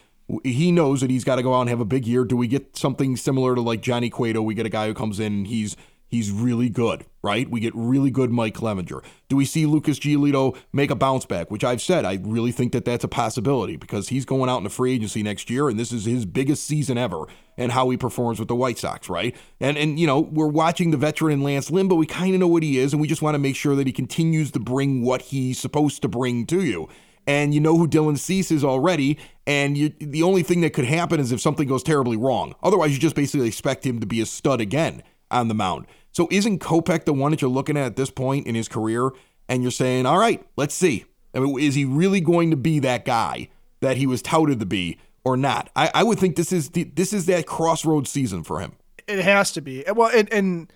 He 0.45 0.71
knows 0.73 1.01
that 1.01 1.11
he's 1.11 1.25
got 1.25 1.37
to 1.37 1.43
go 1.43 1.55
out 1.55 1.63
and 1.63 1.71
have 1.71 1.81
a 1.81 1.87
big 1.87 2.07
year. 2.07 2.25
Do 2.25 2.37
we 2.37 2.49
get 2.49 2.77
something 2.77 3.17
similar 3.17 3.55
to 3.55 3.61
like 3.61 3.81
Johnny 3.81 4.11
Cueto? 4.11 4.43
We 4.43 4.55
get 4.55 4.67
a 4.67 4.71
guy 4.71 4.87
who 4.87 4.95
comes 4.95 5.19
in 5.19 5.33
and 5.33 5.47
he's 5.47 5.77
he's 6.09 6.31
really 6.31 6.69
good, 6.69 7.05
right? 7.23 7.49
We 7.49 7.61
get 7.61 7.75
really 7.75 8.11
good 8.11 8.31
Mike 8.31 8.55
Clevinger. 8.55 9.05
Do 9.29 9.37
we 9.37 9.45
see 9.45 9.67
Lucas 9.67 9.99
Giolito 9.99 10.57
make 10.73 10.91
a 10.91 10.95
bounce 10.95 11.27
back? 11.27 11.51
Which 11.51 11.63
I've 11.63 11.83
said, 11.83 12.05
I 12.05 12.19
really 12.23 12.51
think 12.51 12.73
that 12.73 12.85
that's 12.85 13.05
a 13.05 13.09
possibility 13.09 13.77
because 13.77 14.09
he's 14.09 14.25
going 14.25 14.49
out 14.49 14.59
in 14.59 14.65
the 14.65 14.71
free 14.71 14.95
agency 14.95 15.23
next 15.23 15.51
year, 15.51 15.69
and 15.69 15.79
this 15.79 15.93
is 15.93 16.07
his 16.07 16.25
biggest 16.25 16.65
season 16.65 16.99
ever, 16.99 17.27
and 17.57 17.73
how 17.73 17.89
he 17.91 17.97
performs 17.97 18.39
with 18.39 18.49
the 18.49 18.57
White 18.57 18.79
Sox, 18.79 19.09
right? 19.09 19.37
And 19.61 19.77
and 19.77 19.99
you 19.99 20.07
know 20.07 20.21
we're 20.21 20.47
watching 20.47 20.91
the 20.91 20.97
veteran 20.97 21.43
Lance 21.43 21.71
Lynn, 21.71 21.89
but 21.89 21.97
we 21.97 22.07
kind 22.07 22.35
of 22.35 22.41
know 22.41 22.49
what 22.49 22.63
he 22.63 22.79
is, 22.79 22.93
and 22.93 23.01
we 23.01 23.09
just 23.09 23.23
want 23.23 23.35
to 23.35 23.39
make 23.39 23.57
sure 23.57 23.77
that 23.77 23.87
he 23.87 23.93
continues 23.93 24.51
to 24.53 24.61
bring 24.61 25.03
what 25.03 25.23
he's 25.23 25.59
supposed 25.59 26.03
to 26.03 26.09
bring 26.09 26.47
to 26.47 26.65
you. 26.65 26.89
And 27.29 27.55
you 27.55 27.61
know 27.61 27.77
who 27.77 27.87
Dylan 27.87 28.19
Cease 28.19 28.51
is 28.51 28.65
already, 28.65 29.19
and 29.47 29.77
you, 29.77 29.93
the 30.01 30.23
only 30.23 30.43
thing 30.43 30.63
that 30.63 30.73
could 30.73 30.87
happen 30.87 31.21
is 31.21 31.31
if 31.31 31.41
something 31.41 31.69
goes 31.69 31.83
terribly 31.83 32.17
wrong. 32.17 32.55
Otherwise, 32.63 32.93
you 32.93 32.99
just 32.99 33.15
basically 33.15 33.47
expect 33.47 33.87
him 33.87 34.01
to 34.01 34.07
be 34.07 34.21
a 34.21 34.27
stud 34.27 34.61
again 34.61 35.03
on 35.31 35.49
the 35.49 35.55
mound. 35.55 35.87
So 36.11 36.27
isn't 36.31 36.61
Kopech 36.61 37.05
the 37.05 37.13
one 37.13 37.31
that 37.31 37.43
you're 37.43 37.51
looking 37.51 37.77
at 37.77 37.85
at 37.85 37.97
this 37.97 38.11
point 38.11 38.47
in 38.47 38.55
his 38.55 38.67
career 38.67 39.13
and 39.49 39.63
you're 39.63 39.71
saying, 39.71 40.07
all 40.07 40.19
right, 40.19 40.45
let's 40.57 40.75
see. 40.75 41.05
I 41.35 41.41
mean, 41.41 41.59
is 41.59 41.75
he 41.75 41.85
really 41.85 42.21
going 42.21 42.51
to 42.51 42.57
be 42.57 42.79
that 42.81 43.05
guy 43.05 43.49
that 43.81 43.97
he 43.97 44.07
was 44.07 44.23
touted 44.23 44.61
to 44.61 44.67
be 44.67 44.99
or 45.25 45.37
not? 45.37 45.71
I, 45.77 45.91
I 45.95 46.03
would 46.03 46.19
think 46.19 46.37
this 46.37 46.53
is 46.53 46.71
the, 46.71 46.85
this 46.85 47.13
is 47.13 47.27
that 47.27 47.47
crossroads 47.47 48.11
season 48.11 48.43
for 48.43 48.61
him. 48.61 48.73
It 49.07 49.21
has 49.21 49.53
to 49.53 49.61
be. 49.61 49.85
Well, 49.95 50.11
and, 50.15 50.33
and 50.33 50.73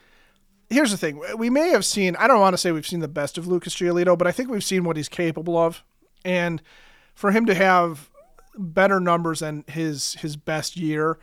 here's 0.70 0.90
the 0.90 0.96
thing: 0.96 1.20
we 1.36 1.50
may 1.50 1.68
have 1.70 1.84
seen. 1.84 2.16
I 2.16 2.26
don't 2.26 2.40
want 2.40 2.54
to 2.54 2.58
say 2.58 2.72
we've 2.72 2.86
seen 2.86 3.00
the 3.00 3.08
best 3.08 3.36
of 3.36 3.46
Lucas 3.46 3.74
Giolito, 3.74 4.16
but 4.16 4.26
I 4.26 4.32
think 4.32 4.48
we've 4.48 4.64
seen 4.64 4.84
what 4.84 4.96
he's 4.96 5.08
capable 5.08 5.56
of, 5.58 5.82
and 6.24 6.62
for 7.14 7.30
him 7.30 7.46
to 7.46 7.54
have 7.54 8.10
better 8.56 9.00
numbers 9.00 9.40
than 9.40 9.64
his 9.66 10.14
his 10.14 10.36
best 10.36 10.76
year 10.76 11.18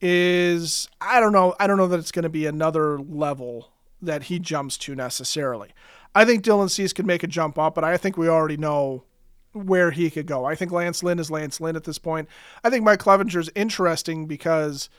is 0.00 0.88
I 1.00 1.20
don't 1.20 1.32
know. 1.32 1.54
I 1.58 1.66
don't 1.66 1.78
know 1.78 1.88
that 1.88 1.98
it's 1.98 2.12
going 2.12 2.24
to 2.24 2.28
be 2.28 2.46
another 2.46 2.98
level 2.98 3.70
that 4.02 4.24
he 4.24 4.38
jumps 4.38 4.76
to 4.78 4.94
necessarily. 4.94 5.70
I 6.14 6.24
think 6.24 6.44
Dylan 6.44 6.70
Cease 6.70 6.92
could 6.92 7.06
make 7.06 7.22
a 7.22 7.26
jump 7.26 7.58
up, 7.58 7.74
but 7.74 7.84
I 7.84 7.96
think 7.96 8.16
we 8.16 8.28
already 8.28 8.56
know 8.56 9.04
where 9.52 9.90
he 9.90 10.10
could 10.10 10.26
go. 10.26 10.44
I 10.44 10.54
think 10.54 10.70
Lance 10.70 11.02
Lynn 11.02 11.18
is 11.18 11.30
Lance 11.30 11.60
Lynn 11.60 11.76
at 11.76 11.84
this 11.84 11.98
point. 11.98 12.28
I 12.62 12.70
think 12.70 12.84
Mike 12.84 13.00
Clevinger 13.00 13.40
is 13.40 13.50
interesting 13.54 14.26
because 14.26 14.90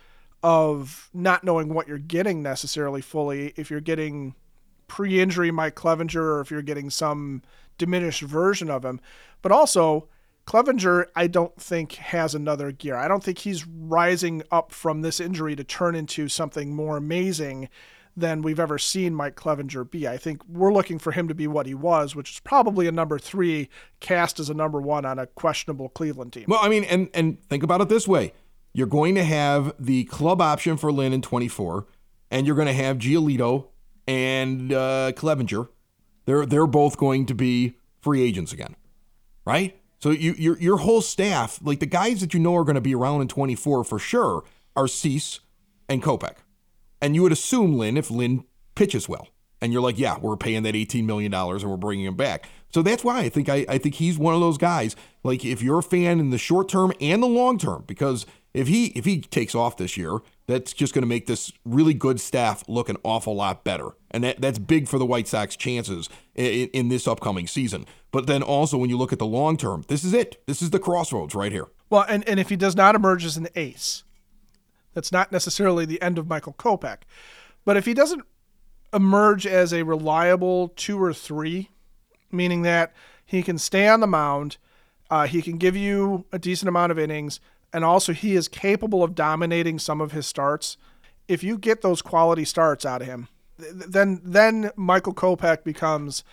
of 0.43 1.09
not 1.13 1.43
knowing 1.43 1.73
what 1.73 1.87
you're 1.87 1.97
getting 1.97 2.41
necessarily 2.41 3.01
fully. 3.01 3.53
If 3.55 3.69
you're 3.69 3.81
getting 3.81 4.35
pre-injury 4.87 5.51
Mike 5.51 5.75
Clevinger 5.75 6.21
or 6.21 6.41
if 6.41 6.49
you're 6.49 6.61
getting 6.61 6.89
some 6.89 7.41
diminished 7.77 8.21
version 8.21 8.69
of 8.69 8.83
him, 8.83 8.99
but 9.41 9.51
also 9.51 10.07
Clevinger, 10.47 11.07
I 11.15 11.27
don't 11.27 11.59
think 11.61 11.95
has 11.95 12.33
another 12.33 12.71
gear. 12.71 12.95
I 12.95 13.09
don't 13.09 13.21
think 13.23 13.39
he's 13.39 13.67
rising 13.67 14.43
up 14.49 14.71
from 14.71 15.01
this 15.01 15.19
injury 15.19 15.55
to 15.57 15.63
turn 15.63 15.93
into 15.93 16.29
something 16.29 16.73
more 16.73 16.95
amazing 16.95 17.67
than 18.15 18.41
we've 18.41 18.59
ever 18.59 18.79
seen 18.79 19.13
Mike 19.13 19.35
Clevinger 19.35 19.89
be. 19.89 20.07
I 20.07 20.17
think 20.17 20.41
we're 20.47 20.73
looking 20.73 20.97
for 20.97 21.11
him 21.11 21.27
to 21.27 21.35
be 21.35 21.47
what 21.47 21.67
he 21.67 21.75
was, 21.75 22.15
which 22.15 22.31
is 22.31 22.39
probably 22.39 22.87
a 22.87 22.91
number 22.91 23.19
three 23.19 23.69
cast 23.99 24.39
as 24.39 24.49
a 24.49 24.55
number 24.55 24.81
one 24.81 25.05
on 25.05 25.19
a 25.19 25.27
questionable 25.27 25.89
Cleveland 25.89 26.33
team. 26.33 26.45
Well, 26.47 26.59
I 26.61 26.69
mean, 26.69 26.83
and 26.85 27.09
and 27.13 27.43
think 27.43 27.61
about 27.61 27.81
it 27.81 27.89
this 27.89 28.07
way: 28.07 28.33
you're 28.73 28.87
going 28.87 29.15
to 29.15 29.23
have 29.23 29.73
the 29.77 30.05
club 30.05 30.41
option 30.41 30.77
for 30.77 30.91
Lynn 30.91 31.13
in 31.13 31.21
24, 31.21 31.85
and 32.31 32.47
you're 32.47 32.55
going 32.55 32.67
to 32.67 32.73
have 32.73 32.97
Giolito 32.97 33.67
and 34.07 34.73
uh, 34.73 35.11
Clevinger. 35.15 35.67
They're 36.27 36.45
they're 36.45 36.67
both 36.67 36.97
going 36.97 37.25
to 37.27 37.33
be 37.33 37.73
free 38.01 38.21
agents 38.21 38.53
again, 38.53 38.75
right? 39.45 39.79
So 39.99 40.11
you, 40.11 40.33
your 40.33 40.59
your 40.59 40.77
whole 40.77 41.01
staff, 41.01 41.59
like 41.63 41.79
the 41.79 41.87
guys 41.87 42.21
that 42.21 42.33
you 42.33 42.39
know 42.39 42.55
are 42.55 42.63
going 42.63 42.75
to 42.75 42.81
be 42.81 42.93
around 42.93 43.21
in 43.21 43.29
24 43.29 43.83
for 43.85 43.97
sure, 43.97 44.43
are 44.75 44.87
Cease 44.87 45.39
and 45.89 46.03
Kopech. 46.03 46.35
And 47.01 47.15
you 47.15 47.23
would 47.23 47.31
assume 47.31 47.77
Lynn 47.77 47.97
if 47.97 48.11
Lynn 48.11 48.43
pitches 48.75 49.07
well. 49.07 49.29
And 49.61 49.73
you're 49.73 49.81
like, 49.81 49.97
yeah, 49.97 50.17
we're 50.19 50.37
paying 50.37 50.63
that 50.63 50.75
$18 50.75 51.05
million 51.05 51.33
and 51.33 51.63
we're 51.63 51.77
bringing 51.77 52.05
him 52.05 52.15
back. 52.15 52.47
So 52.71 52.83
that's 52.83 53.03
why 53.03 53.21
I 53.21 53.29
think 53.29 53.49
I, 53.49 53.65
I 53.67 53.77
think 53.77 53.95
he's 53.95 54.17
one 54.17 54.35
of 54.35 54.39
those 54.39 54.57
guys. 54.57 54.95
Like 55.23 55.43
if 55.45 55.61
you're 55.61 55.79
a 55.79 55.83
fan 55.83 56.19
in 56.19 56.29
the 56.29 56.37
short 56.37 56.69
term 56.69 56.91
and 57.01 57.23
the 57.23 57.27
long 57.27 57.57
term, 57.57 57.85
because 57.87 58.25
if 58.53 58.67
he 58.67 58.87
if 58.87 59.05
he 59.05 59.21
takes 59.21 59.55
off 59.55 59.77
this 59.77 59.97
year, 59.97 60.19
that's 60.45 60.73
just 60.73 60.93
going 60.93 61.03
to 61.03 61.07
make 61.07 61.25
this 61.25 61.51
really 61.65 61.93
good 61.93 62.19
staff 62.19 62.63
look 62.67 62.89
an 62.89 62.97
awful 63.03 63.35
lot 63.35 63.63
better, 63.63 63.89
and 64.11 64.23
that 64.23 64.41
that's 64.41 64.59
big 64.59 64.87
for 64.87 64.97
the 64.97 65.05
White 65.05 65.27
Sox 65.27 65.55
chances 65.55 66.09
in, 66.35 66.69
in 66.69 66.89
this 66.89 67.07
upcoming 67.07 67.47
season. 67.47 67.85
But 68.11 68.27
then 68.27 68.41
also 68.41 68.77
when 68.77 68.89
you 68.89 68.97
look 68.97 69.13
at 69.13 69.19
the 69.19 69.25
long 69.25 69.57
term, 69.57 69.83
this 69.87 70.03
is 70.03 70.13
it. 70.13 70.41
This 70.47 70.61
is 70.61 70.69
the 70.69 70.79
crossroads 70.79 71.35
right 71.35 71.51
here. 71.51 71.67
Well, 71.89 72.05
and 72.07 72.27
and 72.27 72.39
if 72.39 72.49
he 72.49 72.55
does 72.55 72.75
not 72.75 72.95
emerge 72.95 73.25
as 73.25 73.37
an 73.37 73.47
ace, 73.55 74.03
that's 74.93 75.11
not 75.11 75.31
necessarily 75.31 75.85
the 75.85 76.01
end 76.01 76.17
of 76.17 76.27
Michael 76.27 76.53
Kopech, 76.53 76.99
but 77.65 77.77
if 77.77 77.85
he 77.85 77.93
doesn't 77.93 78.23
emerge 78.93 79.45
as 79.45 79.73
a 79.73 79.83
reliable 79.83 80.69
two 80.69 81.01
or 81.01 81.13
three, 81.13 81.69
meaning 82.31 82.61
that 82.61 82.93
he 83.25 83.43
can 83.43 83.57
stay 83.57 83.87
on 83.87 83.99
the 83.99 84.07
mound, 84.07 84.57
uh, 85.09 85.27
he 85.27 85.41
can 85.41 85.57
give 85.57 85.75
you 85.75 86.25
a 86.31 86.39
decent 86.39 86.69
amount 86.69 86.91
of 86.91 86.97
innings 86.97 87.39
and 87.73 87.83
also 87.83 88.13
he 88.13 88.35
is 88.35 88.47
capable 88.47 89.03
of 89.03 89.15
dominating 89.15 89.79
some 89.79 90.01
of 90.01 90.11
his 90.11 90.25
starts. 90.25 90.77
If 91.27 91.43
you 91.43 91.57
get 91.57 91.81
those 91.81 92.01
quality 92.01 92.45
starts 92.45 92.85
out 92.85 93.01
of 93.01 93.07
him, 93.07 93.27
then 93.57 94.21
then 94.23 94.71
Michael 94.75 95.13
Kopech 95.13 95.63
becomes 95.63 96.23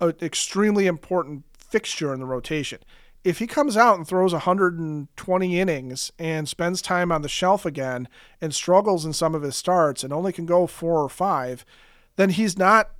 an 0.00 0.14
extremely 0.20 0.86
important 0.86 1.44
fixture 1.56 2.12
in 2.12 2.20
the 2.20 2.26
rotation. 2.26 2.78
If 3.24 3.38
he 3.38 3.46
comes 3.46 3.76
out 3.76 3.96
and 3.96 4.06
throws 4.06 4.32
120 4.32 5.60
innings 5.60 6.12
and 6.18 6.48
spends 6.48 6.80
time 6.80 7.10
on 7.10 7.22
the 7.22 7.28
shelf 7.28 7.66
again 7.66 8.08
and 8.40 8.54
struggles 8.54 9.04
in 9.04 9.12
some 9.12 9.34
of 9.34 9.42
his 9.42 9.56
starts 9.56 10.04
and 10.04 10.12
only 10.12 10.32
can 10.32 10.46
go 10.46 10.66
four 10.66 11.02
or 11.02 11.08
five, 11.08 11.64
then 12.14 12.30
he's 12.30 12.56
not 12.56 12.90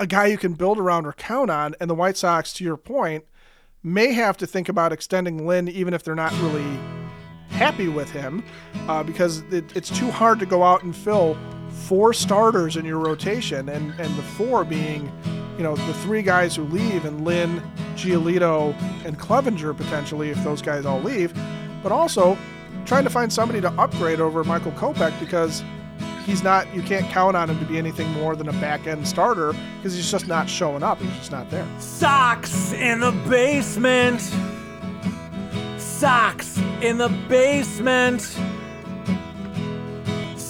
a 0.00 0.06
guy 0.06 0.26
you 0.26 0.36
can 0.36 0.54
build 0.54 0.78
around 0.78 1.06
or 1.06 1.12
count 1.12 1.50
on. 1.50 1.76
And 1.80 1.88
the 1.88 1.94
White 1.94 2.16
Sox, 2.16 2.52
to 2.54 2.64
your 2.64 2.76
point, 2.76 3.24
may 3.82 4.12
have 4.12 4.36
to 4.38 4.46
think 4.46 4.68
about 4.68 4.92
extending 4.92 5.46
Lynn 5.46 5.68
even 5.68 5.94
if 5.94 6.02
they're 6.02 6.16
not 6.16 6.32
really 6.40 6.78
happy 7.50 7.88
with 7.88 8.10
him 8.10 8.42
uh, 8.88 9.02
because 9.04 9.40
it, 9.52 9.76
it's 9.76 9.96
too 9.96 10.10
hard 10.10 10.40
to 10.40 10.46
go 10.46 10.64
out 10.64 10.82
and 10.82 10.94
fill 10.94 11.38
four 11.76 12.12
starters 12.12 12.76
in 12.76 12.84
your 12.84 12.98
rotation 12.98 13.68
and, 13.68 13.92
and 14.00 14.16
the 14.16 14.22
four 14.22 14.64
being 14.64 15.12
you 15.56 15.62
know 15.62 15.76
the 15.76 15.94
three 15.94 16.22
guys 16.22 16.54
who 16.54 16.64
leave 16.64 17.04
and 17.04 17.24
Lynn, 17.24 17.62
Giolito, 17.94 18.74
and 19.04 19.18
Clevinger 19.18 19.76
potentially 19.76 20.30
if 20.30 20.42
those 20.44 20.60
guys 20.60 20.84
all 20.84 21.00
leave, 21.00 21.32
but 21.82 21.92
also 21.92 22.36
trying 22.84 23.04
to 23.04 23.10
find 23.10 23.32
somebody 23.32 23.60
to 23.60 23.70
upgrade 23.72 24.20
over 24.20 24.44
Michael 24.44 24.72
Kopech 24.72 25.18
because 25.18 25.64
he's 26.24 26.42
not 26.42 26.72
you 26.74 26.82
can't 26.82 27.08
count 27.10 27.36
on 27.36 27.48
him 27.48 27.58
to 27.58 27.64
be 27.64 27.78
anything 27.78 28.10
more 28.12 28.36
than 28.36 28.48
a 28.48 28.52
back 28.54 28.86
end 28.86 29.06
starter 29.06 29.54
because 29.76 29.94
he's 29.94 30.10
just 30.10 30.26
not 30.26 30.48
showing 30.48 30.82
up. 30.82 30.98
He's 31.00 31.16
just 31.16 31.32
not 31.32 31.48
there. 31.50 31.66
Sox 31.78 32.72
in 32.72 33.00
the 33.00 33.12
basement. 33.28 34.20
Sox 35.78 36.58
in 36.82 36.98
the 36.98 37.08
basement. 37.28 38.38